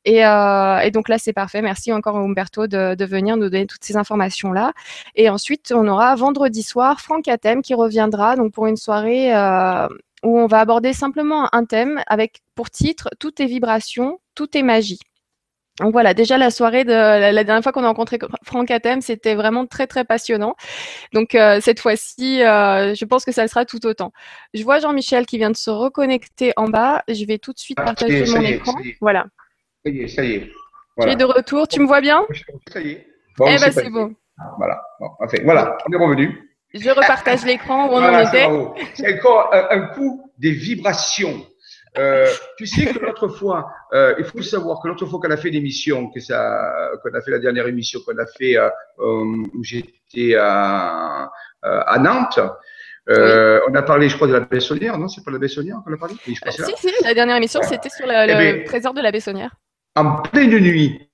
Euh, 0.08 0.78
et, 0.78 0.90
donc 0.90 1.08
là, 1.08 1.18
c'est 1.18 1.32
parfait. 1.32 1.62
Merci 1.62 1.92
encore 1.92 2.16
Umberto 2.16 2.66
de, 2.66 3.04
venir 3.04 3.36
nous 3.36 3.48
donner 3.48 3.66
toutes 3.66 3.84
ces 3.84 3.96
informations-là. 3.96 4.72
Et 5.14 5.28
ensuite, 5.28 5.72
on 5.74 5.86
aura 5.86 6.14
vendredi 6.16 6.62
soir 6.62 7.00
Franck 7.00 7.28
Atem 7.28 7.62
qui 7.62 7.74
reviendra 7.74 8.36
donc 8.36 8.52
pour 8.52 8.66
une 8.66 8.76
soirée 8.76 9.32
où 10.26 10.38
on 10.38 10.46
va 10.46 10.60
aborder 10.60 10.92
simplement 10.92 11.48
un 11.54 11.64
thème 11.64 12.02
avec 12.06 12.42
pour 12.54 12.70
titre 12.70 13.08
Tout 13.20 13.40
est 13.40 13.46
vibration, 13.46 14.18
tout 14.34 14.56
est 14.56 14.62
magie. 14.62 14.98
Donc 15.78 15.92
voilà, 15.92 16.14
déjà 16.14 16.38
la 16.38 16.50
soirée 16.50 16.84
de 16.84 16.90
la, 16.90 17.44
dernière 17.44 17.62
fois 17.62 17.70
qu'on 17.70 17.84
a 17.84 17.88
rencontré 17.88 18.18
Franck 18.44 18.70
Atem, 18.70 19.02
c'était 19.02 19.34
vraiment 19.34 19.66
très 19.66 19.86
très 19.86 20.04
passionnant. 20.04 20.56
Donc 21.12 21.34
euh, 21.34 21.60
cette 21.60 21.80
fois-ci, 21.80 22.42
euh, 22.42 22.94
je 22.94 23.04
pense 23.04 23.26
que 23.26 23.32
ça 23.32 23.42
le 23.42 23.48
sera 23.48 23.66
tout 23.66 23.84
autant. 23.86 24.12
Je 24.54 24.62
vois 24.64 24.78
Jean-Michel 24.78 25.26
qui 25.26 25.36
vient 25.36 25.50
de 25.50 25.56
se 25.56 25.68
reconnecter 25.68 26.54
en 26.56 26.68
bas. 26.68 27.04
Je 27.08 27.24
vais 27.26 27.38
tout 27.38 27.52
de 27.52 27.58
suite 27.58 27.76
ah, 27.80 27.84
partager 27.84 28.24
mon 28.32 28.40
écran. 28.40 28.72
Voilà. 29.02 29.26
Ça 29.84 29.90
y 29.90 30.00
est, 30.00 30.08
ça 30.08 30.24
y 30.24 30.32
est. 30.32 30.50
Tu 31.02 31.08
es 31.08 31.16
de 31.16 31.24
retour. 31.24 31.68
Tu 31.68 31.78
me 31.80 31.86
vois 31.86 32.00
bien? 32.00 32.24
Ça 32.72 32.80
y 32.80 32.92
est. 32.92 33.06
Bon, 33.36 33.46
eh 33.46 33.58
ben 33.58 33.70
c'est 33.70 33.90
bon. 33.90 34.14
Voilà. 34.56 34.82
voilà, 35.44 35.76
on 35.86 35.92
est 35.92 36.02
revenu. 36.02 36.55
Je 36.80 36.90
repartage 36.90 37.44
l'écran 37.44 37.88
où 37.88 37.92
on 37.92 38.02
en 38.02 38.18
était. 38.20 38.48
C'est 38.94 39.18
encore 39.18 39.50
un 39.52 39.80
coup 39.88 40.30
des 40.38 40.52
vibrations. 40.52 41.46
Euh, 41.98 42.26
tu 42.58 42.66
sais 42.66 42.86
que 42.86 42.98
l'autre 42.98 43.28
fois, 43.28 43.70
euh, 43.94 44.14
il 44.18 44.24
faut 44.24 44.42
savoir 44.42 44.80
que 44.82 44.88
l'autre 44.88 45.06
fois 45.06 45.18
qu'on 45.18 45.30
a 45.30 45.36
fait 45.36 45.50
l'émission, 45.50 46.10
que 46.10 46.20
ça, 46.20 46.90
qu'on 47.02 47.14
a 47.14 47.20
fait 47.22 47.30
la 47.30 47.38
dernière 47.38 47.66
émission 47.66 48.00
qu'on 48.04 48.18
a 48.18 48.26
fait 48.26 48.56
euh, 48.56 48.68
où 48.98 49.62
j'étais 49.62 50.34
à, 50.38 51.30
à 51.62 51.98
Nantes, 51.98 52.40
on 53.08 53.74
a 53.74 53.82
parlé, 53.82 54.08
je 54.08 54.16
crois, 54.16 54.28
de 54.28 54.34
la 54.34 54.40
Bessonnière, 54.40 54.98
non 54.98 55.08
C'est 55.08 55.24
pas 55.24 55.30
la 55.30 55.38
Bessonnière 55.38 55.78
qu'on 55.84 55.94
a 55.94 55.96
parlé? 55.96 56.14
Si, 56.22 56.34
si, 56.34 56.92
la 57.02 57.14
dernière 57.14 57.36
émission, 57.36 57.62
c'était 57.62 57.88
sur 57.88 58.06
le 58.06 58.60
eh 58.60 58.64
trésor 58.64 58.92
de 58.92 59.00
la 59.00 59.10
Bessonnière. 59.10 59.54
En 59.94 60.20
pleine 60.20 60.58
nuit, 60.58 61.10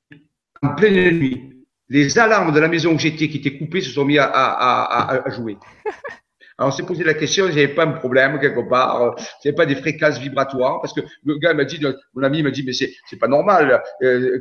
en 0.63 0.75
pleine 0.75 1.17
nuit, 1.17 1.52
les 1.93 2.19
alarmes 2.19 2.53
de 2.53 2.61
la 2.61 2.69
maison 2.69 2.95
où 2.95 2.99
j'étais 2.99 3.29
qui 3.29 3.39
étaient 3.39 3.59
coupées 3.59 3.83
se 3.83 3.91
sont 3.91 4.05
mis 4.05 4.19
à, 4.19 4.25
à, 4.25 5.27
à 5.27 5.31
jouer. 5.31 5.59
Alors, 6.63 6.73
on 6.73 6.77
s'est 6.77 6.85
posé 6.85 7.03
la 7.03 7.15
question, 7.15 7.49
j'avais 7.49 7.67
pas 7.67 7.83
un 7.83 7.91
problème 7.91 8.39
quelque 8.39 8.61
part, 8.61 9.17
j'avais 9.43 9.57
pas 9.57 9.67
des 9.67 9.75
fréquences 9.75 10.19
vibratoires, 10.19 10.81
parce 10.81 10.93
que 10.93 11.01
le 11.25 11.37
gars 11.39 11.55
m'a 11.55 11.65
dit, 11.65 11.85
mon 12.15 12.23
ami 12.23 12.41
m'a 12.45 12.53
dit, 12.53 12.63
mais 12.65 12.73
c'est, 12.73 12.95
c'est 13.11 13.19
pas 13.19 13.27
normal, 13.27 13.83
euh, 14.05 14.39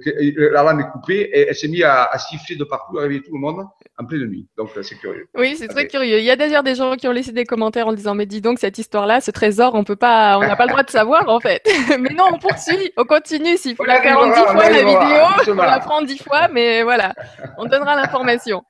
la 0.52 0.62
lame 0.62 0.82
est 0.82 0.92
coupée, 0.92 1.32
et 1.34 1.48
elle 1.50 1.56
s'est 1.56 1.68
mise 1.68 1.82
à, 1.82 2.04
à, 2.04 2.20
siffler 2.20 2.58
de 2.58 2.64
partout, 2.64 3.00
à 3.00 3.02
réveiller 3.02 3.24
tout 3.24 3.34
le 3.34 3.40
monde 3.40 3.66
en 3.98 4.06
pleine 4.06 4.28
nuit. 4.28 4.48
Donc, 4.56 4.70
euh, 4.78 4.84
c'est 4.84 5.00
curieux. 5.00 5.30
Oui, 5.34 5.56
c'est 5.58 5.68
très 5.68 5.88
curieux. 5.88 6.20
Il 6.20 6.24
y 6.24 6.30
a 6.30 6.36
d'ailleurs 6.36 6.62
des 6.62 6.76
gens 6.76 6.96
qui 6.96 7.08
ont 7.08 7.12
laissé 7.12 7.32
des 7.32 7.46
commentaires 7.46 7.88
en 7.88 7.94
disant, 7.94 8.14
mais 8.14 8.28
dis 8.28 8.40
donc, 8.40 8.60
cette 8.60 8.78
histoire-là, 8.78 9.20
ce 9.20 9.32
trésor, 9.32 9.74
on 9.74 9.84
peut 9.84 9.96
pas, 9.96 10.38
on 10.38 10.42
n'a 10.42 10.56
pas 10.56 10.66
le 10.66 10.70
droit 10.70 10.84
de 10.84 10.92
savoir, 10.92 11.28
en 11.28 11.40
fait. 11.40 11.68
mais 12.00 12.14
non, 12.14 12.26
on 12.34 12.38
poursuit, 12.38 12.94
on 12.98 13.04
continue. 13.04 13.58
S'il 13.58 13.76
faut 13.76 13.84
la 13.84 14.00
faire 14.00 14.20
en 14.20 14.28
dix 14.28 14.46
fois, 14.46 14.70
la 14.70 14.84
vidéo, 14.84 15.54
on 15.54 15.56
la 15.56 15.80
prend 15.80 15.98
en 15.98 16.04
dix 16.04 16.22
fois, 16.22 16.50
mais 16.50 16.84
voilà, 16.84 17.16
on 17.58 17.66
donnera 17.66 17.96
l'information. 17.96 18.64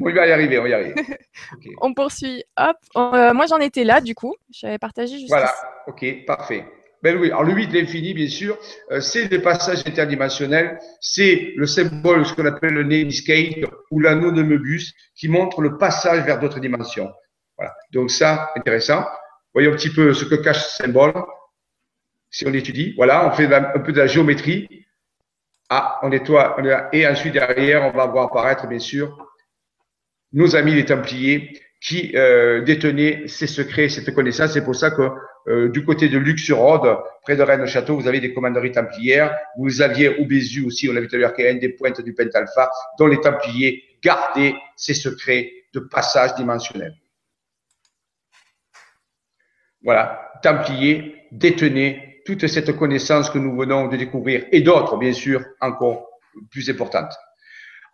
On 0.00 0.10
va 0.10 0.26
y 0.26 0.32
arriver, 0.32 0.58
on 0.58 0.62
va 0.62 0.68
y 0.68 0.72
arriver. 0.72 0.94
On 1.80 1.92
poursuit. 1.92 2.44
Hop. 2.56 2.76
Euh, 2.96 3.34
moi, 3.34 3.46
j'en 3.46 3.58
étais 3.58 3.84
là, 3.84 4.00
du 4.00 4.14
coup. 4.14 4.34
J'avais 4.50 4.78
partagé 4.78 5.18
juste. 5.18 5.28
Voilà, 5.28 5.52
ok, 5.86 6.24
parfait. 6.26 6.64
Ben 7.02 7.18
oui, 7.18 7.28
alors 7.28 7.42
le 7.42 7.52
8, 7.52 7.72
l'infini, 7.72 8.14
bien 8.14 8.28
sûr, 8.28 8.56
euh, 8.92 9.00
c'est 9.00 9.26
des 9.26 9.40
passages 9.40 9.82
interdimensionnels, 9.86 10.78
c'est 11.00 11.52
le 11.56 11.66
symbole, 11.66 12.24
ce 12.24 12.32
qu'on 12.32 12.46
appelle 12.46 12.74
le 12.74 12.84
Nemiscate 12.84 13.68
ou 13.90 13.98
l'anneau 13.98 14.30
de 14.30 14.44
Möbius, 14.44 14.94
qui 15.16 15.28
montre 15.28 15.62
le 15.62 15.78
passage 15.78 16.24
vers 16.24 16.38
d'autres 16.38 16.60
dimensions. 16.60 17.10
Voilà, 17.58 17.74
donc 17.90 18.12
ça, 18.12 18.52
intéressant. 18.54 19.04
Voyons 19.52 19.72
un 19.72 19.76
petit 19.76 19.90
peu 19.90 20.14
ce 20.14 20.24
que 20.24 20.36
cache 20.36 20.62
ce 20.64 20.76
symbole, 20.84 21.12
si 22.30 22.46
on 22.46 22.52
étudie. 22.52 22.94
Voilà, 22.96 23.26
on 23.26 23.32
fait 23.32 23.52
un 23.52 23.80
peu 23.80 23.90
de 23.90 23.98
la 23.98 24.06
géométrie. 24.06 24.68
Ah, 25.70 25.98
on 26.02 26.10
nettoie, 26.10 26.56
et 26.92 27.06
ensuite 27.06 27.32
derrière, 27.32 27.82
on 27.82 27.96
va 27.96 28.06
voir 28.06 28.26
apparaître, 28.26 28.68
bien 28.68 28.78
sûr, 28.78 29.18
nos 30.32 30.56
amis 30.56 30.74
les 30.74 30.84
Templiers 30.84 31.60
qui 31.80 32.12
euh, 32.14 32.62
détenaient 32.62 33.26
ces 33.26 33.48
secrets, 33.48 33.88
cette 33.88 34.14
connaissance. 34.14 34.52
C'est 34.52 34.64
pour 34.64 34.76
ça 34.76 34.92
que 34.92 35.10
euh, 35.48 35.68
du 35.68 35.84
côté 35.84 36.08
de 36.08 36.16
Luxurode, 36.16 36.98
près 37.22 37.36
de 37.36 37.42
Rennes-Château, 37.42 37.98
vous 37.98 38.06
avez 38.06 38.20
des 38.20 38.32
commanderies 38.32 38.70
templières. 38.70 39.36
Vous 39.58 39.82
aviez 39.82 40.08
au 40.20 40.24
Bézu 40.24 40.64
aussi, 40.64 40.88
on 40.88 40.92
l'a 40.92 41.00
vu 41.00 41.08
tout 41.08 41.16
à 41.16 41.18
l'heure, 41.18 41.34
qui 41.34 41.42
est 41.42 41.50
une 41.50 41.58
des 41.58 41.70
pointes 41.70 42.00
du 42.00 42.14
Pentalpha, 42.14 42.70
dont 42.98 43.08
les 43.08 43.20
Templiers 43.20 43.82
gardaient 44.02 44.54
ces 44.76 44.94
secrets 44.94 45.50
de 45.74 45.80
passage 45.80 46.34
dimensionnel. 46.36 46.94
Voilà, 49.82 50.30
Templiers 50.42 51.26
détenaient 51.32 52.20
toute 52.24 52.46
cette 52.46 52.76
connaissance 52.76 53.28
que 53.28 53.38
nous 53.38 53.56
venons 53.56 53.88
de 53.88 53.96
découvrir 53.96 54.44
et 54.52 54.60
d'autres, 54.60 54.96
bien 54.96 55.12
sûr, 55.12 55.44
encore 55.60 56.08
plus 56.50 56.70
importantes. 56.70 57.12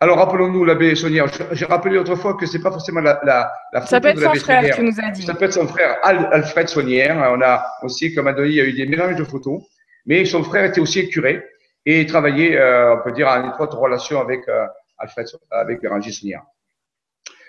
Alors, 0.01 0.17
rappelons-nous 0.17 0.63
l'abbé 0.63 0.95
Sonnière. 0.95 1.25
J'ai 1.51 1.65
rappelé 1.65 1.97
autrefois 1.97 2.35
que 2.35 2.45
c'est 2.45 2.61
pas 2.61 2.71
forcément 2.71 3.01
la, 3.01 3.19
la, 3.23 3.51
la 3.73 3.81
photo 3.81 3.89
Ça 3.89 3.99
peut 3.99 4.07
être 4.07 4.21
son 4.21 4.35
frère, 4.35 4.75
tu 4.75 4.81
nous 4.81 4.99
as 5.01 5.11
dit. 5.11 5.23
Ça 5.23 5.33
peut 5.33 5.45
être 5.45 5.53
son 5.53 5.67
frère 5.67 5.97
Alfred 6.03 6.69
Sonnière. 6.69 7.17
On 7.35 7.41
a 7.41 7.65
aussi, 7.83 8.13
comme 8.15 8.27
a 8.27 8.33
donné, 8.33 8.49
il 8.49 8.55
y 8.55 8.61
a 8.61 8.63
eu 8.63 8.73
des 8.73 8.85
mélanges 8.85 9.17
de 9.17 9.25
photos. 9.25 9.61
Mais 10.05 10.23
son 10.23 10.43
frère 10.43 10.63
était 10.63 10.79
aussi 10.79 11.09
curé 11.09 11.43
et 11.85 12.05
travaillait, 12.05 12.57
euh, 12.57 12.95
on 12.95 13.03
peut 13.03 13.11
dire, 13.11 13.27
en 13.27 13.49
étroite 13.49 13.73
relation 13.73 14.21
avec 14.21 14.47
euh, 14.47 14.65
Alfred, 14.97 15.27
avec 15.51 15.81
Béranger 15.81 16.11
Sonnière. 16.11 16.43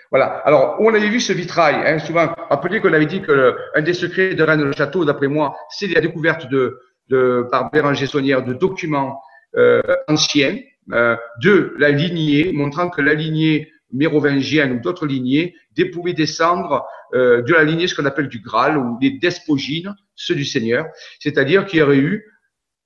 Voilà. 0.09 0.41
Alors, 0.43 0.75
on 0.79 0.93
avait 0.93 1.07
vu 1.07 1.21
ce 1.21 1.31
vitrail, 1.31 1.75
hein, 1.85 1.99
souvent. 1.99 2.33
Rappelez 2.49 2.81
qu'on 2.81 2.91
avait 2.91 3.05
dit 3.05 3.21
que 3.21 3.31
le, 3.31 3.57
un 3.75 3.81
des 3.81 3.93
secrets 3.93 4.35
de 4.35 4.43
Rennes 4.43 4.63
le 4.63 4.73
Château, 4.73 5.05
d'après 5.05 5.27
moi, 5.27 5.55
c'est 5.69 5.87
la 5.87 6.01
découverte 6.01 6.49
de, 6.49 6.81
de, 7.07 7.47
par 7.49 7.71
Béranger 7.71 8.07
Sonnière 8.07 8.43
de 8.43 8.53
documents 8.53 9.21
euh, 9.55 9.81
anciens 10.09 10.57
euh, 10.91 11.15
de 11.41 11.73
la 11.77 11.89
lignée, 11.89 12.51
montrant 12.51 12.89
que 12.89 13.01
la 13.01 13.13
lignée 13.13 13.71
mérovingienne 13.91 14.73
ou 14.73 14.79
d'autres 14.79 15.05
lignées 15.05 15.55
pouvaient 15.93 16.13
descendre 16.13 16.85
euh, 17.13 17.41
de 17.41 17.53
la 17.53 17.63
lignée, 17.63 17.87
ce 17.87 17.95
qu'on 17.95 18.05
appelle 18.05 18.27
du 18.27 18.39
Graal 18.39 18.77
ou 18.77 18.97
des 18.99 19.11
despogines, 19.11 19.95
ceux 20.15 20.35
du 20.35 20.45
Seigneur, 20.45 20.85
c'est-à-dire 21.19 21.65
qu'il 21.65 21.79
y 21.79 21.81
aurait 21.81 21.97
eu 21.97 22.25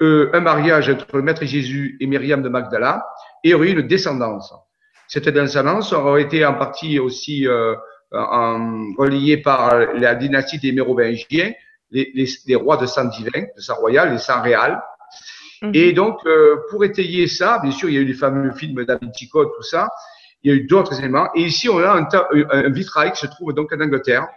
euh, 0.01 0.29
un 0.33 0.39
mariage 0.39 0.89
entre 0.89 1.17
le 1.17 1.23
Maître 1.23 1.45
Jésus 1.45 1.97
et 1.99 2.07
Myriam 2.07 2.41
de 2.41 2.49
Magdala 2.49 3.05
et 3.43 3.53
aurait 3.53 3.69
eu 3.69 3.79
une 3.79 3.87
descendance. 3.87 4.53
Cette 5.07 5.29
descendance 5.29 5.93
aurait 5.93 6.23
été 6.23 6.45
en 6.45 6.53
partie 6.53 6.99
aussi 6.99 7.47
euh, 7.47 7.75
en, 8.11 8.93
reliée 8.97 9.37
par 9.37 9.75
la 9.93 10.15
dynastie 10.15 10.59
des 10.59 10.71
Mérovingiens, 10.71 11.53
les, 11.91 12.11
les, 12.13 12.27
les, 12.47 12.55
rois 12.55 12.77
de 12.77 12.85
sang 12.85 13.05
divin, 13.05 13.43
de 13.55 13.61
sang 13.61 13.75
royal, 13.75 14.11
les 14.11 14.17
sangs 14.17 14.41
et 15.73 15.89
mhm. 15.89 15.93
donc, 15.93 16.19
euh, 16.25 16.57
pour 16.69 16.83
étayer 16.83 17.27
ça, 17.27 17.59
bien 17.61 17.71
sûr, 17.71 17.89
il 17.89 17.95
y 17.95 17.97
a 17.97 18.01
eu 18.01 18.05
les 18.05 18.13
fameux 18.13 18.51
films 18.51 18.83
d'Avintico, 18.85 19.45
tout 19.45 19.63
ça. 19.63 19.89
Il 20.43 20.51
y 20.51 20.53
a 20.53 20.57
eu 20.57 20.65
d'autres 20.65 20.97
éléments. 20.99 21.29
Et 21.35 21.41
ici, 21.41 21.69
on 21.69 21.79
a 21.79 21.91
un, 21.91 22.07
un, 22.51 22.69
vitrail 22.69 23.11
qui 23.11 23.19
se 23.19 23.27
trouve 23.27 23.53
donc 23.53 23.73
en 23.73 23.79
Angleterre. 23.81 24.27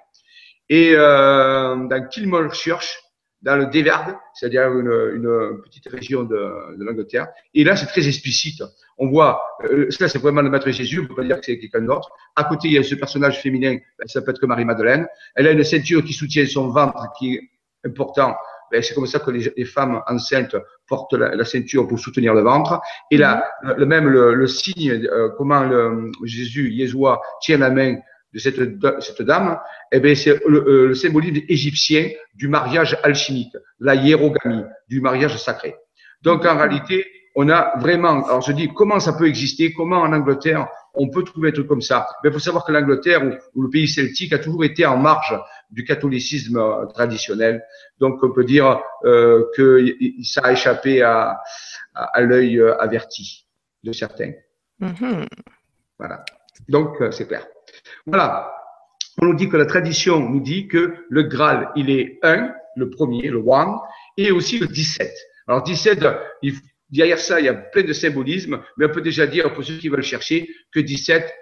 Et 0.69 0.93
euh, 0.95 1.77
dans 1.77 2.09
Kilmore 2.09 2.55
Church, 2.55 2.99
dans 3.43 3.57
le 3.57 3.67
Devard, 3.67 4.19
c'est-à-dire 4.35 4.69
une, 4.73 4.91
une, 5.15 5.63
petite 5.63 5.87
région 5.89 6.25
de, 6.25 6.77
de 6.77 6.85
l'Angleterre. 6.85 7.29
Et 7.55 7.63
là, 7.63 7.77
c'est 7.77 7.87
très 7.87 8.07
explicite. 8.07 8.63
On 8.97 9.09
voit, 9.09 9.41
euh, 9.65 9.91
ça 9.91 10.09
c'est 10.09 10.19
vraiment 10.19 10.43
le 10.43 10.51
maître 10.51 10.71
Jésus, 10.71 11.01
on 11.01 11.07
peut 11.07 11.15
pas 11.15 11.25
dire 11.25 11.39
que 11.39 11.47
c'est 11.47 11.59
quelqu'un 11.59 11.83
d'autre. 11.83 12.11
À 12.35 12.45
côté, 12.45 12.69
il 12.69 12.75
y 12.75 12.79
a 12.79 12.83
ce 12.83 12.97
personnage 12.97 13.41
féminin, 13.41 13.79
ça 14.07 14.23
peut 14.23 14.33
être 14.33 14.41
que 14.41 14.47
Marie-Madeleine. 14.47 15.07
Elle 15.37 15.47
a 15.47 15.53
une 15.53 15.63
ceinture 15.63 16.03
qui 16.03 16.13
soutient 16.13 16.47
son 16.47 16.69
ventre, 16.69 17.01
qui 17.17 17.35
est 17.35 17.51
important 17.85 18.35
ben, 18.71 18.83
c'est 18.83 18.95
comme 18.95 19.07
ça 19.07 19.19
que 19.19 19.31
les, 19.31 19.65
femmes 19.65 20.03
enceintes 20.07 20.57
portent 20.87 21.15
la, 21.15 21.45
ceinture 21.45 21.87
pour 21.87 21.99
soutenir 21.99 22.35
le 22.35 22.43
ventre. 22.43 22.81
Et 23.11 23.17
là, 23.17 23.45
mhm. 23.63 23.75
le, 23.77 23.87
même 23.87 24.09
le, 24.09 24.47
signe, 24.47 25.07
euh, 25.11 25.31
comment 25.37 25.65
le, 25.65 26.11
Jésus, 26.25 26.71
Yeshua, 26.73 27.21
tient 27.41 27.59
la 27.59 27.71
main 27.71 27.97
de 28.35 28.39
cette, 28.39 28.57
cette 29.01 29.23
dame, 29.23 29.59
eh 29.91 30.01
ben, 30.01 30.15
c'est 30.15 30.41
le, 30.47 30.95
symbolisme 30.95 31.45
égyptien 31.49 32.11
du 32.35 32.49
mariage 32.49 32.99
alchimique, 33.03 33.57
la 33.81 33.95
hiérogamie, 33.95 34.65
du 34.89 35.01
mariage 35.01 35.37
sacré. 35.39 35.75
Donc, 36.23 36.45
en 36.45 36.55
mhm. 36.55 36.61
réalité, 36.61 37.07
on 37.41 37.49
a 37.51 37.79
vraiment, 37.79 38.25
alors 38.25 38.39
on 38.39 38.41
se 38.41 38.51
dit, 38.51 38.69
comment 38.75 38.99
ça 38.99 39.13
peut 39.13 39.29
exister, 39.29 39.73
comment 39.73 40.01
en 40.01 40.13
Angleterre 40.13 40.67
on 40.95 41.09
peut 41.09 41.23
trouver 41.23 41.51
un 41.51 41.53
truc 41.53 41.69
comme 41.69 41.81
ça? 41.81 42.09
Mais 42.23 42.31
il 42.31 42.33
faut 42.33 42.41
savoir 42.41 42.65
que 42.65 42.73
l'Angleterre 42.73 43.23
ou, 43.55 43.63
le 43.63 43.71
pays 43.71 43.87
celtique 43.87 44.33
a 44.33 44.41
toujours 44.41 44.65
été 44.65 44.85
en 44.85 44.97
marge 44.97 45.39
du 45.71 45.85
catholicisme 45.85 46.59
euh, 46.59 46.87
traditionnel. 46.87 47.65
Donc 47.99 48.23
on 48.23 48.33
peut 48.33 48.45
dire 48.45 48.81
euh, 49.05 49.45
que 49.55 49.97
ça 50.23 50.43
a 50.45 50.53
échappé 50.53 51.03
à, 51.03 51.41
à, 51.95 52.21
l'œil 52.21 52.59
euh, 52.59 52.79
averti 52.79 53.47
de 53.85 53.93
certains. 53.93 54.33
Mm-hmm. 54.81 55.27
Voilà. 55.99 56.25
Donc 56.69 56.97
c'est 57.13 57.27
clair. 57.27 57.47
Voilà. 58.07 58.53
On 59.21 59.27
nous 59.27 59.35
dit 59.35 59.49
que 59.49 59.57
la 59.57 59.67
tradition 59.67 60.21
nous 60.21 60.41
dit 60.41 60.69
que 60.69 60.95
le 61.09 61.23
Graal, 61.25 61.71
il 61.75 61.91
est 61.91 62.19
un, 62.23 62.53
le 62.77 62.89
premier, 62.89 63.29
le 63.29 63.43
one, 63.45 63.77
et 64.17 64.31
aussi 64.31 64.59
le 64.59 64.67
17. 64.69 65.13
Alors 65.49 65.63
17, 65.65 66.05
il, 66.43 66.55
derrière 66.91 67.19
ça, 67.19 67.41
il 67.41 67.47
y 67.47 67.49
a 67.49 67.55
plein 67.55 67.83
de 67.83 67.93
symbolisme, 67.93 68.63
mais 68.77 68.87
on 68.87 68.91
peut 68.91 69.01
déjà 69.01 69.27
dire, 69.27 69.53
pour 69.55 69.65
ceux 69.65 69.79
qui 69.79 69.89
veulent 69.89 70.03
chercher, 70.03 70.49
que 70.73 70.79
17, 70.79 71.33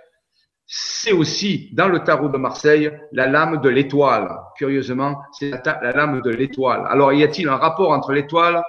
c'est 0.67 1.13
aussi 1.13 1.71
dans 1.73 1.87
le 1.87 2.01
tarot 2.01 2.29
de 2.29 2.39
Marseille 2.39 2.91
la 3.13 3.27
lame 3.27 3.61
de 3.61 3.69
l'étoile. 3.69 4.37
Curieusement, 4.57 5.23
c'est 5.33 5.51
la, 5.65 5.93
lame 5.93 6.21
de 6.23 6.31
l'étoile. 6.31 6.85
Alors, 6.89 7.13
y 7.13 7.23
a-t-il 7.23 7.49
un 7.49 7.57
rapport 7.57 7.93
entre 7.93 8.13
l'étoile, 8.13 8.63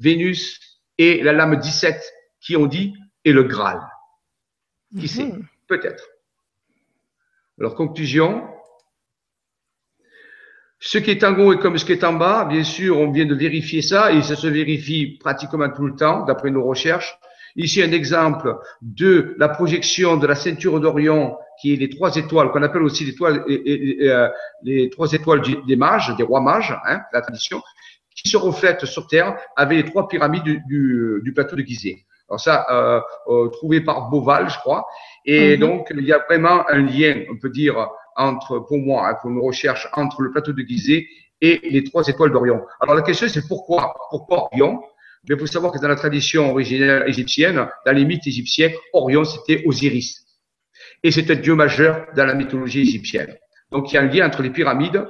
Vénus 0.00 0.60
et 0.98 1.22
la 1.22 1.32
lame 1.32 1.56
17 1.56 2.02
qui 2.40 2.56
ont 2.56 2.66
dit 2.66 2.92
et 3.24 3.32
le 3.32 3.44
Graal? 3.44 3.80
Qui 4.98 5.06
sait? 5.06 5.26
Mhm. 5.26 5.46
Peut-être. 5.68 6.04
Alors, 7.60 7.76
conclusion. 7.76 8.48
Ce 10.80 10.98
qui 10.98 11.12
est 11.12 11.24
en 11.24 11.38
haut 11.38 11.52
est 11.52 11.58
comme 11.58 11.78
ce 11.78 11.84
qui 11.84 11.92
est 11.92 12.04
en 12.04 12.14
bas. 12.14 12.44
Bien 12.44 12.64
sûr, 12.64 12.98
on 12.98 13.12
vient 13.12 13.26
de 13.26 13.34
vérifier 13.34 13.80
ça 13.80 14.12
et 14.12 14.22
ça 14.22 14.34
se 14.34 14.48
vérifie 14.48 15.18
pratiquement 15.18 15.70
tout 15.70 15.86
le 15.86 15.94
temps, 15.94 16.24
d'après 16.24 16.50
nos 16.50 16.64
recherches. 16.64 17.16
Ici, 17.56 17.82
un 17.82 17.92
exemple 17.92 18.56
de 18.82 19.34
la 19.38 19.48
projection 19.48 20.16
de 20.16 20.26
la 20.26 20.34
ceinture 20.34 20.80
d'Orion, 20.80 21.36
qui 21.60 21.72
est 21.72 21.76
les 21.76 21.88
trois 21.88 22.16
étoiles, 22.16 22.50
qu'on 22.50 22.62
appelle 22.62 22.82
aussi 22.82 23.04
les, 23.04 24.08
euh, 24.08 24.28
les 24.62 24.90
trois 24.90 25.12
étoiles 25.12 25.40
des 25.66 25.76
mages, 25.76 26.14
des 26.16 26.24
rois 26.24 26.40
mages, 26.40 26.76
hein, 26.86 27.00
la 27.12 27.20
tradition, 27.20 27.62
qui 28.16 28.28
se 28.28 28.36
reflètent 28.36 28.84
sur 28.86 29.06
Terre 29.06 29.36
avec 29.56 29.84
les 29.84 29.90
trois 29.90 30.08
pyramides 30.08 30.42
du, 30.66 31.20
du, 31.22 31.32
plateau 31.32 31.54
de 31.54 31.62
Gizeh. 31.62 32.04
Alors 32.28 32.40
ça, 32.40 32.66
euh, 32.70 33.00
euh, 33.28 33.48
trouvé 33.48 33.80
par 33.80 34.08
Beauval, 34.08 34.48
je 34.48 34.58
crois. 34.58 34.86
Et 35.24 35.56
mhm. 35.56 35.60
donc, 35.60 35.92
il 35.94 36.04
y 36.04 36.12
a 36.12 36.18
vraiment 36.18 36.68
un 36.68 36.78
lien, 36.78 37.22
on 37.30 37.36
peut 37.36 37.50
dire, 37.50 37.88
entre, 38.16 38.58
pour 38.60 38.78
moi, 38.78 39.08
hein, 39.08 39.14
pour 39.20 39.30
une 39.30 39.40
recherche 39.40 39.88
entre 39.92 40.22
le 40.22 40.32
plateau 40.32 40.52
de 40.52 40.62
Gizeh 40.62 41.06
et 41.40 41.60
les 41.70 41.84
trois 41.84 42.06
étoiles 42.08 42.32
d'Orion. 42.32 42.64
Alors 42.80 42.94
la 42.94 43.02
question, 43.02 43.28
c'est 43.28 43.46
pourquoi 43.46 43.94
Pourquoi 44.10 44.48
Orion? 44.52 44.82
Mais 45.28 45.34
il 45.36 45.38
faut 45.38 45.46
savoir 45.46 45.72
que 45.72 45.78
dans 45.78 45.88
la 45.88 45.96
tradition 45.96 46.50
originelle 46.50 47.04
égyptienne, 47.06 47.66
dans 47.86 47.92
les 47.92 48.04
mythes 48.04 48.26
égyptiens, 48.26 48.70
Orion, 48.92 49.24
c'était 49.24 49.62
Osiris. 49.66 50.24
Et 51.02 51.10
c'est 51.10 51.30
un 51.30 51.36
dieu 51.36 51.54
majeur 51.54 52.06
dans 52.14 52.26
la 52.26 52.34
mythologie 52.34 52.80
égyptienne. 52.80 53.36
Donc, 53.70 53.90
il 53.90 53.94
y 53.94 53.98
a 53.98 54.02
un 54.02 54.06
lien 54.06 54.26
entre 54.26 54.42
les 54.42 54.50
pyramides 54.50 55.04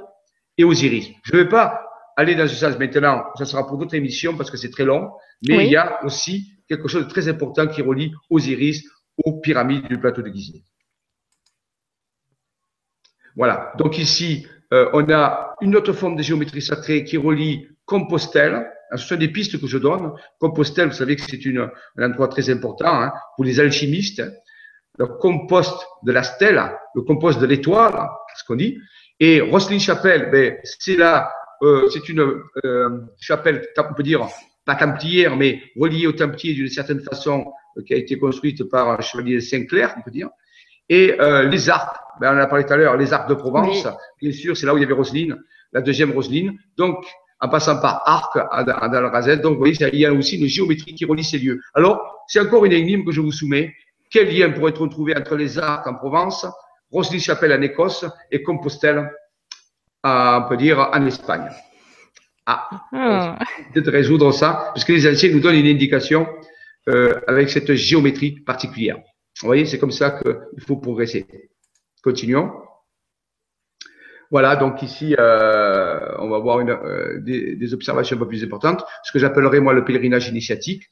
et 0.57 0.63
Osiris. 0.63 1.09
Je 1.23 1.35
ne 1.35 1.43
vais 1.43 1.49
pas 1.49 1.81
aller 2.15 2.35
dans 2.35 2.47
ce 2.47 2.55
sens 2.55 2.77
maintenant, 2.79 3.25
ça 3.37 3.45
sera 3.45 3.67
pour 3.67 3.77
d'autres 3.77 3.95
émissions 3.95 4.37
parce 4.37 4.49
que 4.49 4.57
c'est 4.57 4.69
très 4.69 4.85
long, 4.85 5.11
mais 5.45 5.65
il 5.65 5.71
y 5.71 5.75
a 5.75 6.03
aussi 6.05 6.53
quelque 6.67 6.87
chose 6.87 7.05
de 7.05 7.09
très 7.09 7.27
important 7.27 7.67
qui 7.67 7.81
relie 7.81 8.13
Osiris 8.29 8.83
aux 9.17 9.39
pyramides 9.39 9.87
du 9.87 9.99
plateau 9.99 10.21
de 10.21 10.29
Gizeh. 10.29 10.63
Voilà. 13.35 13.73
Donc 13.77 13.97
ici, 13.97 14.47
euh, 14.73 14.89
on 14.93 15.09
a 15.11 15.55
une 15.61 15.75
autre 15.75 15.91
forme 15.91 16.15
de 16.15 16.23
géométrie 16.23 16.61
sacrée 16.61 17.03
qui 17.03 17.17
relie 17.17 17.67
Compostelle 17.85 18.65
ce 18.91 19.07
sont 19.07 19.15
des 19.15 19.29
pistes 19.29 19.59
que 19.59 19.67
je 19.67 19.77
donne. 19.77 20.13
Compostelle, 20.39 20.89
vous 20.89 20.95
savez 20.95 21.15
que 21.15 21.21
c'est 21.21 21.39
un 21.47 21.69
endroit 22.03 22.27
très 22.27 22.49
important 22.49 23.01
hein, 23.01 23.13
pour 23.35 23.45
les 23.45 23.59
alchimistes. 23.59 24.23
Le 24.97 25.07
compost 25.07 25.85
de 26.03 26.11
la 26.11 26.23
stèle, 26.23 26.61
le 26.93 27.01
compost 27.01 27.39
de 27.39 27.45
l'étoile, 27.45 28.07
ce 28.37 28.43
qu'on 28.45 28.55
dit. 28.55 28.77
Et 29.19 29.41
Roselyne 29.41 29.79
Chapelle, 29.79 30.29
ben, 30.31 30.57
c'est 30.63 30.95
là, 30.95 31.31
euh, 31.61 31.87
c'est 31.89 32.09
une 32.09 32.41
euh, 32.65 33.01
chapelle, 33.19 33.67
on 33.77 33.93
peut 33.93 34.03
dire, 34.03 34.27
pas 34.65 34.75
templière, 34.75 35.35
mais 35.35 35.61
reliée 35.77 36.07
au 36.07 36.11
templier 36.11 36.53
d'une 36.53 36.69
certaine 36.69 37.01
façon, 37.01 37.45
euh, 37.77 37.83
qui 37.83 37.93
a 37.93 37.97
été 37.97 38.17
construite 38.17 38.63
par 38.65 38.89
un 38.89 39.01
chevalier 39.01 39.39
Saint-Clair, 39.41 39.95
on 39.97 40.01
peut 40.01 40.11
dire. 40.11 40.29
Et 40.87 41.17
les 41.49 41.69
arcs, 41.69 41.97
ben, 42.21 42.31
on 42.31 42.37
en 42.37 42.41
a 42.41 42.45
parlé 42.45 42.63
tout 42.63 42.73
à 42.73 42.77
l'heure, 42.77 42.95
les 42.95 43.11
arcs 43.11 43.27
de 43.27 43.33
Provence, 43.33 43.87
bien 44.21 44.31
sûr, 44.31 44.55
c'est 44.55 44.67
là 44.67 44.73
où 44.75 44.77
il 44.77 44.81
y 44.81 44.83
avait 44.83 44.93
Roselyne, 44.93 45.35
la 45.73 45.81
deuxième 45.81 46.11
Roselyne. 46.11 46.59
Donc, 46.77 47.03
en 47.45 47.49
passant 47.49 47.79
par 47.79 48.01
Arc 48.05 48.35
dans 48.65 49.01
le 49.01 49.07
Razet. 49.07 49.37
Donc, 49.37 49.53
vous 49.53 49.59
voyez, 49.59 49.75
il 49.93 49.99
y 49.99 50.05
a 50.05 50.11
aussi 50.11 50.37
une 50.37 50.47
géométrie 50.47 50.95
qui 50.95 51.05
relie 51.05 51.23
ces 51.23 51.37
lieux. 51.37 51.61
Alors, 51.75 52.23
c'est 52.27 52.39
encore 52.39 52.65
une 52.65 52.73
énigme 52.73 53.05
que 53.05 53.11
je 53.11 53.21
vous 53.21 53.31
soumets. 53.31 53.73
Quel 54.09 54.35
lien 54.35 54.49
pourrait 54.49 54.71
être 54.71 54.87
trouvé 54.87 55.15
entre 55.15 55.35
les 55.35 55.59
arcs 55.59 55.85
en 55.85 55.93
Provence, 55.93 56.47
Rosny-Chapelle 56.91 57.53
en 57.53 57.61
Écosse 57.61 58.05
et 58.31 58.41
Compostelle, 58.41 59.11
on 60.03 60.45
peut 60.49 60.57
dire, 60.57 60.89
en 60.91 61.05
Espagne? 61.05 61.49
Ah, 62.47 62.69
ah. 62.93 63.39
peut-être 63.73 63.91
résoudre 63.91 64.31
ça, 64.31 64.71
parce 64.73 64.83
que 64.85 64.93
les 64.93 65.07
anciens 65.07 65.31
nous 65.31 65.39
donnent 65.39 65.55
une 65.55 65.67
indication 65.67 66.27
euh, 66.89 67.19
avec 67.27 67.49
cette 67.49 67.73
géométrie 67.73 68.39
particulière. 68.39 68.97
Vous 69.41 69.47
voyez, 69.47 69.65
c'est 69.65 69.79
comme 69.79 69.91
ça 69.91 70.11
qu'il 70.11 70.63
faut 70.65 70.77
progresser. 70.77 71.25
Continuons. 72.03 72.51
Voilà, 74.31 74.55
donc 74.55 74.81
ici, 74.81 75.15
euh, 75.17 75.99
on 76.19 76.29
va 76.29 76.39
voir 76.39 76.59
euh, 76.59 77.19
des, 77.19 77.73
observations 77.73 78.15
un 78.15 78.19
peu 78.19 78.27
plus 78.27 78.43
importantes, 78.43 78.83
ce 79.03 79.11
que 79.11 79.19
j'appellerais 79.19 79.59
moi 79.59 79.73
le 79.73 79.85
pèlerinage 79.85 80.27
initiatique. 80.27 80.89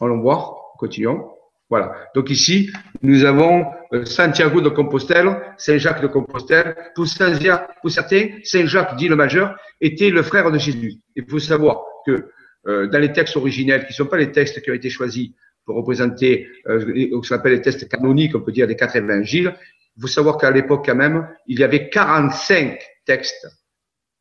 Allons 0.00 0.20
voir, 0.20 0.74
continuons. 0.78 1.30
Voilà. 1.70 1.94
Donc 2.14 2.30
ici, 2.30 2.70
nous 3.02 3.24
avons 3.24 3.66
euh, 3.92 4.04
Santiago 4.04 4.60
de 4.60 4.68
Compostelle, 4.68 5.36
Saint-Jacques 5.58 6.00
de 6.00 6.06
Compostelle. 6.06 6.76
Pour, 6.94 7.06
certains, 7.06 8.28
Saint-Jacques, 8.44 8.96
dit 8.96 9.08
le 9.08 9.16
majeur, 9.16 9.56
était 9.80 10.10
le 10.10 10.22
frère 10.22 10.50
de 10.50 10.58
Jésus. 10.58 10.94
Il 11.16 11.24
faut 11.28 11.38
savoir 11.38 11.82
que 12.06 12.30
dans 12.64 12.98
les 12.98 13.12
textes 13.12 13.34
originels, 13.36 13.86
qui 13.86 13.92
ne 13.92 13.94
sont 13.94 14.06
pas 14.06 14.18
les 14.18 14.30
textes 14.30 14.60
qui 14.60 14.70
ont 14.70 14.74
été 14.74 14.90
choisis 14.90 15.30
pour 15.64 15.76
représenter 15.76 16.48
ce 16.66 17.28
qu'on 17.28 17.36
appelle 17.36 17.52
les 17.52 17.62
textes 17.62 17.88
canoniques, 17.88 18.34
on 18.34 18.40
peut 18.40 18.52
dire 18.52 18.66
des 18.66 18.76
quatre 18.76 18.96
évangiles, 18.96 19.54
faut 20.00 20.06
savoir 20.06 20.38
qu'à 20.38 20.50
l'époque, 20.50 20.86
quand 20.86 20.94
même, 20.94 21.28
il 21.46 21.58
y 21.58 21.64
avait 21.64 21.88
45 21.88 22.80
textes 23.04 23.48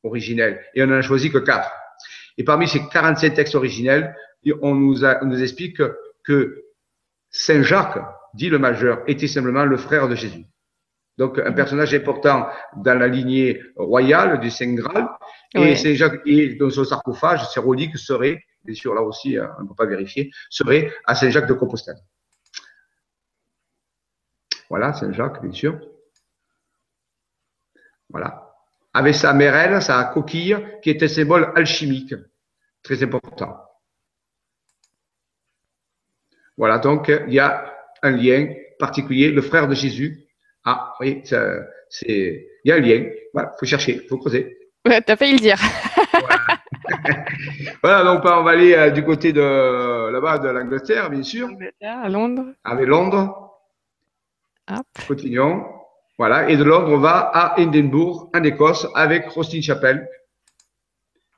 originels 0.04 0.64
et 0.74 0.84
on 0.84 0.88
n'en 0.88 0.98
a 0.98 1.02
choisi 1.02 1.32
que 1.32 1.38
4. 1.38 1.70
Et 2.38 2.44
parmi 2.44 2.68
ces 2.68 2.82
45 2.88 3.34
textes 3.34 3.56
originels, 3.56 4.16
on 4.62 4.76
nous, 4.76 5.06
a, 5.06 5.24
on 5.24 5.26
nous 5.26 5.42
explique 5.42 5.82
que 6.24 6.64
Saint 7.30 7.64
Jacques, 7.64 8.00
dit 8.34 8.50
le 8.50 8.60
majeur, 8.60 9.04
était 9.08 9.28
simplement 9.28 9.66
le 9.66 9.78
frère 9.78 10.08
de 10.08 10.16
Jésus. 10.16 10.46
Donc, 11.18 11.40
un 11.40 11.52
personnage 11.52 11.94
important 11.96 12.48
dans 12.76 12.94
la 12.94 13.08
lignée 13.08 13.62
royale 13.76 14.40
du 14.40 14.52
Saint 14.52 14.74
Graal. 14.74 15.08
Et 15.56 15.76
Saint 15.76 15.96
Jacques, 15.96 16.22
et 16.26 16.56
dans 16.56 16.70
son 16.70 16.84
sarcophage, 16.84 17.48
ses 17.50 17.60
reliques 17.60 17.98
seraient, 17.98 18.44
bien 18.64 18.76
sûr, 18.76 18.94
là 18.94 19.02
aussi, 19.02 19.38
hein, 19.38 19.50
on 19.58 19.64
ne 19.64 19.68
peut 19.68 19.76
pas 19.76 19.88
vérifier, 19.88 20.30
seraient 20.50 20.94
à 21.06 21.16
Saint 21.16 21.30
Jacques 21.30 21.48
de 21.48 21.54
Compostelle. 21.54 21.98
Voilà, 24.70 24.94
Saint-Jacques, 24.94 25.42
bien 25.42 25.52
sûr. 25.52 25.80
Voilà. 28.10 28.54
Avec 28.94 29.16
sa 29.16 29.34
mérelle, 29.34 29.82
sa 29.82 30.04
coquille, 30.06 30.58
qui 30.82 30.90
est 30.90 31.04
un 31.04 31.08
symbole 31.08 31.52
alchimique, 31.56 32.16
très 32.84 33.02
important. 33.04 33.58
Voilà, 36.58 36.80
donc 36.80 37.12
il 37.28 37.34
y 37.34 37.40
a 37.40 37.74
un 38.02 38.12
lien 38.12 38.48
particulier, 38.80 39.32
le 39.32 39.42
frère 39.42 39.68
de 39.68 39.76
Jésus. 39.76 40.26
Ah, 40.66 40.94
oui, 41.00 41.22
c'est, 41.24 42.48
il 42.64 42.70
y 42.70 42.72
a 42.72 42.76
un 42.76 42.80
lien. 42.80 43.06
Voilà, 43.34 43.54
faut 43.60 43.66
chercher, 43.66 44.06
faut 44.10 44.18
creuser. 44.18 44.58
Ouais, 44.86 45.02
as 45.08 45.16
failli 45.16 45.34
le 45.34 45.40
dire. 45.40 45.58
voilà. 47.84 48.04
donc 48.04 48.22
on 48.24 48.44
va 48.44 48.52
aller 48.52 48.74
euh, 48.74 48.90
du 48.90 49.04
côté 49.04 49.34
de 49.34 50.12
là-bas 50.12 50.40
de 50.40 50.50
l'Angleterre, 50.50 51.10
bien 51.10 51.24
sûr. 51.24 51.48
Angleterre, 51.48 52.00
à 52.04 52.10
Londres. 52.10 52.46
Avec 52.64 52.88
Londres. 52.88 53.47
Continuons. 55.08 55.66
Voilà. 56.18 56.50
Et 56.50 56.58
de 56.58 56.64
Londres, 56.64 56.90
on 56.92 56.98
va 56.98 57.32
à 57.34 57.60
Edinburgh, 57.60 58.30
en 58.34 58.44
Écosse, 58.44 58.88
avec 58.96 59.28
Rostin 59.30 59.62
Chapel. 59.62 60.08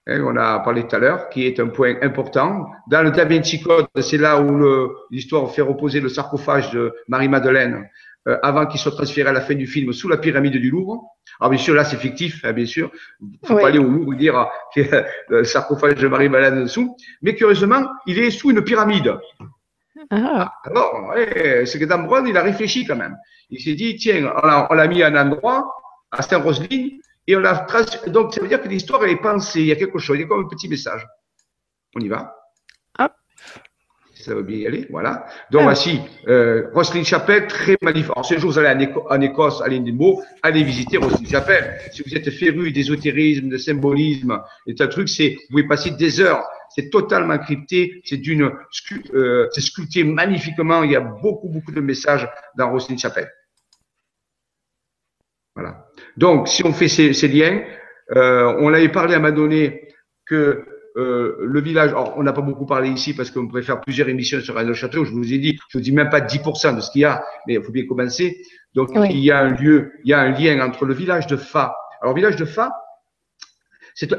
Hein, 0.07 0.23
on 0.25 0.36
a 0.38 0.59
parlé 0.59 0.88
tout 0.88 0.95
à 0.95 0.99
l'heure, 0.99 1.30
qui 1.30 1.45
est 1.45 1.59
un 1.59 1.67
point 1.67 1.95
important. 2.01 2.65
Dans 2.88 3.03
le 3.03 3.11
Da 3.11 3.25
Vinci 3.25 3.61
Code, 3.61 3.88
c'est 4.01 4.17
là 4.17 4.41
où 4.41 4.89
l'histoire 5.11 5.49
fait 5.51 5.61
reposer 5.61 5.99
le 5.99 6.09
sarcophage 6.09 6.71
de 6.71 6.93
Marie-Madeleine 7.07 7.89
euh, 8.27 8.38
avant 8.41 8.65
qu'il 8.65 8.80
soit 8.80 8.91
transféré 8.91 9.30
à 9.30 9.34
la 9.34 9.41
fin 9.41 9.55
du 9.55 9.67
film 9.67 9.93
sous 9.93 10.09
la 10.09 10.17
pyramide 10.17 10.57
du 10.57 10.69
Louvre. 10.69 11.03
Alors 11.39 11.51
bien 11.51 11.59
sûr, 11.59 11.75
là 11.75 11.84
c'est 11.84 11.97
fictif, 11.97 12.43
hein, 12.43 12.53
bien 12.53 12.65
sûr. 12.65 12.91
Il 13.21 13.47
faut 13.47 13.55
pas 13.55 13.67
aller 13.67 13.80
au 13.80 13.89
Louvre 13.89 14.15
dire 14.15 14.47
que 14.73 14.82
le 15.30 15.43
sarcophage 15.43 15.95
de 15.95 16.07
Marie-Madeleine 16.07 16.63
dessous. 16.63 16.97
Mais 17.21 17.36
curieusement, 17.36 17.86
il 18.07 18.19
est 18.19 18.32
sous 18.32 18.51
une 18.51 18.63
pyramide. 18.63 19.13
Ah. 20.12 20.53
Alors, 20.64 21.14
c'est 21.66 21.80
que 21.80 21.86
Dan 21.86 22.07
il 22.28 22.38
a 22.38 22.41
réfléchi 22.41 22.86
quand 22.86 22.95
même. 22.95 23.16
Il 23.49 23.62
s'est 23.62 23.76
dit, 23.76 23.95
tiens, 23.95 24.34
on 24.70 24.74
l'a 24.74 24.88
mis 24.88 25.03
à 25.03 25.07
un 25.07 25.16
endroit, 25.16 25.72
à 26.12 26.22
Saint-Roseline, 26.22 26.99
et 27.28 27.36
on 27.36 27.39
l'a 27.39 27.68
Donc, 28.07 28.34
ça 28.34 28.41
veut 28.41 28.47
dire 28.47 28.62
que 28.62 28.68
l'histoire, 28.68 29.03
est 29.05 29.18
pensée. 29.18 29.62
Il 29.62 29.68
y 29.68 29.72
a 29.72 29.76
quelque 29.76 29.99
chose, 29.99 30.18
il 30.18 30.22
y 30.22 30.24
a 30.24 30.28
comme 30.28 30.45
un 30.45 30.47
petit 30.47 30.68
message. 30.68 31.05
On 31.95 31.99
y 31.99 32.07
va. 32.07 32.39
Ça 34.20 34.36
va 34.36 34.41
bien 34.41 34.57
y 34.57 34.67
aller, 34.67 34.86
voilà. 34.89 35.26
Donc, 35.49 35.63
voici, 35.63 36.01
euh, 36.28 36.67
Roselyne 36.74 37.05
Chapelle, 37.05 37.47
très 37.47 37.78
magnifique. 37.82 38.11
Alors, 38.11 38.26
ce 38.26 38.38
jour, 38.38 38.51
vous 38.51 38.59
allez 38.59 38.89
en, 39.09 39.22
Écosse, 39.22 39.61
à 39.61 39.70
l'Indembo, 39.70 40.22
allez 40.43 40.63
visiter 40.63 40.97
Roselyne 40.97 41.26
Chapelle. 41.26 41.80
Si 41.93 42.03
vous 42.05 42.13
êtes 42.13 42.30
féru 42.30 42.72
d'ésotérisme, 42.72 43.47
de 43.47 43.57
symbolisme, 43.57 44.41
et 44.67 44.76
un 44.78 44.88
truc, 44.88 45.07
c'est, 45.07 45.30
vous 45.30 45.51
pouvez 45.51 45.67
passer 45.67 45.91
des 45.91 46.20
heures 46.20 46.43
c'est 46.70 46.89
totalement 46.89 47.38
crypté, 47.39 48.01
c'est 48.05 48.17
d'une, 48.17 48.51
euh, 49.13 49.47
c'est 49.51 49.61
sculpté 49.61 50.03
magnifiquement. 50.03 50.84
Il 50.84 50.91
y 50.91 50.95
a 50.95 51.01
beaucoup, 51.01 51.49
beaucoup 51.49 51.72
de 51.72 51.82
messages 51.82 52.30
dans 52.57 52.72
Roselyne 52.72 52.99
Chapelle. 52.99 53.32
Voilà. 55.55 55.88
Donc, 56.15 56.47
si 56.47 56.63
on 56.63 56.72
fait 56.72 56.88
ces, 56.88 57.28
liens, 57.28 57.63
euh, 58.15 58.55
on 58.59 58.74
avait 58.74 58.89
parlé 58.89 59.15
à 59.15 59.17
un 59.17 59.20
moment 59.20 59.36
donné 59.36 59.89
que 60.26 60.63
euh, 60.98 61.38
le 61.42 61.62
village, 61.62 61.94
on 62.16 62.24
n'a 62.24 62.34
pas 62.34 62.42
beaucoup 62.42 62.66
parlé 62.66 62.90
ici 62.90 63.14
parce 63.14 63.32
qu'on 63.32 63.48
pourrait 63.48 63.62
faire 63.62 63.80
plusieurs 63.82 64.10
émissions 64.10 64.42
sur 64.42 64.60
le 64.62 64.74
château. 64.74 65.06
Je 65.06 65.12
vous 65.12 65.34
ai 65.34 65.38
dit, 65.38 65.58
je 65.70 65.78
vous 65.78 65.84
dis 65.84 65.92
même 65.92 66.10
pas 66.10 66.20
10% 66.20 66.76
de 66.76 66.82
ce 66.82 66.92
qu'il 66.92 67.02
y 67.02 67.06
a, 67.06 67.24
mais 67.48 67.56
il 67.56 67.64
faut 67.64 67.72
bien 67.72 67.86
commencer. 67.86 68.42
Donc, 68.76 68.90
il 69.10 69.20
y 69.20 69.32
a 69.32 69.40
un 69.40 69.50
lieu, 69.50 69.92
il 70.04 70.10
y 70.10 70.14
a 70.14 70.20
un 70.20 70.32
lien 70.32 70.66
entre 70.66 70.86
le 70.86 70.94
village 70.94 71.28
de 71.28 71.38
Fa. 71.38 71.76
Alors, 72.02 72.16
village 72.16 72.36
de 72.36 72.46
Fa, 72.46 72.72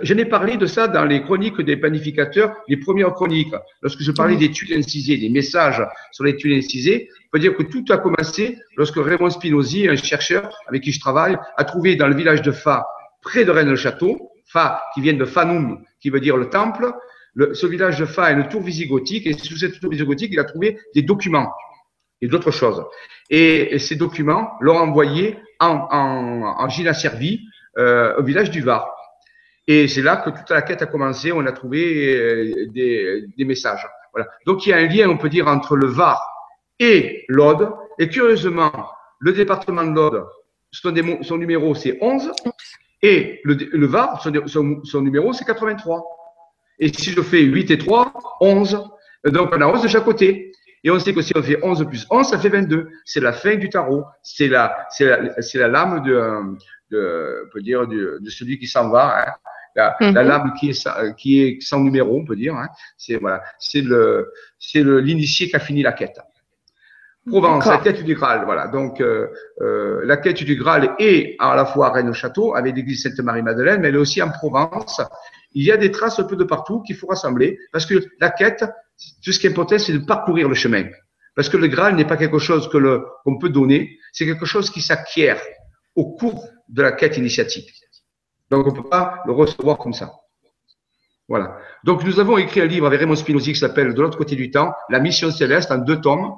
je 0.02 0.14
n'ai 0.14 0.26
parlé 0.26 0.56
de 0.56 0.66
ça 0.66 0.88
dans 0.88 1.04
les 1.04 1.22
chroniques 1.22 1.60
des 1.60 1.76
panificateurs, 1.76 2.54
les 2.68 2.76
premières 2.76 3.14
chroniques. 3.14 3.54
Lorsque 3.82 4.02
je 4.02 4.12
parlais 4.12 4.36
des 4.36 4.50
tuiles 4.50 4.76
incisées, 4.76 5.16
des 5.16 5.30
messages 5.30 5.82
sur 6.12 6.24
les 6.24 6.36
tuiles 6.36 6.58
incisées, 6.58 7.08
on 7.26 7.30
peut 7.32 7.38
dire 7.38 7.54
que 7.54 7.62
tout 7.62 7.84
a 7.90 7.98
commencé 7.98 8.58
lorsque 8.76 8.96
Raymond 8.96 9.30
Spinozzi, 9.30 9.88
un 9.88 9.96
chercheur 9.96 10.54
avec 10.66 10.82
qui 10.82 10.92
je 10.92 11.00
travaille, 11.00 11.36
a 11.56 11.64
trouvé 11.64 11.96
dans 11.96 12.08
le 12.08 12.14
village 12.14 12.42
de 12.42 12.52
Fa, 12.52 12.84
près 13.22 13.44
de 13.44 13.50
Rennes-le-Château, 13.50 14.30
Fa 14.52 14.82
qui 14.94 15.00
vient 15.00 15.14
de 15.14 15.24
Fanum, 15.24 15.82
qui 16.00 16.10
veut 16.10 16.20
dire 16.20 16.36
le 16.36 16.48
temple, 16.48 16.92
ce 17.52 17.66
village 17.66 17.98
de 17.98 18.04
Fa 18.04 18.24
a 18.24 18.32
une 18.32 18.48
tour 18.48 18.62
visigothique 18.62 19.26
et 19.26 19.32
sous 19.34 19.56
cette 19.56 19.80
tour 19.80 19.90
visigothique, 19.90 20.30
il 20.32 20.40
a 20.40 20.44
trouvé 20.44 20.78
des 20.94 21.02
documents 21.02 21.52
et 22.20 22.28
d'autres 22.28 22.50
choses. 22.50 22.84
Et, 23.30 23.78
ces 23.78 23.96
documents 23.96 24.52
l'ont 24.60 24.78
envoyé 24.78 25.38
en, 25.58 25.86
en, 25.90 26.68
Gina 26.68 26.92
euh, 27.78 28.16
au 28.16 28.22
village 28.22 28.50
du 28.50 28.60
Var. 28.60 28.88
Et 29.66 29.86
c'est 29.86 30.02
là 30.02 30.16
que 30.16 30.30
toute 30.30 30.50
la 30.50 30.62
quête 30.62 30.82
a 30.82 30.86
commencé. 30.86 31.30
On 31.32 31.46
a 31.46 31.52
trouvé 31.52 32.16
euh, 32.16 32.66
des, 32.72 33.44
messages. 33.44 33.86
Voilà. 34.12 34.28
Donc 34.46 34.66
il 34.66 34.70
y 34.70 34.72
a 34.72 34.78
un 34.78 34.86
lien, 34.86 35.08
on 35.08 35.16
peut 35.16 35.28
dire, 35.28 35.46
entre 35.46 35.76
le 35.76 35.86
Var 35.86 36.20
et 36.78 37.24
l'Aude. 37.28 37.70
Et 37.98 38.08
curieusement, 38.08 38.72
le 39.20 39.32
département 39.32 39.84
de 39.84 39.94
l'Aude, 39.94 40.26
son, 40.72 40.90
numéro 41.36 41.74
c'est 41.74 41.98
11 42.00 42.32
et 43.02 43.40
le, 43.44 43.54
le 43.54 43.86
Var, 43.86 44.22
son, 44.46 44.80
son 44.84 45.00
numéro 45.00 45.32
c'est 45.32 45.44
83. 45.44 46.04
Et 46.78 46.88
si 46.88 47.10
je 47.10 47.20
fais 47.20 47.42
8 47.42 47.70
et 47.70 47.78
3, 47.78 48.12
11. 48.40 48.82
Donc 49.26 49.50
on 49.52 49.60
a 49.60 49.66
11 49.66 49.82
de 49.82 49.88
chaque 49.88 50.04
côté. 50.04 50.52
Et 50.82 50.90
on 50.90 50.98
sait 50.98 51.12
que 51.12 51.20
si 51.20 51.32
on 51.36 51.42
fait 51.42 51.62
11 51.62 51.86
plus 51.86 52.06
11, 52.10 52.26
ça 52.26 52.38
fait 52.38 52.48
22. 52.48 52.88
C'est 53.04 53.20
la 53.20 53.32
fin 53.32 53.56
du 53.56 53.68
tarot. 53.68 54.04
C'est 54.22 54.48
la, 54.48 54.86
c'est 54.90 55.04
la, 55.04 55.42
c'est 55.42 55.58
la 55.58 55.68
lame 55.68 56.02
de, 56.02 56.56
de, 56.90 57.44
on 57.46 57.50
peut 57.50 57.60
dire, 57.60 57.86
de, 57.86 58.18
de 58.20 58.30
celui 58.30 58.58
qui 58.58 58.66
s'en 58.66 58.88
va. 58.88 59.20
Hein. 59.20 59.32
La, 59.76 59.96
la, 60.00 60.10
mhm. 60.10 60.28
lame 60.28 60.54
qui 60.58 60.70
est, 60.70 61.16
qui 61.16 61.42
est 61.42 61.60
sans 61.60 61.80
numéro, 61.80 62.18
on 62.18 62.24
peut 62.24 62.34
dire. 62.34 62.54
Hein. 62.56 62.68
C'est 62.96 63.16
voilà, 63.16 63.42
c'est 63.58 63.82
le, 63.82 64.32
c'est 64.58 64.82
le 64.82 65.00
l'initié 65.00 65.48
qui 65.48 65.56
a 65.56 65.60
fini 65.60 65.82
la 65.82 65.92
quête. 65.92 66.18
Provence, 67.30 67.66
la 67.66 67.78
quête 67.78 68.04
du 68.04 68.14
Graal, 68.14 68.44
voilà. 68.44 68.68
Donc 68.68 69.00
euh, 69.00 69.28
euh, 69.60 70.00
la 70.04 70.16
quête 70.16 70.42
du 70.42 70.56
Graal 70.56 70.94
est 70.98 71.36
à 71.38 71.54
la 71.56 71.64
fois 71.64 71.88
à 71.88 71.92
Rennes 71.92 72.10
au 72.10 72.12
Château 72.12 72.54
avec 72.54 72.76
l'église 72.76 73.02
Sainte-Marie-Madeleine, 73.02 73.80
mais 73.80 73.88
elle 73.88 73.94
est 73.94 73.98
aussi 73.98 74.20
en 74.22 74.30
Provence. 74.30 75.00
Il 75.52 75.64
y 75.64 75.72
a 75.72 75.76
des 75.76 75.90
traces 75.90 76.18
un 76.20 76.24
peu 76.24 76.36
de 76.36 76.44
partout 76.44 76.82
qu'il 76.82 76.96
faut 76.96 77.06
rassembler 77.06 77.58
parce 77.72 77.86
que 77.86 77.94
la 78.20 78.30
quête, 78.30 78.64
tout 79.24 79.32
ce 79.32 79.38
qui 79.38 79.46
est 79.46 79.50
important, 79.50 79.78
c'est 79.78 79.92
de 79.92 80.04
parcourir 80.04 80.48
le 80.48 80.54
chemin. 80.54 80.84
Parce 81.34 81.48
que 81.48 81.56
le 81.56 81.68
Graal 81.68 81.96
n'est 81.96 82.04
pas 82.04 82.16
quelque 82.16 82.38
chose 82.38 82.68
que 82.68 82.78
le, 82.78 83.04
qu'on 83.24 83.38
peut 83.38 83.48
donner, 83.48 83.98
c'est 84.12 84.26
quelque 84.26 84.46
chose 84.46 84.70
qui 84.70 84.80
s'acquiert 84.80 85.40
au 85.94 86.12
cours 86.12 86.46
de 86.68 86.82
la 86.82 86.92
quête 86.92 87.16
initiatique. 87.16 87.72
Donc, 88.50 88.66
on 88.66 88.70
ne 88.70 88.76
peut 88.76 88.88
pas 88.88 89.22
le 89.26 89.32
recevoir 89.32 89.78
comme 89.78 89.92
ça. 89.92 90.12
Voilà. 91.28 91.56
Donc, 91.84 92.04
nous 92.04 92.18
avons 92.18 92.36
écrit 92.38 92.60
un 92.60 92.66
livre 92.66 92.86
avec 92.86 93.00
Raymond 93.00 93.14
Spinozzi 93.14 93.52
qui 93.52 93.58
s'appelle 93.58 93.94
De 93.94 94.02
l'autre 94.02 94.18
côté 94.18 94.34
du 94.34 94.50
temps, 94.50 94.72
La 94.88 94.98
mission 94.98 95.30
céleste, 95.30 95.70
en 95.70 95.78
deux 95.78 96.00
tomes. 96.00 96.32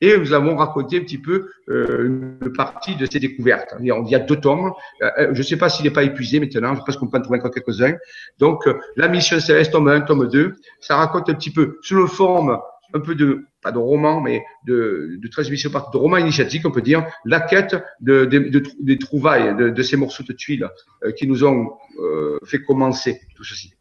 Et 0.00 0.16
nous 0.16 0.32
avons 0.32 0.56
raconté 0.56 0.98
un 0.98 1.00
petit 1.00 1.18
peu 1.18 1.50
euh, 1.68 2.06
une 2.42 2.52
partie 2.52 2.96
de 2.96 3.06
ces 3.06 3.20
découvertes. 3.20 3.74
Il 3.80 3.86
y 3.86 4.14
a 4.14 4.18
deux 4.18 4.36
tomes. 4.36 4.72
Euh, 5.02 5.28
je 5.32 5.38
ne 5.38 5.42
sais 5.42 5.56
pas 5.56 5.68
s'il 5.68 5.84
n'est 5.84 5.92
pas 5.92 6.04
épuisé 6.04 6.40
maintenant. 6.40 6.74
Je 6.74 6.80
pense 6.80 6.96
qu'on 6.96 7.08
peut 7.08 7.18
en 7.18 7.22
trouver 7.22 7.38
encore 7.38 7.50
quelques-uns. 7.50 7.94
Donc, 8.38 8.66
euh, 8.66 8.78
La 8.96 9.08
mission 9.08 9.40
céleste, 9.40 9.72
tome 9.72 9.88
1, 9.88 10.02
tome 10.02 10.28
2. 10.28 10.54
Ça 10.80 10.96
raconte 10.96 11.28
un 11.30 11.34
petit 11.34 11.52
peu 11.52 11.78
sous 11.82 11.96
le 11.96 12.06
forme 12.06 12.58
un 12.94 13.00
peu 13.00 13.14
de, 13.14 13.46
pas 13.62 13.72
de 13.72 13.78
roman, 13.78 14.20
mais 14.20 14.44
de, 14.66 15.18
de 15.20 15.28
transmission, 15.28 15.70
de 15.70 15.96
roman 15.96 16.18
initiatique, 16.18 16.66
on 16.66 16.70
peut 16.70 16.82
dire, 16.82 17.06
la 17.24 17.40
quête 17.40 17.76
de, 18.00 18.24
de, 18.24 18.62
des 18.80 18.98
trouvailles 18.98 19.56
de, 19.56 19.82
ces 19.82 19.96
morceaux 19.96 20.24
de 20.24 20.32
tuiles 20.32 20.68
euh, 21.04 21.12
qui 21.12 21.26
nous 21.26 21.44
ont 21.44 21.72
euh, 21.98 22.38
fait 22.44 22.62
commencer 22.62 23.20
tout 23.34 23.44
ceci. 23.44 23.72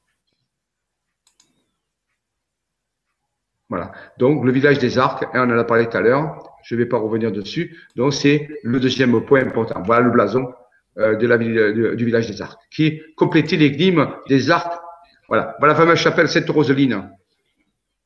Voilà. 3.69 3.91
Donc, 4.17 4.45
le 4.45 4.51
village 4.51 4.79
des 4.79 4.97
arcs, 4.99 5.23
hein, 5.33 5.47
on 5.47 5.53
en 5.53 5.57
a 5.57 5.63
parlé 5.63 5.87
tout 5.87 5.97
à 5.97 6.01
l'heure, 6.01 6.43
je 6.63 6.75
ne 6.75 6.79
vais 6.79 6.85
pas 6.85 6.97
revenir 6.97 7.31
dessus. 7.31 7.75
Donc, 7.95 8.13
c'est 8.13 8.47
le 8.63 8.79
deuxième 8.79 9.19
point 9.25 9.41
important. 9.41 9.81
Voilà 9.83 10.05
le 10.05 10.11
blason 10.11 10.53
euh, 10.97 11.15
de 11.15 11.27
la 11.27 11.37
ville, 11.37 11.95
du 11.95 12.05
village 12.05 12.27
des 12.27 12.41
arcs, 12.41 12.59
qui 12.71 13.01
complété 13.15 13.57
l'énigme 13.57 14.07
des 14.29 14.51
arcs. 14.51 14.79
Voilà. 15.27 15.55
Voilà 15.59 15.73
la 15.73 15.79
fameuse 15.79 15.97
chapelle 15.97 16.29
Sainte-Roseline. 16.29 17.09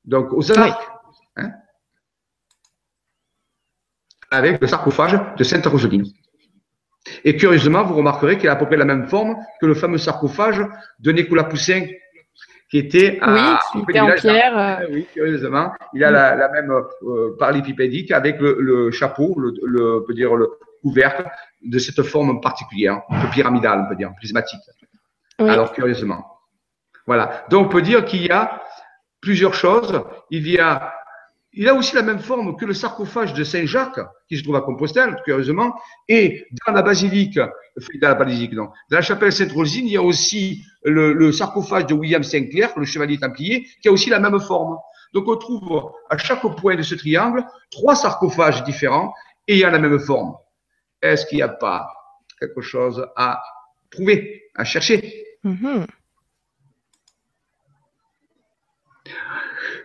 Donc, 0.06 0.32
aux 0.32 0.52
arcs, 0.58 0.90
Hein, 1.40 1.52
avec 4.32 4.62
le 4.62 4.68
sarcophage 4.68 5.20
de 5.38 5.44
Sainte 5.44 5.66
Roseline. 5.66 6.06
Et 7.24 7.36
curieusement, 7.36 7.84
vous 7.84 7.96
remarquerez 7.96 8.38
qu'il 8.38 8.50
a 8.50 8.54
à 8.54 8.56
peu 8.56 8.66
près 8.66 8.78
la 8.78 8.86
même 8.86 9.08
forme 9.08 9.36
que 9.60 9.66
le 9.66 9.74
fameux 9.74 9.98
sarcophage 9.98 10.62
de 11.00 11.12
Nicolas 11.12 11.46
Poussin, 11.46 11.88
qui 12.70 12.78
était 12.78 13.18
à, 13.22 13.34
oui, 13.34 13.84
qui 13.84 13.92
était 13.92 14.00
en 14.00 14.14
pierre. 14.14 14.58
Euh. 14.58 14.86
Oui, 14.92 15.08
curieusement, 15.12 15.72
il 15.94 16.04
a 16.04 16.12
la, 16.12 16.50
même 16.50 16.72
euh, 16.72 17.36
parallépipédique 17.38 18.12
avec 18.12 18.40
le, 18.40 18.92
chapeau, 18.92 19.36
le, 19.40 20.04
peut 20.06 20.14
dire 20.14 20.36
le 20.36 20.52
couvercle 20.82 21.26
de 21.64 21.80
cette 21.80 22.04
forme 22.04 22.40
particulière, 22.42 23.02
un 23.10 23.22
peu 23.22 23.30
pyramidale, 23.32 23.84
on 23.86 23.90
peut 23.90 23.96
dire, 23.96 24.12
prismatique. 24.18 24.62
Alors, 25.40 25.72
curieusement. 25.72 26.26
Voilà. 27.08 27.46
Donc, 27.50 27.68
on 27.68 27.70
peut 27.70 27.82
dire 27.82 28.06
qu'il 28.06 28.26
y 28.26 28.30
a 28.30 28.62
plusieurs 29.22 29.54
choses. 29.54 30.04
Il 30.30 30.48
y 30.48 30.60
a 30.60 30.94
il 31.54 31.68
a 31.68 31.74
aussi 31.74 31.96
la 31.96 32.04
même 32.04 32.20
forme 32.20 32.56
que 32.56 32.66
le 32.66 32.74
sarcophage 32.74 33.34
de 33.34 33.44
Saint-Jacques, 33.44 34.00
qui 34.28 34.38
se 34.38 34.44
trouve 34.44 34.56
à 34.56 34.62
Compostelle, 34.62 35.20
curieusement, 35.26 35.74
et 36.08 36.46
dans 36.66 36.74
la 36.74 36.84
basilique, 36.84 37.40
dans 38.02 38.18
la 38.18 38.26
non, 38.26 38.70
dans 38.90 38.98
la 38.98 39.02
chapelle 39.02 39.32
Sainte-Rosine, 39.32 39.88
il 39.88 39.94
y 39.94 39.98
a 39.98 40.02
aussi 40.02 40.64
le, 40.84 41.32
sarcophage 41.32 41.86
de 41.86 41.94
William 41.94 42.24
Sinclair, 42.24 42.72
le 42.78 42.86
chevalier 42.86 43.18
templier, 43.18 43.68
qui 43.82 43.90
a 43.90 43.92
aussi 43.92 44.10
la 44.10 44.20
même 44.20 44.40
forme. 44.40 44.78
Donc 45.14 45.28
on 45.28 45.38
trouve 45.38 45.92
à 46.10 46.18
chaque 46.18 46.42
point 46.58 46.76
de 46.76 46.82
ce 46.82 46.96
triangle 46.96 47.44
trois 47.72 47.96
sarcophages 47.96 48.64
différents 48.64 49.14
et 49.48 49.56
il 49.56 49.60
y 49.60 49.64
a 49.64 49.72
la 49.72 49.80
même 49.80 50.00
forme. 50.00 50.36
Est-ce 51.02 51.26
qu'il 51.26 51.38
n'y 51.38 51.42
a 51.42 51.50
pas 51.50 51.88
quelque 52.40 52.62
chose 52.62 53.06
à 53.16 53.42
trouver, 53.90 54.44
à 54.56 54.64
chercher? 54.64 55.26
Mm-hmm. 55.44 55.86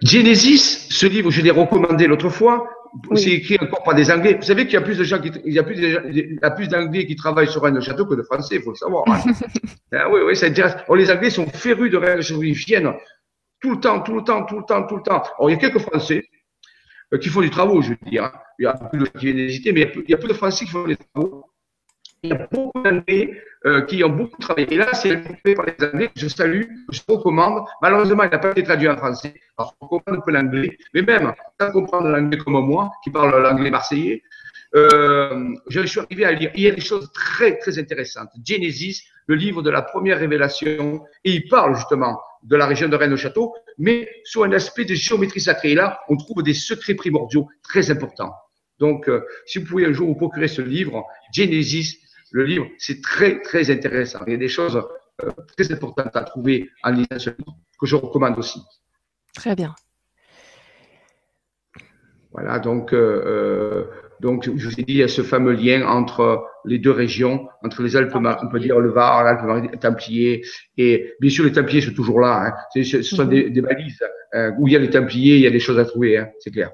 Genesis, 0.03 0.89
ce 0.91 1.07
livre, 1.07 1.31
je 1.31 1.41
l'ai 1.41 1.51
recommandé 1.51 2.07
l'autre 2.07 2.29
fois, 2.29 2.69
c'est 3.15 3.31
écrit 3.31 3.59
encore 3.61 3.83
par 3.83 3.95
des 3.95 4.11
Anglais. 4.11 4.35
Vous 4.35 4.43
savez 4.43 4.65
qu'il 4.65 4.75
y 4.75 4.77
a 4.77 4.81
plus 4.81 4.99
de 4.99 5.05
gens 5.05 5.21
qui, 5.21 5.31
il 5.45 5.53
y 5.53 5.59
a 5.59 5.63
plus, 5.63 5.77
plus 6.57 6.69
d'Anglais 6.69 7.07
qui 7.07 7.17
travaillent 7.17 7.51
sur 7.51 7.63
Rennes 7.63 7.81
Château 7.81 8.07
que 8.07 8.15
de 8.15 8.23
Français, 8.23 8.57
il 8.57 8.63
faut 8.63 8.71
le 8.71 8.77
savoir. 8.77 9.05
Hein. 9.09 9.21
Ah 9.93 10.11
oui, 10.11 10.21
oui, 10.27 10.35
ça 10.37 10.47
intéresse. 10.47 10.77
Oh, 10.89 10.95
les 10.97 11.11
Anglais 11.11 11.31
sont 11.31 11.47
férus 11.47 11.91
de 11.91 11.97
Rennes 11.97 12.23
Château. 12.23 12.43
Ils 12.43 12.55
viennent 12.55 12.93
tout 13.61 13.73
le 13.73 13.81
temps, 13.81 14.01
tout 14.01 14.17
le 14.17 14.25
temps, 14.25 14.45
tout 14.45 14.59
le 14.59 14.65
temps, 14.65 14.87
tout 14.87 14.97
le 14.97 15.03
temps. 15.03 15.23
Alors, 15.39 15.51
il 15.51 15.53
y 15.53 15.57
a 15.57 15.59
quelques 15.59 15.79
Français 15.79 16.25
euh, 17.13 17.19
qui 17.19 17.29
font 17.29 17.41
des 17.41 17.51
travaux, 17.51 17.81
je 17.81 17.91
veux 17.91 17.99
dire. 18.11 18.25
Hein. 18.25 18.33
Il 18.59 18.65
y 18.65 18.67
a 18.67 18.73
beaucoup 18.75 18.97
de 18.97 19.05
gens 19.05 19.13
qui 19.19 19.27
viennent 19.27 19.39
hésiter, 19.39 19.73
mais 19.73 19.93
il 19.97 20.11
y 20.11 20.15
a 20.15 20.19
peu 20.19 20.29
de 20.29 20.35
Français 20.35 20.65
qui 20.65 20.71
font 20.71 20.87
des 20.87 20.97
travaux 20.97 21.44
il 22.25 22.31
y 22.31 22.33
a 22.33 22.49
beaucoup 22.51 22.73
d'anglais 22.83 23.43
euh, 23.67 23.83
qui 23.83 24.03
ont 24.03 24.09
beaucoup 24.09 24.41
travaillé. 24.41 24.73
Et 24.73 24.77
là, 24.77 24.93
c'est 24.95 25.23
fait 25.45 25.55
par 25.55 25.67
les 25.67 25.87
anglais 25.87 26.11
je 26.17 26.27
salue, 26.29 26.63
je 26.91 27.01
recommande. 27.07 27.65
Malheureusement, 27.83 28.23
il 28.25 28.31
n'a 28.31 28.39
pas 28.39 28.51
été 28.53 28.63
traduit 28.63 28.89
en 28.89 28.97
français. 28.97 29.35
Alors, 29.59 29.77
faut 29.79 29.87
comprendre 29.87 30.19
un 30.19 30.23
peu 30.23 30.33
l'anglais. 30.33 30.79
Mais 30.95 31.03
même, 31.03 31.35
sans 31.61 31.71
comprendre 31.71 32.09
l'anglais 32.09 32.39
comme 32.39 32.65
moi, 32.65 32.93
qui 33.03 33.11
parle 33.11 33.43
l'anglais 33.43 33.71
marseillais, 33.71 34.23
euh, 34.75 35.55
je 35.69 35.87
suis 35.87 36.01
arrivé 36.01 36.25
à 36.25 36.33
lire. 36.33 36.51
Il 36.55 36.63
y 36.63 36.69
a 36.69 36.73
des 36.73 36.81
choses 36.81 37.13
très, 37.13 37.59
très 37.59 37.79
intéressantes. 37.79 38.31
Genesis, 38.45 39.03
le 39.27 39.35
livre 39.35 39.63
de 39.63 39.71
la 39.71 39.83
première 39.83 40.19
révélation, 40.19 41.05
et 41.25 41.33
il 41.33 41.49
parle 41.49 41.77
justement 41.77 42.19
de 42.43 42.57
la 42.57 42.67
région 42.67 42.89
de 42.89 42.97
Rennes-au-Château, 42.97 43.55
mais 43.79 44.09
sur 44.25 44.45
un 44.45 44.53
aspect 44.53 44.85
de 44.85 44.95
géométrie 44.95 45.41
sacrée. 45.41 45.73
Et 45.73 45.75
là, 45.75 46.01
on 46.09 46.17
trouve 46.17 46.43
des 46.43 46.55
secrets 46.55 46.95
primordiaux 46.95 47.49
très 47.63 47.91
importants. 47.91 48.33
Donc, 48.79 49.09
euh, 49.09 49.25
si 49.47 49.59
vous 49.59 49.67
pouvez 49.67 49.87
un 49.87 49.93
jour 49.93 50.09
vous 50.09 50.17
procurer 50.17 50.49
ce 50.49 50.63
livre, 50.63 51.05
Genesis, 51.33 52.01
le 52.35 52.45
livre, 52.45 52.67
c'est 52.79 53.01
très, 53.01 53.41
très 53.43 53.71
intéressant. 53.71 54.19
Il 54.27 54.33
y 54.33 54.35
a 54.35 54.39
des 54.39 54.49
choses 54.49 54.83
euh, 55.23 55.31
très 55.57 55.73
importantes 55.73 56.17
à 56.17 56.25
trouver 56.25 56.69
en 56.83 56.91
lisant 56.91 57.17
ce 57.17 57.31
livre, 57.31 57.57
que 57.79 57.87
je 57.87 57.95
recommande 57.95 58.37
aussi. 58.37 58.61
Très 59.37 59.55
bien. 59.55 59.73
Voilà, 62.33 62.59
donc, 62.59 62.93
euh, 62.93 63.23
euh, 63.25 63.85
donc 64.19 64.45
je 64.45 64.69
vous 64.69 64.81
ai 64.81 64.83
dit, 64.83 64.95
il 64.95 64.97
y 64.97 65.03
a 65.05 65.09
ce 65.09 65.23
fameux 65.23 65.53
lien 65.53 65.87
entre 65.87 66.45
les 66.65 66.81
deux 66.81 66.91
régions, 66.91 67.47
entre 67.63 67.85
les 67.85 67.95
Alpes, 67.95 68.13
on 68.17 68.49
peut 68.49 68.59
dire 68.59 68.81
le 68.81 68.91
Var, 68.91 69.23
l'Alpe 69.23 69.71
les 69.71 69.79
Templiers, 69.79 70.45
et 70.77 71.15
bien 71.21 71.31
sûr 71.31 71.45
les 71.45 71.53
Templiers 71.53 71.83
sont 71.83 71.95
toujours 71.95 72.19
là. 72.19 72.49
Hein. 72.49 72.83
Ce 72.83 73.03
sont 73.03 73.27
des, 73.27 73.49
des 73.51 73.61
balises 73.61 74.03
où 74.59 74.67
il 74.67 74.73
y 74.73 74.77
a 74.77 74.81
les 74.81 74.91
Templiers, 74.91 75.37
il 75.37 75.43
y 75.43 75.47
a 75.47 75.53
des 75.53 75.61
choses 75.61 75.79
à 75.79 75.85
trouver, 75.85 76.19
hein, 76.19 76.29
c'est 76.41 76.51
clair. 76.51 76.73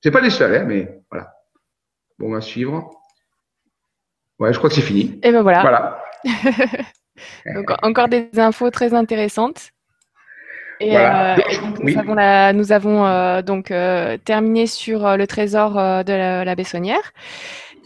C'est 0.00 0.12
pas 0.12 0.20
les 0.20 0.30
seuls, 0.30 0.54
hein, 0.54 0.64
mais 0.64 1.00
voilà. 1.10 1.32
Bon, 2.20 2.32
à 2.34 2.40
suivre. 2.40 2.88
Ouais, 4.38 4.52
je 4.52 4.58
crois 4.58 4.68
que 4.68 4.76
c'est 4.76 4.82
fini. 4.82 5.18
Et 5.22 5.32
ben 5.32 5.42
voilà. 5.42 5.60
Voilà. 5.62 5.98
donc, 7.54 7.70
encore 7.82 8.08
des 8.08 8.28
infos 8.36 8.70
très 8.70 8.94
intéressantes. 8.94 9.70
Et, 10.80 10.96
euh, 10.96 11.36
nous 12.52 12.72
avons, 12.72 13.06
euh, 13.06 13.42
donc 13.42 13.70
euh, 13.70 14.18
terminé 14.22 14.66
sur 14.66 15.16
le 15.16 15.26
trésor 15.26 15.74
de 15.74 16.44
la, 16.44 16.54
Bessonnière, 16.54 17.12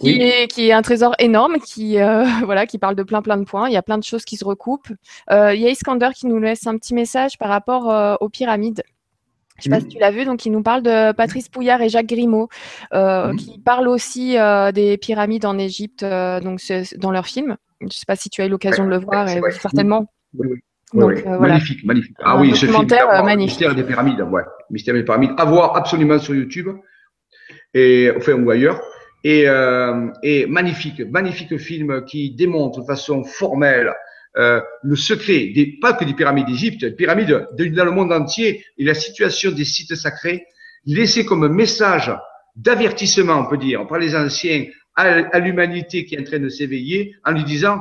qui, 0.00 0.20
est, 0.20 0.48
qui, 0.48 0.68
est, 0.68 0.72
un 0.72 0.82
trésor 0.82 1.14
énorme, 1.18 1.58
qui, 1.58 1.98
voilà, 2.44 2.66
qui 2.66 2.78
parle 2.78 2.96
de 2.96 3.02
plein 3.02 3.22
plein 3.22 3.36
de 3.36 3.44
points. 3.44 3.68
Il 3.68 3.72
y 3.72 3.76
a 3.76 3.82
plein 3.82 3.98
de 3.98 4.04
choses 4.04 4.24
qui 4.24 4.36
se 4.36 4.44
recoupent. 4.44 4.90
il 5.30 5.60
y 5.60 5.66
a 5.66 5.70
Iskander 5.70 6.10
qui 6.14 6.26
nous 6.26 6.38
laisse 6.38 6.66
un 6.66 6.76
petit 6.76 6.94
message 6.94 7.38
par 7.38 7.48
rapport 7.48 8.18
aux 8.20 8.28
pyramides. 8.28 8.82
Je 9.60 9.68
ne 9.68 9.74
sais 9.74 9.80
pas 9.80 9.80
si 9.80 9.88
tu 9.94 9.98
l'as 9.98 10.10
vu, 10.10 10.24
donc 10.24 10.46
il 10.46 10.52
nous 10.52 10.62
parle 10.62 10.82
de 10.82 11.12
Patrice 11.12 11.48
Pouillard 11.48 11.82
et 11.82 11.88
Jacques 11.88 12.06
Grimaud, 12.06 12.48
euh, 12.94 13.34
qui 13.36 13.58
parlent 13.58 13.88
aussi 13.88 14.38
euh, 14.38 14.72
des 14.72 14.96
pyramides 14.96 15.44
en 15.44 15.58
Égypte, 15.58 16.02
euh, 16.02 16.40
donc 16.40 16.60
dans 16.96 17.10
leur 17.10 17.26
film. 17.26 17.56
Je 17.80 17.86
ne 17.86 17.90
sais 17.90 18.06
pas 18.06 18.16
si 18.16 18.30
tu 18.30 18.40
as 18.42 18.46
eu 18.46 18.48
l'occasion 18.48 18.84
de 18.84 18.90
le 18.90 18.98
voir, 18.98 19.28
certainement. 19.52 20.06
Donc, 20.92 21.24
magnifique, 21.24 21.84
magnifique. 21.84 22.16
Ah 22.22 22.38
oui, 22.38 22.56
ce 22.56 22.66
film, 22.66 22.86
magnifique. 23.24 23.60
Mystère 23.60 23.74
des 23.74 23.84
pyramides, 23.84 24.20
ouais. 24.22 24.42
Mystère 24.70 24.94
des 24.94 25.04
pyramides. 25.04 25.32
À 25.36 25.44
voir 25.44 25.76
absolument 25.76 26.18
sur 26.18 26.34
YouTube 26.34 26.68
et 27.74 28.10
enfin 28.16 28.32
ou 28.32 28.50
ailleurs. 28.50 28.80
Et, 29.22 29.46
et 30.22 30.46
magnifique, 30.46 31.00
magnifique 31.00 31.56
film 31.58 32.04
qui 32.06 32.34
démontre 32.34 32.80
de 32.80 32.86
façon 32.86 33.24
formelle 33.24 33.92
euh, 34.36 34.60
le 34.82 34.96
secret, 34.96 35.50
des, 35.54 35.78
pas 35.80 35.92
que 35.92 36.04
des 36.04 36.14
pyramides 36.14 36.46
d'Égypte, 36.46 36.80
des 36.80 36.92
pyramides 36.92 37.46
dans 37.56 37.84
le 37.84 37.90
monde 37.90 38.12
entier 38.12 38.64
et 38.78 38.84
la 38.84 38.94
situation 38.94 39.50
des 39.50 39.64
sites 39.64 39.94
sacrés, 39.94 40.46
laissé 40.86 41.24
comme 41.24 41.48
message 41.48 42.12
d'avertissement, 42.56 43.40
on 43.40 43.46
peut 43.46 43.58
dire, 43.58 43.86
par 43.86 43.98
les 43.98 44.14
anciens 44.14 44.66
à, 44.96 45.38
l'humanité 45.38 46.04
qui 46.04 46.14
est 46.14 46.20
en 46.20 46.24
train 46.24 46.38
de 46.38 46.48
s'éveiller, 46.48 47.16
en 47.24 47.32
lui 47.32 47.44
disant 47.44 47.80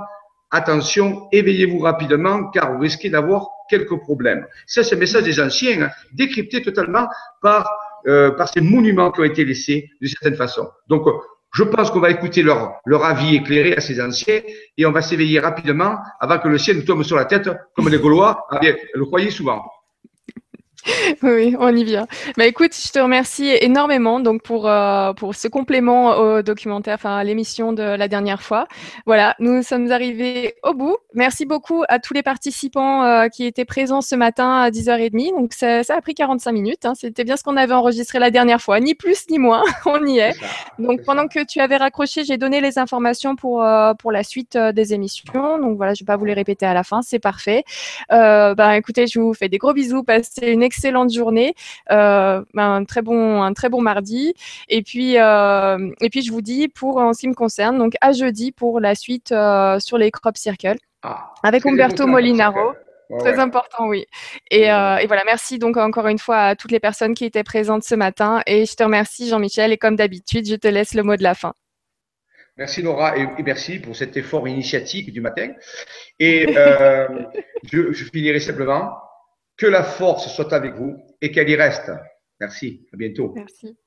attention, 0.52 1.28
éveillez-vous 1.32 1.80
rapidement, 1.80 2.50
car 2.50 2.74
vous 2.74 2.80
risquez 2.80 3.10
d'avoir 3.10 3.48
quelques 3.70 4.00
problèmes. 4.00 4.46
C'est 4.66 4.90
le 4.92 4.98
message 4.98 5.24
des 5.24 5.40
anciens, 5.40 5.84
hein, 5.84 5.90
décrypté 6.14 6.62
totalement 6.62 7.08
par 7.42 7.70
euh, 8.08 8.32
par 8.32 8.48
ces 8.48 8.62
monuments 8.62 9.12
qui 9.12 9.20
ont 9.20 9.26
été 9.26 9.44
laissés 9.44 9.90
de 10.02 10.08
certaine 10.08 10.36
façon. 10.36 10.70
Donc, 10.88 11.06
je 11.54 11.64
pense 11.64 11.92
qu'on 11.92 12.00
va 12.00 12.12
écouter 12.12 12.44
leur, 12.44 12.82
avis 13.04 13.36
éclairé 13.36 13.76
à 13.76 13.82
ces 13.82 14.02
anciens 14.02 14.42
et 14.78 14.86
on 14.86 14.92
va 14.92 15.02
s'éveiller 15.02 15.40
rapidement 15.40 15.98
avant 16.20 16.40
que 16.40 16.48
le 16.48 16.58
ciel 16.58 16.78
nous 16.78 16.84
tombe 16.84 17.04
sur 17.04 17.16
la 17.16 17.26
tête, 17.26 17.50
comme 17.76 17.90
les 17.90 17.98
Gaulois 17.98 18.48
le 18.62 19.06
croyaient 19.06 19.32
souvent. 19.32 19.64
Oui, 21.24 21.56
on 21.60 21.76
y 21.76 21.84
vient. 21.84 22.08
Bah, 22.38 22.46
écoute, 22.46 22.72
je 22.76 22.92
te 22.92 23.00
remercie 23.00 23.50
énormément 23.62 24.20
donc 24.20 24.42
pour, 24.42 24.70
euh, 24.70 25.14
pour 25.14 25.36
ce 25.36 25.48
complément 25.48 26.18
au 26.18 26.42
documentaire, 26.42 26.96
enfin 26.96 27.18
à 27.18 27.24
l'émission 27.24 27.74
de 27.74 27.84
la 27.84 28.08
dernière 28.08 28.42
fois. 28.42 28.68
Voilà, 29.06 29.36
nous 29.40 29.64
sommes 29.64 29.92
arrivés 29.92 30.56
au 30.64 30.74
bout. 30.74 30.98
Merci 31.14 31.46
beaucoup 31.46 31.84
à 31.90 32.00
tous 32.00 32.14
les 32.14 32.24
participants 32.24 33.04
euh, 33.04 33.28
qui 33.28 33.46
étaient 33.46 33.66
présents 33.66 34.02
ce 34.02 34.16
matin 34.16 34.62
à 34.62 34.70
10h30. 34.70 35.32
Donc 35.36 35.54
ça, 35.54 35.84
ça 35.84 35.96
a 35.96 36.02
pris 36.02 36.14
45 36.14 36.52
minutes. 36.52 36.86
Hein. 36.86 36.94
C'était 36.96 37.24
bien 37.24 37.38
ce 37.38 37.44
qu'on 37.44 37.58
avait 37.58 37.74
enregistré 37.74 38.20
la 38.20 38.32
dernière 38.32 38.62
fois, 38.62 38.80
ni 38.80 38.96
plus 38.96 39.30
ni 39.30 39.40
moins. 39.40 39.64
on 39.86 40.06
y 40.06 40.20
est. 40.20 40.36
donc 40.78 41.04
pendant 41.04 41.28
que 41.28 41.44
tu 41.46 41.60
avais 41.60 41.78
raccroché, 41.78 42.24
j'ai 42.24 42.38
donné 42.38 42.62
les 42.62 42.80
informations 42.80 43.36
pour, 43.36 43.64
euh, 43.64 43.94
pour 43.94 44.12
la 44.12 44.24
suite 44.24 44.58
des 44.58 44.94
émissions. 44.94 45.60
Donc 45.60 45.78
voilà, 45.78 45.94
je 45.94 46.04
ne 46.04 46.06
vais 46.06 46.14
pas 46.14 46.18
vous 46.18 46.26
les 46.26 46.34
répéter 46.34 46.66
à 46.66 46.74
la 46.74 46.84
fin, 46.84 47.02
c'est 47.02 47.20
parfait. 47.20 47.64
ben, 48.10 48.72
écoutez, 48.74 49.08
je 49.08 49.20
vous 49.20 49.34
fais 49.34 49.50
des 49.50 49.58
gros 49.58 49.74
bisous. 49.74 50.04
Passez 50.04 50.48
une 50.48 50.64
excellente 50.70 51.12
journée, 51.12 51.56
euh, 51.92 52.44
un 52.56 52.86
très 52.86 53.02
bon, 53.02 53.42
un 53.42 53.54
très 53.54 53.70
bon 53.70 53.82
mardi. 53.82 54.36
Et 54.68 54.84
puis, 54.84 55.18
euh, 55.18 55.92
et 56.00 56.10
puis 56.12 56.22
je 56.22 56.32
vous 56.32 56.42
dis 56.42 56.68
pour 56.68 56.98
en 56.98 57.14
ce 57.14 57.22
qui 57.22 57.28
me 57.28 57.34
concerne, 57.34 57.80
donc 57.80 57.94
à 58.02 58.12
jeudi 58.12 58.52
pour 58.52 58.80
la 58.80 58.94
suite 58.94 59.32
euh, 59.32 59.80
sur 59.80 59.98
les 59.98 60.12
crop 60.12 60.38
circles 60.38 60.78
ah, 61.02 61.34
avec 61.44 61.66
Umberto 61.66 62.06
Molinaro. 62.06 62.74
Très 63.18 63.40
important, 63.40 63.88
oui. 63.88 64.06
Et, 64.52 64.66
et, 64.66 65.08
voilà, 65.08 65.24
merci 65.26 65.58
donc 65.58 65.78
encore 65.78 66.06
une 66.06 66.20
fois 66.20 66.42
à 66.50 66.56
toutes 66.56 66.72
les 66.72 66.80
personnes 66.80 67.16
qui 67.16 67.26
étaient 67.26 67.44
présentes 67.44 67.84
ce 67.84 67.96
matin. 67.96 68.44
Et 68.46 68.68
je 68.68 68.76
te 68.76 68.84
remercie, 68.84 69.28
Jean-Michel. 69.28 69.72
Et 69.72 69.78
comme 69.78 69.96
d'habitude, 69.96 70.48
je 70.48 70.56
te 70.56 70.68
laisse 70.68 70.94
le 70.94 71.02
mot 71.02 71.16
de 71.16 71.24
la 71.24 71.34
fin. 71.34 71.54
Merci 72.56 72.84
Laura 72.84 73.18
et, 73.18 73.26
merci 73.44 73.80
pour 73.80 73.96
cet 73.96 74.16
effort 74.16 74.48
initiatique 74.48 75.12
du 75.12 75.22
matin. 75.22 75.54
Et 76.20 76.46
je, 77.64 77.92
je, 77.94 78.06
finirai 78.14 78.40
simplement 78.40 79.09
que 79.60 79.68
la 79.68 79.84
force 79.84 80.34
soit 80.34 80.54
avec 80.54 80.74
vous 80.76 80.98
et 81.22 81.32
qu'elle 81.32 81.50
y 81.50 81.56
reste. 81.56 81.92
Merci. 82.40 82.88
À 82.94 82.98
bientôt. 82.98 83.34
Merci. 83.36 83.78